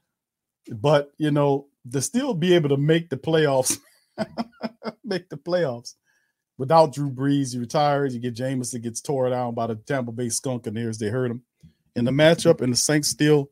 But 0.70 1.12
you 1.16 1.30
know, 1.30 1.68
to 1.92 2.00
still 2.02 2.34
be 2.34 2.54
able 2.54 2.70
to 2.70 2.76
make 2.76 3.08
the 3.10 3.16
playoffs, 3.16 3.78
make 5.04 5.28
the 5.28 5.36
playoffs 5.36 5.94
without 6.58 6.92
Drew 6.92 7.10
Brees, 7.10 7.52
he 7.52 7.58
retires. 7.58 8.14
You 8.14 8.20
get 8.20 8.34
Jameis 8.34 8.80
gets 8.82 9.00
tore 9.00 9.30
down 9.30 9.54
by 9.54 9.68
the 9.68 9.76
Tampa 9.76 10.12
Bay 10.12 10.28
Skunk 10.28 10.64
Skunkaneers. 10.64 10.98
They 10.98 11.08
hurt 11.08 11.30
him 11.30 11.42
in 11.94 12.04
the 12.04 12.10
matchup, 12.10 12.60
and 12.60 12.72
the 12.72 12.76
Saints 12.76 13.08
still 13.08 13.50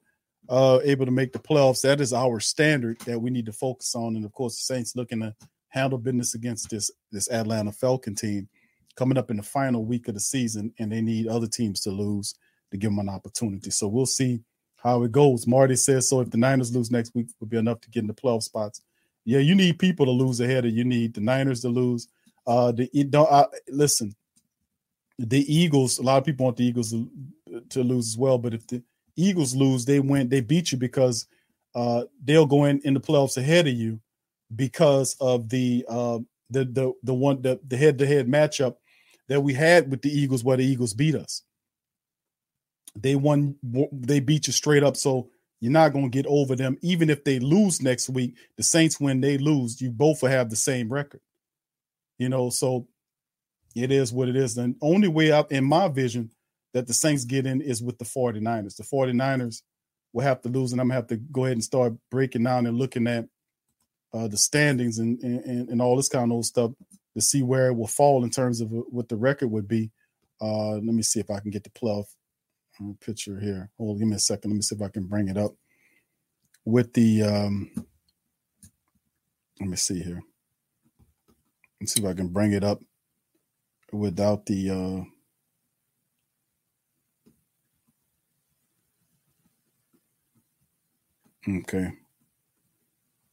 uh, 0.49 0.81
able 0.83 1.07
to 1.07 1.13
make 1.13 1.33
the 1.33 1.39
playoffs. 1.39 1.83
That 1.83 2.01
is 2.01 2.13
our 2.13 2.41
standard 2.41 2.99
that 3.01 3.21
we 3.21 3.31
need 3.31 3.47
to 3.47 3.53
focus 3.53 3.95
on. 3.95 4.17
And 4.17 4.25
of 4.25 4.33
course, 4.33 4.57
the 4.57 4.75
Saints 4.75 4.97
looking 4.97 5.21
to 5.21 5.35
handle 5.69 5.99
business 5.99 6.35
against 6.35 6.71
this 6.71 6.91
this 7.11 7.31
Atlanta 7.31 7.73
Falcon 7.73 8.15
team 8.15 8.49
coming 8.97 9.19
up 9.19 9.31
in 9.31 9.37
the 9.37 9.43
final 9.43 9.85
week 9.85 10.09
of 10.09 10.15
the 10.15 10.21
season, 10.21 10.73
and 10.79 10.91
they 10.91 11.01
need 11.01 11.27
other 11.29 11.47
teams 11.47 11.81
to 11.81 11.91
lose 11.91 12.35
to 12.71 12.77
give 12.77 12.91
them 12.91 12.99
an 12.99 13.09
opportunity. 13.09 13.71
So 13.71 13.89
we'll 13.89 14.07
see 14.07 14.41
how 14.77 15.03
it 15.03 15.13
goes. 15.13 15.47
Marty 15.47 15.77
says 15.77 16.09
so. 16.09 16.21
If 16.21 16.31
the 16.31 16.37
Niners 16.37 16.75
lose 16.75 16.91
next 16.91 17.15
week, 17.15 17.29
will 17.41 17.47
be 17.47 17.57
enough 17.57 17.81
to 17.83 17.91
get 17.91 18.01
in 18.01 18.07
the 18.07 18.15
12 18.15 18.45
spots. 18.45 18.83
Yeah, 19.25 19.39
you 19.39 19.55
need 19.55 19.79
people 19.79 20.05
to 20.07 20.13
lose 20.13 20.41
ahead 20.41 20.67
of 20.67 20.73
you. 20.73 20.85
Need 20.85 21.15
the 21.15 21.21
Niners 21.21 21.63
to 21.63 21.69
lose. 21.69 22.09
Uh, 22.47 22.73
the 22.73 22.89
don't 23.05 23.31
uh, 23.31 23.47
listen. 23.69 24.15
The 25.19 25.41
Eagles. 25.53 25.99
A 25.99 26.03
lot 26.03 26.19
of 26.19 26.25
people 26.25 26.45
want 26.45 26.57
the 26.57 26.67
Eagles 26.67 26.91
to, 26.91 27.09
to 27.71 27.83
lose 27.83 28.09
as 28.09 28.19
well. 28.19 28.37
But 28.37 28.55
if 28.55 28.67
the 28.67 28.83
Eagles 29.17 29.55
lose, 29.55 29.85
they 29.85 30.01
win. 30.01 30.29
They 30.29 30.41
beat 30.41 30.73
you 30.73 30.79
because 30.79 31.27
uh, 31.75 32.05
they'll 32.23 32.47
go 32.47 32.65
in 32.65 32.81
in 32.81 32.95
the 32.95 33.01
playoffs 33.01 33.39
ahead 33.39 33.67
of 33.67 33.75
you 33.75 33.99
because 34.55 35.17
of 35.21 35.49
the 35.49 35.85
uh, 35.89 36.19
the 36.51 36.65
the 36.65 36.93
the 37.03 37.15
one 37.15 37.41
the 37.41 37.59
the 37.67 37.77
head 37.77 37.99
to 37.99 38.07
head 38.07 38.29
matchup 38.29 38.77
that 39.29 39.41
we 39.41 39.55
had 39.55 39.91
with 39.91 40.03
the 40.03 40.11
Eagles 40.11 40.45
where 40.45 40.57
the 40.57 40.65
Eagles 40.65 40.95
beat 40.95 41.15
us. 41.15 41.43
They 42.97 43.17
won, 43.17 43.57
they 43.93 44.21
beat 44.21 44.47
you 44.47 44.53
straight 44.53 44.83
up. 44.83 44.97
So 44.97 45.31
you're 45.61 45.73
not 45.73 45.93
going 45.93 46.11
to 46.11 46.17
get 46.17 46.27
over 46.27 46.55
them. 46.55 46.77
Even 46.83 47.11
if 47.11 47.25
they 47.25 47.39
lose 47.39 47.83
next 47.83 48.09
week, 48.09 48.37
the 48.57 48.63
Saints 48.63 49.01
win, 49.01 49.21
they 49.21 49.39
lose. 49.39 49.81
You 49.81 49.91
both 49.91 50.23
will 50.23 50.29
have 50.29 50.51
the 50.51 50.57
same 50.57 50.93
record. 50.93 51.21
You 52.19 52.29
know, 52.29 52.51
so 52.51 52.87
it 53.75 53.91
is 53.91 54.13
what 54.13 54.29
it 54.29 54.37
is. 54.37 54.55
The 54.55 54.75
only 54.81 55.09
way 55.09 55.33
out 55.33 55.51
in 55.51 55.65
my 55.65 55.89
vision 55.89 56.31
that 56.73 56.87
the 56.87 56.95
Saints 56.95 57.25
get 57.25 57.47
in 57.47 57.61
is 57.61 57.83
with 57.83 57.99
the 57.99 58.05
49ers. 58.05 58.77
The 58.77 58.85
49ers 58.85 59.63
will 60.13 60.23
have 60.23 60.43
to 60.43 60.49
lose, 60.49 60.73
and 60.73 60.81
I'm 60.81 60.89
gonna 60.89 60.97
have 60.97 61.09
to 61.09 61.17
go 61.17 61.45
ahead 61.45 61.57
and 61.57 61.65
start 61.65 61.95
breaking 62.11 62.45
down 62.45 62.67
and 62.67 62.79
looking 62.79 63.07
at 63.07 63.27
uh, 64.13 64.29
the 64.29 64.37
standings 64.37 64.99
and, 64.99 65.21
and 65.21 65.69
and 65.69 65.83
all 65.83 65.97
this 65.97 66.09
kind 66.09 66.31
of 66.31 66.37
old 66.37 66.47
stuff 66.47 66.71
to 67.15 67.21
see 67.21 67.43
where 67.43 67.69
it 67.69 67.75
will 67.75 67.87
fall 67.87 68.25
in 68.25 68.31
terms 68.31 68.61
of 68.61 68.69
what 68.71 69.09
the 69.09 69.17
record 69.17 69.51
would 69.51 69.69
be. 69.69 69.91
Uh, 70.41 70.73
let 70.73 70.83
me 70.85 71.03
see 71.03 71.21
if 71.21 71.31
I 71.31 71.41
can 71.41 71.51
get 71.51 71.65
the 71.65 71.71
playoff 71.71 72.07
uh, 72.81 72.93
picture 73.01 73.39
here. 73.39 73.71
Hold, 73.79 73.99
give 73.99 74.09
me 74.09 74.17
a 74.17 74.19
second. 74.19 74.51
Let 74.51 74.57
me 74.57 74.63
see 74.63 74.75
if 74.75 74.83
I 74.83 74.89
can 74.89 75.05
bring 75.05 75.29
it 75.29 75.39
up 75.39 75.55
with 76.65 76.93
the. 76.93 77.23
Um, 77.23 77.71
let 79.61 79.69
me 79.69 79.77
see 79.77 80.03
here. 80.03 80.21
Let's 81.81 81.95
see 81.95 82.03
if 82.03 82.09
I 82.09 82.15
can 82.15 82.29
bring 82.29 82.53
it 82.53 82.65
up 82.65 82.81
without 83.93 84.47
the. 84.47 85.07
Uh, 91.47 91.51
okay. 91.59 91.93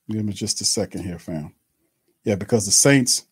Give 0.09 0.25
me 0.25 0.33
just 0.33 0.61
a 0.61 0.65
second 0.65 1.03
here, 1.03 1.19
fam. 1.19 1.55
Yeah, 2.23 2.35
because 2.35 2.65
the 2.65 2.71
Saints 2.71 3.25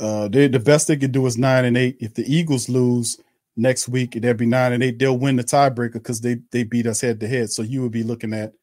uh, 0.00 0.28
they 0.28 0.48
the 0.48 0.60
best 0.60 0.88
they 0.88 0.96
could 0.96 1.12
do 1.12 1.26
is 1.26 1.38
nine 1.38 1.66
and 1.66 1.76
eight. 1.76 1.98
If 2.00 2.14
the 2.14 2.24
Eagles 2.24 2.68
lose 2.68 3.20
next 3.56 3.88
week, 3.88 4.12
they'll 4.12 4.34
be 4.34 4.46
nine 4.46 4.72
and 4.72 4.82
eight. 4.82 4.98
They'll 4.98 5.18
win 5.18 5.36
the 5.36 5.44
tiebreaker 5.44 5.94
because 5.94 6.22
they 6.22 6.38
they 6.52 6.64
beat 6.64 6.86
us 6.86 7.02
head 7.02 7.20
to 7.20 7.28
head. 7.28 7.50
So 7.50 7.62
you 7.62 7.82
would 7.82 7.92
be 7.92 8.04
looking 8.04 8.34
at 8.34 8.54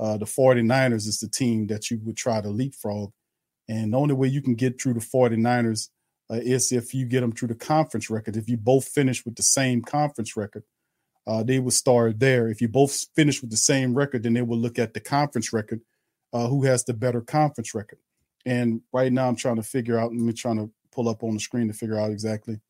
uh, 0.00 0.16
the 0.16 0.26
49ers 0.26 1.06
is 1.06 1.20
the 1.20 1.28
team 1.28 1.66
that 1.68 1.90
you 1.90 2.00
would 2.04 2.16
try 2.16 2.40
to 2.40 2.48
leapfrog 2.48 3.12
And 3.68 3.92
the 3.92 3.98
only 3.98 4.14
way 4.14 4.28
you 4.28 4.42
can 4.42 4.54
get 4.54 4.80
through 4.80 4.94
the 4.94 5.00
49ers 5.00 5.90
uh, 6.30 6.36
is 6.36 6.72
if 6.72 6.94
you 6.94 7.06
get 7.06 7.20
them 7.20 7.32
through 7.32 7.48
the 7.48 7.54
conference 7.54 8.10
record. 8.10 8.36
If 8.36 8.48
you 8.48 8.56
both 8.56 8.86
finish 8.86 9.24
with 9.24 9.36
the 9.36 9.42
same 9.42 9.82
conference 9.82 10.36
record, 10.36 10.64
uh, 11.26 11.42
they 11.42 11.60
will 11.60 11.70
start 11.70 12.18
there. 12.20 12.48
If 12.48 12.62
you 12.62 12.68
both 12.68 13.06
finish 13.14 13.42
with 13.42 13.50
the 13.50 13.58
same 13.58 13.94
record, 13.94 14.22
then 14.22 14.34
they 14.34 14.42
will 14.42 14.58
look 14.58 14.78
at 14.78 14.94
the 14.94 15.00
conference 15.00 15.52
record, 15.52 15.82
uh, 16.32 16.48
who 16.48 16.64
has 16.64 16.84
the 16.84 16.94
better 16.94 17.20
conference 17.20 17.74
record. 17.74 17.98
And 18.46 18.82
right 18.92 19.12
now, 19.12 19.28
I'm 19.28 19.36
trying 19.36 19.56
to 19.56 19.62
figure 19.62 19.98
out. 19.98 20.12
Let 20.12 20.20
me 20.20 20.32
trying 20.32 20.56
to 20.56 20.70
pull 20.92 21.08
up 21.08 21.22
on 21.22 21.34
the 21.34 21.40
screen 21.40 21.68
to 21.68 21.74
figure 21.74 21.98
out 21.98 22.10
exactly 22.10 22.60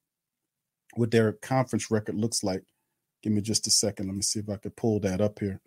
what 0.94 1.10
their 1.10 1.32
conference 1.32 1.90
record 1.90 2.14
looks 2.14 2.42
like. 2.42 2.62
Give 3.22 3.32
me 3.32 3.40
just 3.40 3.66
a 3.66 3.70
second. 3.70 4.06
Let 4.06 4.16
me 4.16 4.22
see 4.22 4.40
if 4.40 4.48
I 4.48 4.56
can 4.56 4.70
pull 4.72 5.00
that 5.00 5.20
up 5.20 5.38
here 5.38 5.60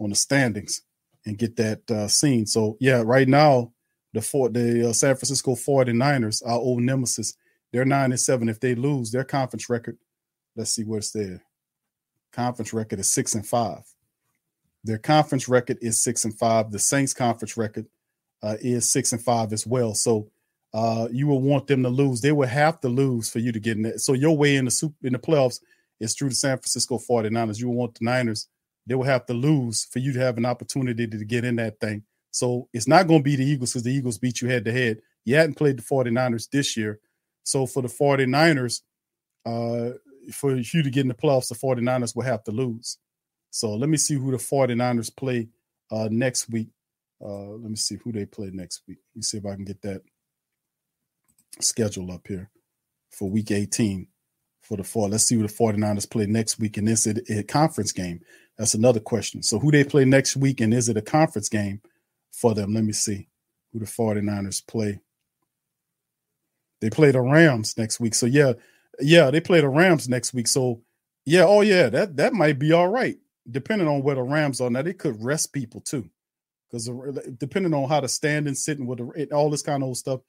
on 0.00 0.10
the 0.10 0.16
standings 0.16 0.82
and 1.24 1.38
get 1.38 1.56
that 1.56 1.90
uh, 1.90 2.08
seen. 2.08 2.46
So 2.46 2.76
yeah, 2.80 3.02
right 3.04 3.28
now 3.28 3.72
the 4.12 4.22
four, 4.22 4.48
the 4.48 4.90
uh, 4.90 4.92
San 4.92 5.14
Francisco 5.14 5.54
49ers, 5.54 6.42
our 6.46 6.58
old 6.58 6.82
nemesis, 6.82 7.34
they're 7.72 7.84
nine 7.84 8.12
and 8.12 8.20
seven. 8.20 8.48
If 8.48 8.60
they 8.60 8.74
lose 8.74 9.10
their 9.10 9.24
conference 9.24 9.68
record, 9.68 9.98
let's 10.54 10.72
see 10.72 10.84
what's 10.84 11.10
there. 11.10 11.42
Conference 12.32 12.72
record 12.72 13.00
is 13.00 13.10
six 13.10 13.34
and 13.34 13.46
five. 13.46 13.82
Their 14.84 14.98
conference 14.98 15.48
record 15.48 15.78
is 15.80 16.00
six 16.00 16.24
and 16.24 16.36
five. 16.38 16.70
The 16.70 16.78
Saints 16.78 17.12
conference 17.12 17.56
record 17.56 17.86
uh, 18.42 18.56
is 18.60 18.90
six 18.90 19.12
and 19.12 19.20
five 19.20 19.52
as 19.52 19.66
well. 19.66 19.94
So 19.94 20.30
uh, 20.76 21.08
you 21.10 21.26
will 21.26 21.40
want 21.40 21.66
them 21.66 21.82
to 21.82 21.88
lose. 21.88 22.20
They 22.20 22.32
will 22.32 22.46
have 22.46 22.80
to 22.82 22.88
lose 22.88 23.30
for 23.30 23.38
you 23.38 23.50
to 23.50 23.58
get 23.58 23.78
in 23.78 23.84
there. 23.84 23.96
So 23.96 24.12
your 24.12 24.36
way 24.36 24.56
in 24.56 24.66
the 24.66 24.70
super 24.70 25.06
in 25.06 25.14
the 25.14 25.18
playoffs 25.18 25.60
is 26.00 26.14
through 26.14 26.28
the 26.28 26.34
San 26.34 26.58
Francisco 26.58 26.98
49ers. 26.98 27.58
You 27.58 27.68
will 27.68 27.76
want 27.76 27.98
the 27.98 28.04
Niners. 28.04 28.46
They 28.86 28.94
will 28.94 29.04
have 29.04 29.24
to 29.26 29.32
lose 29.32 29.86
for 29.86 30.00
you 30.00 30.12
to 30.12 30.20
have 30.20 30.36
an 30.36 30.44
opportunity 30.44 31.06
to 31.06 31.24
get 31.24 31.46
in 31.46 31.56
that 31.56 31.80
thing. 31.80 32.02
So 32.30 32.68
it's 32.74 32.86
not 32.86 33.06
going 33.06 33.20
to 33.20 33.24
be 33.24 33.36
the 33.36 33.44
Eagles 33.46 33.70
because 33.70 33.84
the 33.84 33.94
Eagles 33.94 34.18
beat 34.18 34.42
you 34.42 34.48
head 34.48 34.66
to 34.66 34.72
head. 34.72 35.00
You 35.24 35.36
hadn't 35.36 35.54
played 35.54 35.78
the 35.78 35.82
49ers 35.82 36.50
this 36.50 36.76
year. 36.76 37.00
So 37.42 37.64
for 37.64 37.80
the 37.80 37.88
49ers, 37.88 38.82
uh, 39.46 39.92
for 40.34 40.56
you 40.56 40.82
to 40.82 40.90
get 40.90 41.00
in 41.00 41.08
the 41.08 41.14
playoffs, 41.14 41.48
the 41.48 41.54
49ers 41.54 42.14
will 42.14 42.24
have 42.24 42.44
to 42.44 42.50
lose. 42.50 42.98
So 43.50 43.74
let 43.74 43.88
me 43.88 43.96
see 43.96 44.16
who 44.16 44.30
the 44.30 44.36
49ers 44.36 45.16
play 45.16 45.48
uh, 45.90 46.08
next 46.10 46.50
week. 46.50 46.68
Uh, 47.18 47.52
let 47.52 47.70
me 47.70 47.76
see 47.76 47.96
who 48.04 48.12
they 48.12 48.26
play 48.26 48.50
next 48.52 48.82
week. 48.86 48.98
Let 49.14 49.16
me 49.16 49.22
see 49.22 49.38
if 49.38 49.46
I 49.46 49.54
can 49.54 49.64
get 49.64 49.80
that 49.80 50.02
schedule 51.60 52.12
up 52.12 52.26
here 52.26 52.50
for 53.10 53.30
week 53.30 53.50
18 53.50 54.06
for 54.62 54.76
the 54.76 54.84
four. 54.84 55.08
Let's 55.08 55.24
see 55.24 55.36
who 55.36 55.46
the 55.46 55.52
49ers 55.52 56.10
play 56.10 56.26
next 56.26 56.58
week. 56.58 56.76
And 56.76 56.88
is 56.88 57.06
it 57.06 57.28
a 57.30 57.42
conference 57.42 57.92
game? 57.92 58.20
That's 58.58 58.74
another 58.74 59.00
question. 59.00 59.42
So 59.42 59.58
who 59.58 59.70
they 59.70 59.84
play 59.84 60.04
next 60.04 60.36
week 60.36 60.60
and 60.60 60.72
is 60.72 60.88
it 60.88 60.96
a 60.96 61.02
conference 61.02 61.48
game? 61.48 61.80
for 62.36 62.54
them. 62.54 62.74
Let 62.74 62.84
me 62.84 62.92
see 62.92 63.28
who 63.72 63.78
the 63.78 63.86
49ers 63.86 64.66
play. 64.66 65.00
They 66.80 66.90
play 66.90 67.10
the 67.10 67.22
Rams 67.22 67.76
next 67.78 67.98
week. 67.98 68.14
So 68.14 68.26
yeah, 68.26 68.52
yeah, 69.00 69.30
they 69.30 69.40
play 69.40 69.60
the 69.60 69.68
Rams 69.68 70.08
next 70.08 70.34
week. 70.34 70.46
So 70.46 70.82
yeah, 71.24 71.44
oh 71.44 71.62
yeah, 71.62 71.88
that 71.88 72.16
that 72.16 72.34
might 72.34 72.58
be 72.58 72.72
all 72.72 72.88
right. 72.88 73.16
Depending 73.50 73.88
on 73.88 74.02
where 74.02 74.16
the 74.16 74.22
Rams 74.22 74.60
are 74.60 74.70
now, 74.70 74.82
they 74.82 74.92
could 74.92 75.22
rest 75.22 75.52
people 75.52 75.80
too, 75.80 76.08
because 76.70 76.90
depending 77.38 77.72
on 77.72 77.88
how 77.88 78.00
the 78.00 78.08
standing, 78.08 78.54
sitting 78.54 78.86
with 78.86 78.98
the, 78.98 79.28
all 79.32 79.48
this 79.48 79.62
kind 79.62 79.82
of 79.82 79.88
old 79.88 79.96
stuff, 79.96 80.20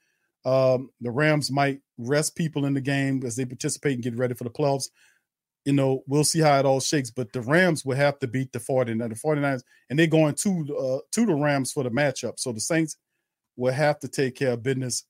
um, 0.47 0.89
the 1.01 1.11
Rams 1.11 1.51
might 1.51 1.81
rest 1.97 2.35
people 2.35 2.65
in 2.65 2.73
the 2.73 2.81
game 2.81 3.23
as 3.25 3.35
they 3.35 3.45
participate 3.45 3.95
and 3.95 4.03
get 4.03 4.17
ready 4.17 4.33
for 4.33 4.43
the 4.43 4.49
playoffs 4.49 4.89
you 5.67 5.73
know, 5.73 6.01
we'll 6.07 6.23
see 6.23 6.39
how 6.39 6.57
it 6.57 6.65
all 6.65 6.79
shakes. 6.79 7.11
But 7.11 7.33
the 7.33 7.41
Rams 7.41 7.83
will 7.83 7.97
have 7.97 8.19
to 8.19 8.27
beat 8.27 8.53
the 8.53 8.59
49ers, 8.59 9.09
the 9.09 9.15
49ers, 9.15 9.63
and 9.89 9.99
they're 9.99 10.07
going 10.07 10.33
to 10.35 10.77
uh, 10.77 10.99
to 11.11 11.25
the 11.25 11.35
Rams 11.35 11.73
for 11.73 11.83
the 11.83 11.91
matchup. 11.91 12.39
So 12.39 12.53
the 12.53 12.61
Saints 12.61 12.95
will 13.57 13.73
have 13.73 13.99
to 13.99 14.07
take 14.07 14.35
care 14.35 14.53
of 14.53 14.63
business 14.63 15.03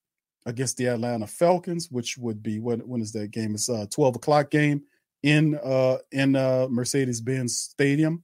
against 0.47 0.77
the 0.77 0.87
Atlanta 0.87 1.27
Falcons, 1.27 1.89
which 1.91 2.17
would 2.17 2.41
be 2.41 2.57
when 2.57 2.79
when 2.79 3.01
is 3.01 3.11
that 3.11 3.29
game? 3.29 3.53
It's 3.53 3.69
a 3.69 3.85
12 3.85 4.15
o'clock 4.15 4.49
game 4.49 4.81
in 5.21 5.59
uh 5.63 5.97
in 6.11 6.35
uh 6.35 6.65
Mercedes-Benz 6.71 7.55
Stadium. 7.55 8.23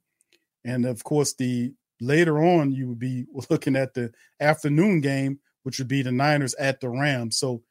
And 0.65 0.87
of 0.87 1.03
course, 1.03 1.35
the 1.35 1.71
later 2.01 2.43
on 2.43 2.71
you 2.71 2.89
would 2.89 2.99
be 2.99 3.27
looking 3.51 3.75
at 3.75 3.93
the 3.93 4.11
afternoon 4.39 5.01
game, 5.01 5.37
which 5.63 5.79
would 5.79 5.87
be 5.87 6.01
the 6.01 6.11
Niners 6.11 6.53
at 6.55 6.79
the 6.79 6.89
Rams. 6.89 7.37
So 7.37 7.63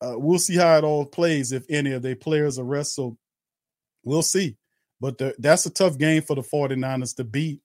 uh, 0.00 0.14
we'll 0.16 0.38
see 0.38 0.56
how 0.56 0.78
it 0.78 0.84
all 0.84 1.06
plays 1.06 1.52
if 1.52 1.64
any 1.68 1.92
of 1.92 2.02
their 2.02 2.16
players 2.16 2.58
arrest. 2.58 2.94
So 2.94 3.18
We'll 4.08 4.22
see. 4.22 4.56
But 5.00 5.18
the, 5.18 5.34
that's 5.38 5.66
a 5.66 5.70
tough 5.70 5.98
game 5.98 6.22
for 6.22 6.34
the 6.34 6.42
49ers 6.42 7.14
to 7.16 7.24
beat 7.24 7.60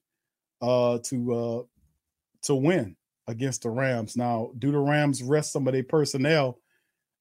uh 0.62 1.00
to 1.04 1.34
uh 1.34 1.64
to 2.44 2.56
win 2.56 2.96
against 3.28 3.64
the 3.64 3.70
Rams. 3.70 4.16
Now, 4.18 4.52
do 4.60 4.72
the 4.72 4.80
Rams 4.80 5.24
rest 5.24 5.54
some 5.54 5.68
of 5.68 5.74
their 5.74 5.84
personnel 5.84 6.60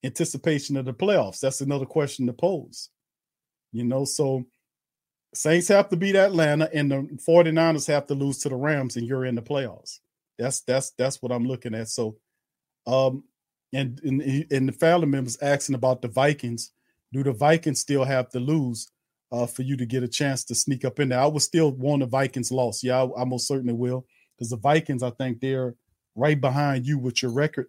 anticipation 0.05 0.77
of 0.77 0.85
the 0.85 0.93
playoffs? 0.93 1.41
That's 1.41 1.61
another 1.61 1.87
question 1.87 2.27
to 2.27 2.33
pose. 2.33 2.91
You 3.73 3.85
know, 3.85 4.05
so 4.05 4.45
Saints 5.35 5.69
have 5.69 5.89
to 5.91 5.97
beat 5.97 6.17
Atlanta 6.17 6.69
and 6.75 6.91
the 6.91 7.19
49ers 7.27 7.87
have 7.87 8.07
to 8.09 8.15
lose 8.15 8.39
to 8.39 8.49
the 8.49 8.57
Rams 8.57 8.97
and 8.97 9.07
you're 9.07 9.25
in 9.25 9.37
the 9.37 9.43
playoffs. 9.43 10.01
That's 10.39 10.61
that's 10.63 10.93
that's 10.99 11.23
what 11.23 11.33
I'm 11.33 11.47
looking 11.47 11.75
at. 11.75 11.89
So 11.89 12.17
um 12.87 13.25
and 13.73 14.01
and, 14.05 14.47
and 14.51 14.69
the 14.69 14.73
family 14.73 15.07
members 15.07 15.39
asking 15.41 15.75
about 15.75 16.03
the 16.03 16.09
Vikings. 16.09 16.73
Do 17.13 17.23
the 17.23 17.33
Vikings 17.33 17.81
still 17.81 18.05
have 18.05 18.31
to 18.31 18.41
lose? 18.41 18.91
uh, 19.33 19.47
for 19.47 19.63
you 19.63 19.77
to 19.77 19.87
get 19.87 20.03
a 20.03 20.09
chance 20.09 20.45
to 20.45 20.55
sneak 20.55 20.85
up 20.85 21.01
in 21.01 21.09
there. 21.09 21.19
I 21.19 21.27
would 21.27 21.43
still 21.43 21.73
want 21.73 22.01
the 22.01 22.07
Vikings 22.07 22.53
loss. 22.53 22.85
Yeah, 22.85 23.03
I, 23.03 23.23
I 23.23 23.25
most 23.25 23.49
certainly 23.49 23.73
will 23.73 24.07
because 24.37 24.51
the 24.51 24.59
Vikings, 24.59 25.03
I 25.03 25.11
think 25.11 25.41
they're 25.41 25.75
right 26.15 26.39
behind 26.39 26.87
you 26.87 26.99
with 26.99 27.23
your 27.23 27.33
record. 27.33 27.69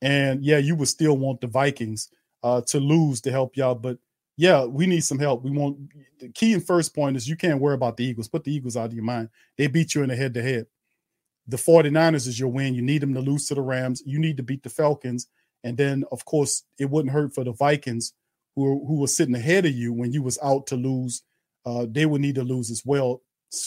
And 0.00 0.42
yeah, 0.42 0.58
you 0.58 0.74
would 0.76 0.88
still 0.88 1.16
want 1.16 1.42
the 1.42 1.46
Vikings 1.46 2.08
uh, 2.42 2.62
to 2.68 2.80
lose 2.80 3.20
to 3.22 3.30
help 3.30 3.56
y'all. 3.56 3.74
But 3.74 3.98
yeah, 4.36 4.64
we 4.64 4.86
need 4.86 5.04
some 5.04 5.18
help. 5.18 5.44
We 5.44 5.50
want 5.50 5.76
the 6.18 6.30
key 6.30 6.54
and 6.54 6.66
first 6.66 6.94
point 6.94 7.16
is 7.16 7.28
you 7.28 7.36
can't 7.36 7.60
worry 7.60 7.74
about 7.74 7.98
the 7.98 8.04
Eagles. 8.04 8.28
Put 8.28 8.44
the 8.44 8.54
Eagles 8.54 8.76
out 8.76 8.86
of 8.86 8.94
your 8.94 9.04
mind. 9.04 9.28
They 9.58 9.66
beat 9.66 9.94
you 9.94 10.02
in 10.02 10.08
the 10.08 10.16
head 10.16 10.34
to 10.34 10.42
head. 10.42 10.66
The 11.46 11.56
49ers 11.56 12.26
is 12.26 12.40
your 12.40 12.48
win. 12.48 12.74
You 12.74 12.82
need 12.82 13.02
them 13.02 13.14
to 13.14 13.20
lose 13.20 13.46
to 13.48 13.54
the 13.54 13.62
Rams. 13.62 14.02
You 14.06 14.18
need 14.18 14.36
to 14.38 14.42
beat 14.42 14.62
the 14.62 14.70
Falcons. 14.70 15.28
And 15.62 15.76
then, 15.76 16.04
of 16.12 16.24
course, 16.24 16.64
it 16.78 16.90
wouldn't 16.90 17.12
hurt 17.12 17.34
for 17.34 17.44
the 17.44 17.52
Vikings 17.52 18.12
who 18.54 18.84
who 18.86 18.94
was 19.00 19.16
sitting 19.16 19.34
ahead 19.34 19.66
of 19.66 19.74
you 19.74 19.92
when 19.92 20.12
you 20.12 20.22
was 20.22 20.38
out 20.42 20.66
to 20.68 20.76
lose, 20.76 21.22
uh, 21.66 21.86
they 21.88 22.06
would 22.06 22.20
need 22.20 22.36
to 22.36 22.44
lose 22.44 22.70
as 22.70 22.82
well 22.84 23.22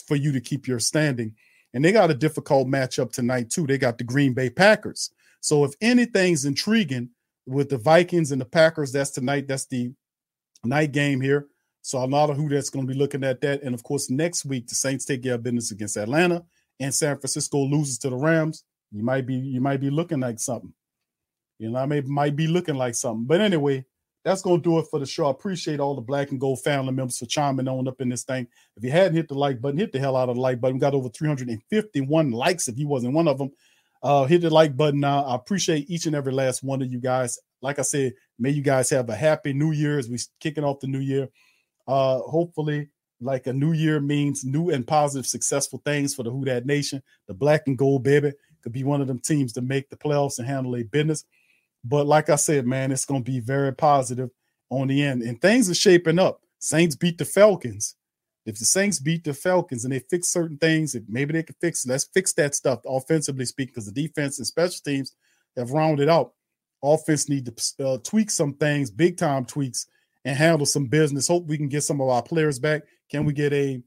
for 0.07 0.15
you 0.15 0.31
to 0.31 0.41
keep 0.41 0.67
your 0.67 0.79
standing. 0.79 1.35
And 1.73 1.83
they 1.83 1.91
got 1.91 2.11
a 2.11 2.15
difficult 2.15 2.67
matchup 2.67 3.11
tonight 3.11 3.49
too. 3.49 3.67
They 3.67 3.77
got 3.77 3.97
the 3.97 4.03
Green 4.03 4.33
Bay 4.33 4.49
Packers. 4.49 5.11
So 5.41 5.63
if 5.63 5.73
anything's 5.81 6.45
intriguing 6.45 7.09
with 7.45 7.69
the 7.69 7.77
Vikings 7.77 8.31
and 8.31 8.41
the 8.41 8.45
Packers, 8.45 8.91
that's 8.91 9.11
tonight. 9.11 9.47
That's 9.47 9.65
the 9.65 9.91
night 10.63 10.91
game 10.91 11.21
here. 11.21 11.47
So 11.81 12.03
lot 12.03 12.29
of 12.29 12.37
who 12.37 12.49
that's 12.49 12.69
going 12.69 12.85
to 12.85 12.93
be 12.93 12.99
looking 12.99 13.23
at 13.23 13.41
that. 13.41 13.63
And 13.63 13.73
of 13.73 13.83
course, 13.83 14.09
next 14.09 14.45
week 14.45 14.67
the 14.67 14.75
Saints 14.75 15.05
take 15.05 15.23
care 15.23 15.35
of 15.35 15.43
business 15.43 15.71
against 15.71 15.97
Atlanta 15.97 16.43
and 16.79 16.93
San 16.93 17.17
Francisco 17.17 17.59
loses 17.59 17.97
to 17.99 18.09
the 18.09 18.15
Rams. 18.15 18.63
You 18.91 19.03
might 19.03 19.25
be 19.25 19.35
you 19.35 19.61
might 19.61 19.81
be 19.81 19.89
looking 19.89 20.19
like 20.19 20.39
something. 20.39 20.73
You 21.59 21.71
know, 21.71 21.79
I 21.79 21.85
may 21.85 22.01
might 22.01 22.35
be 22.35 22.47
looking 22.47 22.75
like 22.75 22.95
something. 22.95 23.25
But 23.25 23.41
anyway, 23.41 23.85
that's 24.23 24.41
to 24.41 24.57
do 24.57 24.79
it 24.79 24.87
for 24.89 24.99
the 24.99 25.05
show. 25.05 25.27
I 25.27 25.31
appreciate 25.31 25.79
all 25.79 25.95
the 25.95 26.01
black 26.01 26.31
and 26.31 26.39
gold 26.39 26.61
family 26.61 26.91
members 26.91 27.17
for 27.17 27.25
chiming 27.25 27.67
on 27.67 27.87
up 27.87 28.01
in 28.01 28.09
this 28.09 28.23
thing. 28.23 28.47
If 28.75 28.83
you 28.83 28.91
hadn't 28.91 29.15
hit 29.15 29.29
the 29.29 29.35
like 29.35 29.61
button, 29.61 29.79
hit 29.79 29.91
the 29.91 29.99
hell 29.99 30.17
out 30.17 30.29
of 30.29 30.35
the 30.35 30.41
like 30.41 30.59
button. 30.59 30.75
We 30.75 30.81
got 30.81 30.93
over 30.93 31.09
351 31.09 32.31
likes 32.31 32.67
if 32.67 32.77
you 32.77 32.87
wasn't 32.87 33.13
one 33.13 33.27
of 33.27 33.37
them. 33.37 33.51
Uh, 34.03 34.25
hit 34.25 34.41
the 34.41 34.49
like 34.49 34.75
button 34.75 34.99
now. 34.99 35.23
I 35.23 35.35
appreciate 35.35 35.89
each 35.89 36.05
and 36.05 36.15
every 36.15 36.33
last 36.33 36.61
one 36.61 36.81
of 36.81 36.91
you 36.91 36.99
guys. 36.99 37.39
Like 37.61 37.79
I 37.79 37.83
said, 37.83 38.13
may 38.37 38.49
you 38.49 38.61
guys 38.61 38.89
have 38.91 39.09
a 39.09 39.15
happy 39.15 39.53
new 39.53 39.71
year 39.71 39.97
as 39.97 40.09
we 40.09 40.19
kicking 40.39 40.63
off 40.63 40.81
the 40.81 40.87
new 40.87 40.99
year. 40.99 41.29
Uh, 41.87 42.19
hopefully, 42.19 42.89
like 43.19 43.47
a 43.47 43.53
new 43.53 43.73
year 43.73 43.99
means 43.99 44.45
new 44.45 44.69
and 44.69 44.85
positive, 44.85 45.25
successful 45.25 45.81
things 45.85 46.13
for 46.13 46.23
the 46.23 46.31
Who 46.31 46.45
That 46.45 46.65
Nation. 46.65 47.01
The 47.27 47.33
black 47.33 47.63
and 47.67 47.77
gold 47.77 48.03
baby 48.03 48.33
could 48.61 48.73
be 48.73 48.83
one 48.83 49.01
of 49.01 49.07
them 49.07 49.19
teams 49.19 49.53
to 49.53 49.61
make 49.61 49.89
the 49.89 49.97
playoffs 49.97 50.39
and 50.39 50.47
handle 50.47 50.75
a 50.75 50.83
business. 50.83 51.25
But 51.83 52.05
like 52.05 52.29
I 52.29 52.35
said, 52.35 52.65
man, 52.65 52.91
it's 52.91 53.05
going 53.05 53.23
to 53.23 53.31
be 53.31 53.39
very 53.39 53.73
positive 53.73 54.29
on 54.69 54.87
the 54.87 55.03
end. 55.03 55.21
And 55.21 55.41
things 55.41 55.69
are 55.69 55.75
shaping 55.75 56.19
up. 56.19 56.41
Saints 56.59 56.95
beat 56.95 57.17
the 57.17 57.25
Falcons. 57.25 57.95
If 58.45 58.59
the 58.59 58.65
Saints 58.65 58.99
beat 58.99 59.23
the 59.23 59.33
Falcons 59.33 59.83
and 59.83 59.93
they 59.93 59.99
fix 59.99 60.29
certain 60.29 60.57
things, 60.57 60.95
if 60.95 61.03
maybe 61.07 61.33
they 61.33 61.43
can 61.43 61.55
fix, 61.59 61.85
let's 61.85 62.05
fix 62.05 62.33
that 62.33 62.55
stuff 62.55 62.79
offensively 62.85 63.45
speaking, 63.45 63.73
because 63.73 63.91
the 63.91 64.07
defense 64.07 64.37
and 64.37 64.47
special 64.47 64.81
teams 64.85 65.15
have 65.55 65.71
rounded 65.71 66.09
out. 66.09 66.33
Offense 66.83 67.27
need 67.27 67.45
to 67.45 67.85
uh, 67.85 67.97
tweak 68.03 68.29
some 68.29 68.53
things, 68.53 68.89
big 68.89 69.17
time 69.17 69.45
tweaks, 69.45 69.87
and 70.25 70.37
handle 70.37 70.65
some 70.65 70.85
business. 70.85 71.27
Hope 71.27 71.45
we 71.47 71.57
can 71.57 71.69
get 71.69 71.83
some 71.83 72.01
of 72.01 72.09
our 72.09 72.23
players 72.23 72.59
back. 72.59 72.83
Can 73.09 73.25
we 73.25 73.33
get 73.33 73.53
a 73.53 73.81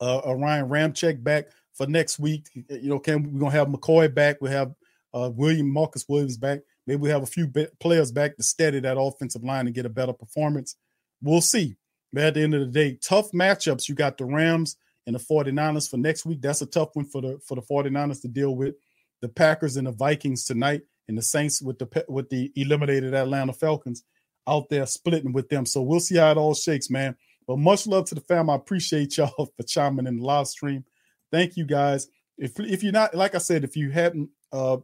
uh, 0.00 0.22
a 0.24 0.36
Ryan 0.36 0.68
Ramczyk 0.68 1.22
back 1.22 1.46
for 1.74 1.86
next 1.86 2.18
week? 2.18 2.46
You 2.54 2.88
know, 2.88 2.98
can 2.98 3.22
we 3.22 3.38
gonna 3.38 3.52
have 3.52 3.68
McCoy 3.68 4.12
back? 4.12 4.38
We 4.40 4.50
have 4.50 4.74
uh, 5.14 5.30
William 5.34 5.70
Marcus 5.70 6.08
Williams 6.08 6.36
back. 6.36 6.60
Maybe 6.86 7.00
we 7.00 7.10
have 7.10 7.22
a 7.22 7.26
few 7.26 7.50
players 7.80 8.10
back 8.10 8.36
to 8.36 8.42
steady 8.42 8.80
that 8.80 8.98
offensive 8.98 9.44
line 9.44 9.66
and 9.66 9.74
get 9.74 9.86
a 9.86 9.90
better 9.90 10.12
performance. 10.12 10.74
We'll 11.22 11.40
see. 11.40 11.76
But 12.12 12.24
at 12.24 12.34
the 12.34 12.42
end 12.42 12.54
of 12.54 12.60
the 12.60 12.66
day, 12.66 12.98
tough 13.00 13.30
matchups. 13.30 13.88
You 13.88 13.94
got 13.94 14.18
the 14.18 14.24
Rams 14.24 14.76
and 15.06 15.14
the 15.14 15.20
49ers 15.20 15.88
for 15.88 15.96
next 15.96 16.26
week. 16.26 16.42
That's 16.42 16.62
a 16.62 16.66
tough 16.66 16.90
one 16.94 17.06
for 17.06 17.22
the 17.22 17.40
for 17.46 17.54
the 17.54 17.62
49ers 17.62 18.20
to 18.22 18.28
deal 18.28 18.56
with. 18.56 18.74
The 19.20 19.28
Packers 19.28 19.76
and 19.76 19.86
the 19.86 19.92
Vikings 19.92 20.44
tonight. 20.44 20.82
and 21.08 21.16
the 21.16 21.22
Saints 21.22 21.62
with 21.62 21.78
the 21.78 22.04
with 22.08 22.28
the 22.30 22.52
eliminated 22.56 23.14
Atlanta 23.14 23.52
Falcons 23.52 24.04
out 24.46 24.68
there 24.68 24.86
splitting 24.86 25.32
with 25.32 25.48
them. 25.48 25.66
So 25.66 25.82
we'll 25.82 26.00
see 26.00 26.16
how 26.16 26.30
it 26.30 26.36
all 26.36 26.54
shakes, 26.54 26.90
man. 26.90 27.16
But 27.46 27.58
much 27.58 27.86
love 27.86 28.06
to 28.06 28.14
the 28.14 28.20
fam. 28.20 28.50
I 28.50 28.54
appreciate 28.54 29.16
y'all 29.16 29.46
for 29.56 29.62
chiming 29.66 30.06
in 30.06 30.18
the 30.18 30.24
live 30.24 30.46
stream. 30.46 30.84
Thank 31.30 31.56
you 31.56 31.64
guys. 31.64 32.08
If 32.38 32.58
if 32.60 32.82
you're 32.82 32.92
not 32.92 33.14
like 33.14 33.34
I 33.34 33.38
said, 33.38 33.64
if 33.64 33.76
you 33.76 33.90
haven't 33.90 34.30
uh 34.52 34.78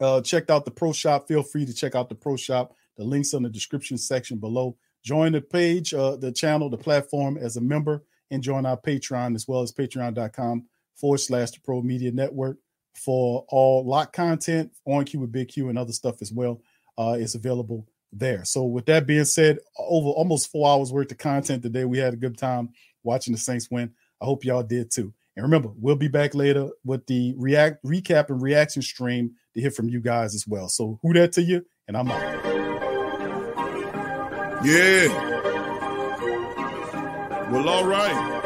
uh 0.00 0.20
checked 0.22 0.50
out 0.50 0.64
the 0.64 0.70
pro 0.70 0.92
shop, 0.92 1.28
feel 1.28 1.42
free 1.42 1.66
to 1.66 1.74
check 1.74 1.94
out 1.94 2.08
the 2.08 2.14
pro 2.14 2.36
shop. 2.36 2.74
The 2.96 3.04
links 3.04 3.32
in 3.32 3.42
the 3.42 3.48
description 3.48 3.96
section 3.96 4.38
below. 4.38 4.76
Join 5.02 5.32
the 5.32 5.40
page, 5.40 5.94
uh, 5.94 6.16
the 6.16 6.30
channel, 6.30 6.70
the 6.70 6.76
platform 6.76 7.36
as 7.36 7.56
a 7.56 7.60
member, 7.60 8.04
and 8.30 8.42
join 8.42 8.66
our 8.66 8.76
Patreon 8.76 9.34
as 9.34 9.48
well 9.48 9.62
as 9.62 9.72
patreon.com 9.72 10.66
forward 10.94 11.18
slash 11.18 11.50
the 11.50 11.60
pro 11.60 11.82
media 11.82 12.12
network 12.12 12.58
for 12.94 13.44
all 13.48 13.84
lock 13.84 14.12
content 14.12 14.70
on 14.86 15.04
Q 15.04 15.20
with 15.20 15.32
Big 15.32 15.48
Q 15.48 15.70
and 15.70 15.78
other 15.78 15.92
stuff 15.92 16.22
as 16.22 16.32
well. 16.32 16.60
Uh, 16.98 17.16
is 17.18 17.34
available 17.34 17.86
there. 18.12 18.44
So 18.44 18.64
with 18.64 18.86
that 18.86 19.06
being 19.06 19.24
said, 19.24 19.58
over 19.78 20.10
almost 20.10 20.50
four 20.50 20.68
hours 20.68 20.92
worth 20.92 21.10
of 21.10 21.18
content 21.18 21.62
today. 21.62 21.84
We 21.84 21.98
had 21.98 22.14
a 22.14 22.18
good 22.18 22.36
time 22.36 22.70
watching 23.02 23.32
the 23.32 23.38
Saints 23.38 23.70
win. 23.70 23.92
I 24.20 24.24
hope 24.24 24.44
y'all 24.44 24.62
did 24.62 24.90
too. 24.90 25.12
And 25.34 25.42
remember, 25.44 25.70
we'll 25.78 25.96
be 25.96 26.08
back 26.08 26.34
later 26.34 26.68
with 26.84 27.06
the 27.06 27.34
react 27.38 27.82
recap 27.84 28.28
and 28.28 28.42
reaction 28.42 28.82
stream 28.82 29.32
to 29.54 29.60
hear 29.60 29.70
from 29.70 29.88
you 29.88 30.00
guys 30.00 30.34
as 30.34 30.46
well. 30.46 30.68
So 30.68 30.98
who 31.02 31.14
that 31.14 31.32
to 31.32 31.42
you? 31.42 31.64
And 31.88 31.96
I'm 31.96 32.10
out. 32.10 32.44
Yeah. 34.64 35.08
Well, 37.50 37.68
all 37.68 37.86
right. 37.86 38.40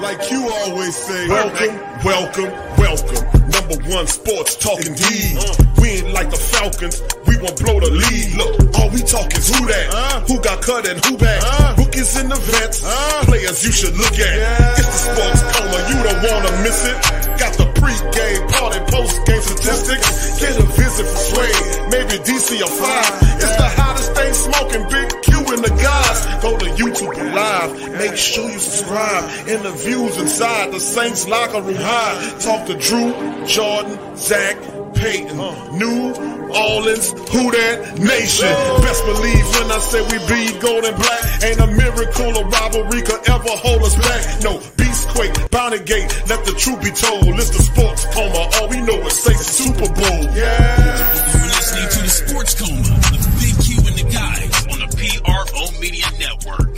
Like 0.00 0.30
you 0.30 0.48
always 0.48 0.96
say, 0.96 1.28
welcome, 1.28 1.76
welcome, 2.04 2.50
welcome. 2.78 3.50
Number 3.50 3.90
one 3.90 4.06
sports 4.06 4.56
talking 4.56 4.94
D. 4.94 5.65
We 5.80 5.88
ain't 6.00 6.10
like 6.12 6.30
the 6.30 6.36
Falcons. 6.36 7.02
We 7.26 7.36
won't 7.38 7.58
blow 7.60 7.80
the 7.80 7.90
lead. 7.90 8.26
Look, 8.36 8.52
all 8.78 8.90
we 8.90 9.02
talk 9.02 9.32
is 9.36 9.48
who 9.48 9.66
that, 9.66 9.86
uh. 9.92 10.20
who 10.26 10.40
got 10.40 10.62
cut 10.62 10.88
and 10.88 11.02
who 11.04 11.16
back. 11.16 11.42
Uh. 11.44 11.74
Rookies 11.78 12.16
in 12.20 12.28
the 12.28 12.36
vets, 12.36 12.84
uh. 12.84 13.24
players 13.24 13.64
you 13.64 13.72
should 13.72 13.96
look 13.96 14.14
at. 14.14 14.36
It's 14.78 14.86
the 14.86 15.00
sports 15.12 15.42
coma, 15.52 15.78
you 15.90 15.98
don't 16.06 16.22
wanna 16.24 16.52
miss 16.62 16.84
it. 16.86 16.96
Got 17.38 17.52
the 17.60 17.66
pre-game, 17.76 18.42
party, 18.48 18.80
post-game 18.90 19.42
statistics. 19.42 20.40
Get 20.40 20.56
a 20.58 20.66
visit 20.76 21.06
for 21.06 21.22
Sway, 21.30 21.52
maybe 21.92 22.16
DC 22.24 22.62
or 22.62 22.72
five. 22.72 23.10
It's 23.36 23.56
the 23.56 23.70
hottest 23.76 24.12
thing 24.14 24.32
smoking, 24.32 24.84
Big 24.88 25.08
Q 25.22 25.38
and 25.52 25.62
the 25.64 25.74
guys. 25.76 26.18
Go 26.42 26.56
to 26.56 26.66
YouTube 26.80 27.16
live, 27.34 27.92
make 27.98 28.16
sure 28.16 28.48
you 28.50 28.58
subscribe. 28.58 29.24
Interviews 29.48 30.16
inside 30.18 30.72
the 30.72 30.80
Saints 30.80 31.26
locker 31.28 31.60
room 31.62 31.76
high. 31.76 32.38
Talk 32.40 32.66
to 32.66 32.74
Drew, 32.78 33.12
Jordan, 33.46 34.16
Zach, 34.16 34.56
Peyton, 34.96 35.36
New 35.78 36.14
Orleans, 36.52 37.10
who 37.32 37.50
that 37.52 37.98
nation. 37.98 38.48
Best 38.82 39.04
believe 39.04 39.46
when 39.56 39.68
I 39.70 39.78
say 39.78 40.00
we 40.02 40.18
bleed 40.26 40.60
gold 40.60 40.84
and 40.84 40.96
black. 40.96 41.22
Ain't 41.44 41.60
a 41.60 41.66
miracle 41.66 42.36
or 42.38 42.46
rivalry 42.48 43.02
could 43.02 43.22
ever 43.28 43.54
hold 43.60 43.82
us 43.82 43.96
back. 43.96 44.42
No, 44.42 44.58
Beastquake, 44.76 45.50
Bounty 45.50 45.80
Gate, 45.80 46.08
let 46.28 46.44
the 46.44 46.52
truth 46.56 46.80
be 46.82 46.90
told. 46.90 47.28
It's 47.38 47.50
the 47.50 47.62
sports 47.62 48.04
coma, 48.14 48.48
all 48.60 48.68
we 48.68 48.80
know 48.80 48.98
is 49.06 49.18
say 49.20 49.34
Super 49.34 49.88
Bowl. 49.92 50.22
Yeah. 50.34 51.16
You're 51.32 51.50
listening 51.52 51.88
to 51.90 52.00
the 52.02 52.10
Sports 52.10 52.54
Coma 52.54 52.94
with 53.12 53.24
Big 53.40 53.54
Q 53.64 53.76
and 53.86 53.96
the 53.96 54.06
guys 54.12 54.54
on 54.72 54.78
the 54.80 54.88
PRO 54.96 55.80
Media 55.80 56.06
Network. 56.18 56.75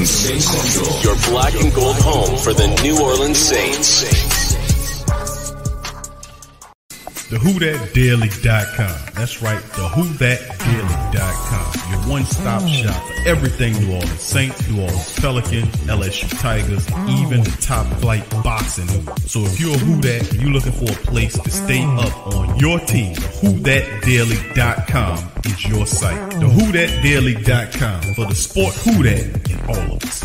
Your 0.00 1.16
black 1.28 1.54
and 1.54 1.74
gold 1.74 1.96
home 1.96 2.38
for 2.38 2.54
the 2.54 2.68
New 2.82 3.02
Orleans 3.02 3.36
Saints. 3.36 4.39
The 7.30 7.36
WhoDatDaily.com. 7.36 9.14
That's 9.14 9.40
right, 9.40 9.62
the 9.62 9.86
WhoDatDaily.com. 9.94 11.90
Your 11.92 12.00
one-stop 12.10 12.62
oh. 12.64 12.66
shop 12.66 13.00
for 13.06 13.28
everything 13.28 13.74
New 13.74 13.94
Orleans 13.94 14.20
Saints, 14.20 14.68
New 14.68 14.82
Orleans 14.82 15.20
Pelicans, 15.20 15.76
LSU 15.86 16.28
Tigers, 16.40 16.84
oh. 16.90 17.22
even 17.22 17.44
the 17.44 17.56
top 17.60 17.86
flight 18.00 18.28
boxing. 18.42 18.88
So 19.28 19.44
if 19.44 19.60
you're 19.60 19.76
a 19.76 19.78
Who 19.78 20.00
That 20.00 20.28
and 20.32 20.42
you're 20.42 20.50
looking 20.50 20.72
for 20.72 20.90
a 20.90 20.96
place 21.06 21.38
to 21.38 21.50
stay 21.52 21.84
oh. 21.84 22.00
up 22.00 22.26
on 22.34 22.58
your 22.58 22.80
team, 22.80 23.14
WhoDatDaily.com 23.14 25.30
is 25.44 25.64
your 25.68 25.86
site. 25.86 26.32
The 26.32 26.46
WhoDatDaily.com 26.46 28.14
for 28.14 28.24
the 28.24 28.34
sport 28.34 28.74
Who 28.74 29.04
That 29.04 29.48
and 29.48 29.60
all 29.70 29.92
of 29.94 30.02
us. 30.02 30.24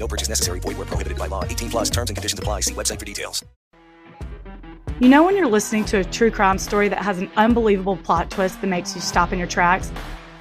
No 0.00 0.08
purchase 0.08 0.28
necessary. 0.28 0.58
Void 0.60 0.78
where 0.78 0.86
prohibited 0.86 1.18
by 1.18 1.26
law. 1.28 1.44
18 1.44 1.70
plus 1.70 1.90
terms 1.90 2.10
and 2.10 2.16
conditions 2.16 2.38
apply. 2.38 2.60
See 2.60 2.74
website 2.74 2.98
for 2.98 3.04
details. 3.04 3.44
You 4.98 5.08
know 5.08 5.24
when 5.24 5.36
you're 5.36 5.46
listening 5.46 5.84
to 5.86 5.98
a 5.98 6.04
true 6.04 6.30
crime 6.30 6.58
story 6.58 6.88
that 6.88 7.02
has 7.02 7.18
an 7.18 7.30
unbelievable 7.36 7.96
plot 7.96 8.30
twist 8.30 8.60
that 8.60 8.66
makes 8.66 8.94
you 8.94 9.00
stop 9.00 9.32
in 9.32 9.38
your 9.38 9.48
tracks? 9.48 9.92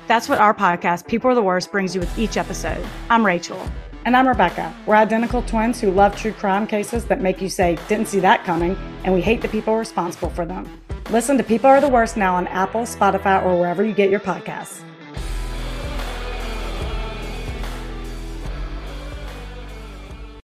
That's 0.08 0.28
what 0.28 0.40
our 0.40 0.54
podcast, 0.54 1.08
People 1.08 1.30
Are 1.30 1.36
the 1.36 1.42
Worst, 1.42 1.72
brings 1.72 1.94
you 1.94 2.02
with 2.02 2.18
each 2.18 2.36
episode. 2.36 2.86
I'm 3.10 3.26
Rachel. 3.26 3.62
And 4.06 4.18
I'm 4.18 4.28
Rebecca. 4.28 4.74
We're 4.86 4.96
identical 4.96 5.44
twins 5.44 5.80
who 5.80 5.92
love 5.92 6.16
true 6.16 6.34
crime 6.34 6.68
cases 6.68 7.06
that 7.06 7.22
make 7.22 7.42
you 7.42 7.48
say, 7.48 7.78
didn't 7.88 8.08
see 8.08 8.20
that 8.22 8.44
coming, 8.44 8.78
and 9.04 9.14
we 9.14 9.22
hate 9.22 9.42
the 9.42 9.48
people 9.48 9.76
responsible 9.76 10.30
for 10.30 10.46
them. 10.46 10.68
Listen 11.10 11.38
to 11.38 11.44
People 11.44 11.68
Are 11.68 11.80
the 11.80 11.88
Worst 11.88 12.18
now 12.18 12.36
on 12.36 12.48
Apple, 12.48 12.82
Spotify, 12.82 13.44
or 13.46 13.58
wherever 13.58 13.84
you 13.84 13.94
get 13.94 14.10
your 14.10 14.20
podcasts. 14.20 14.84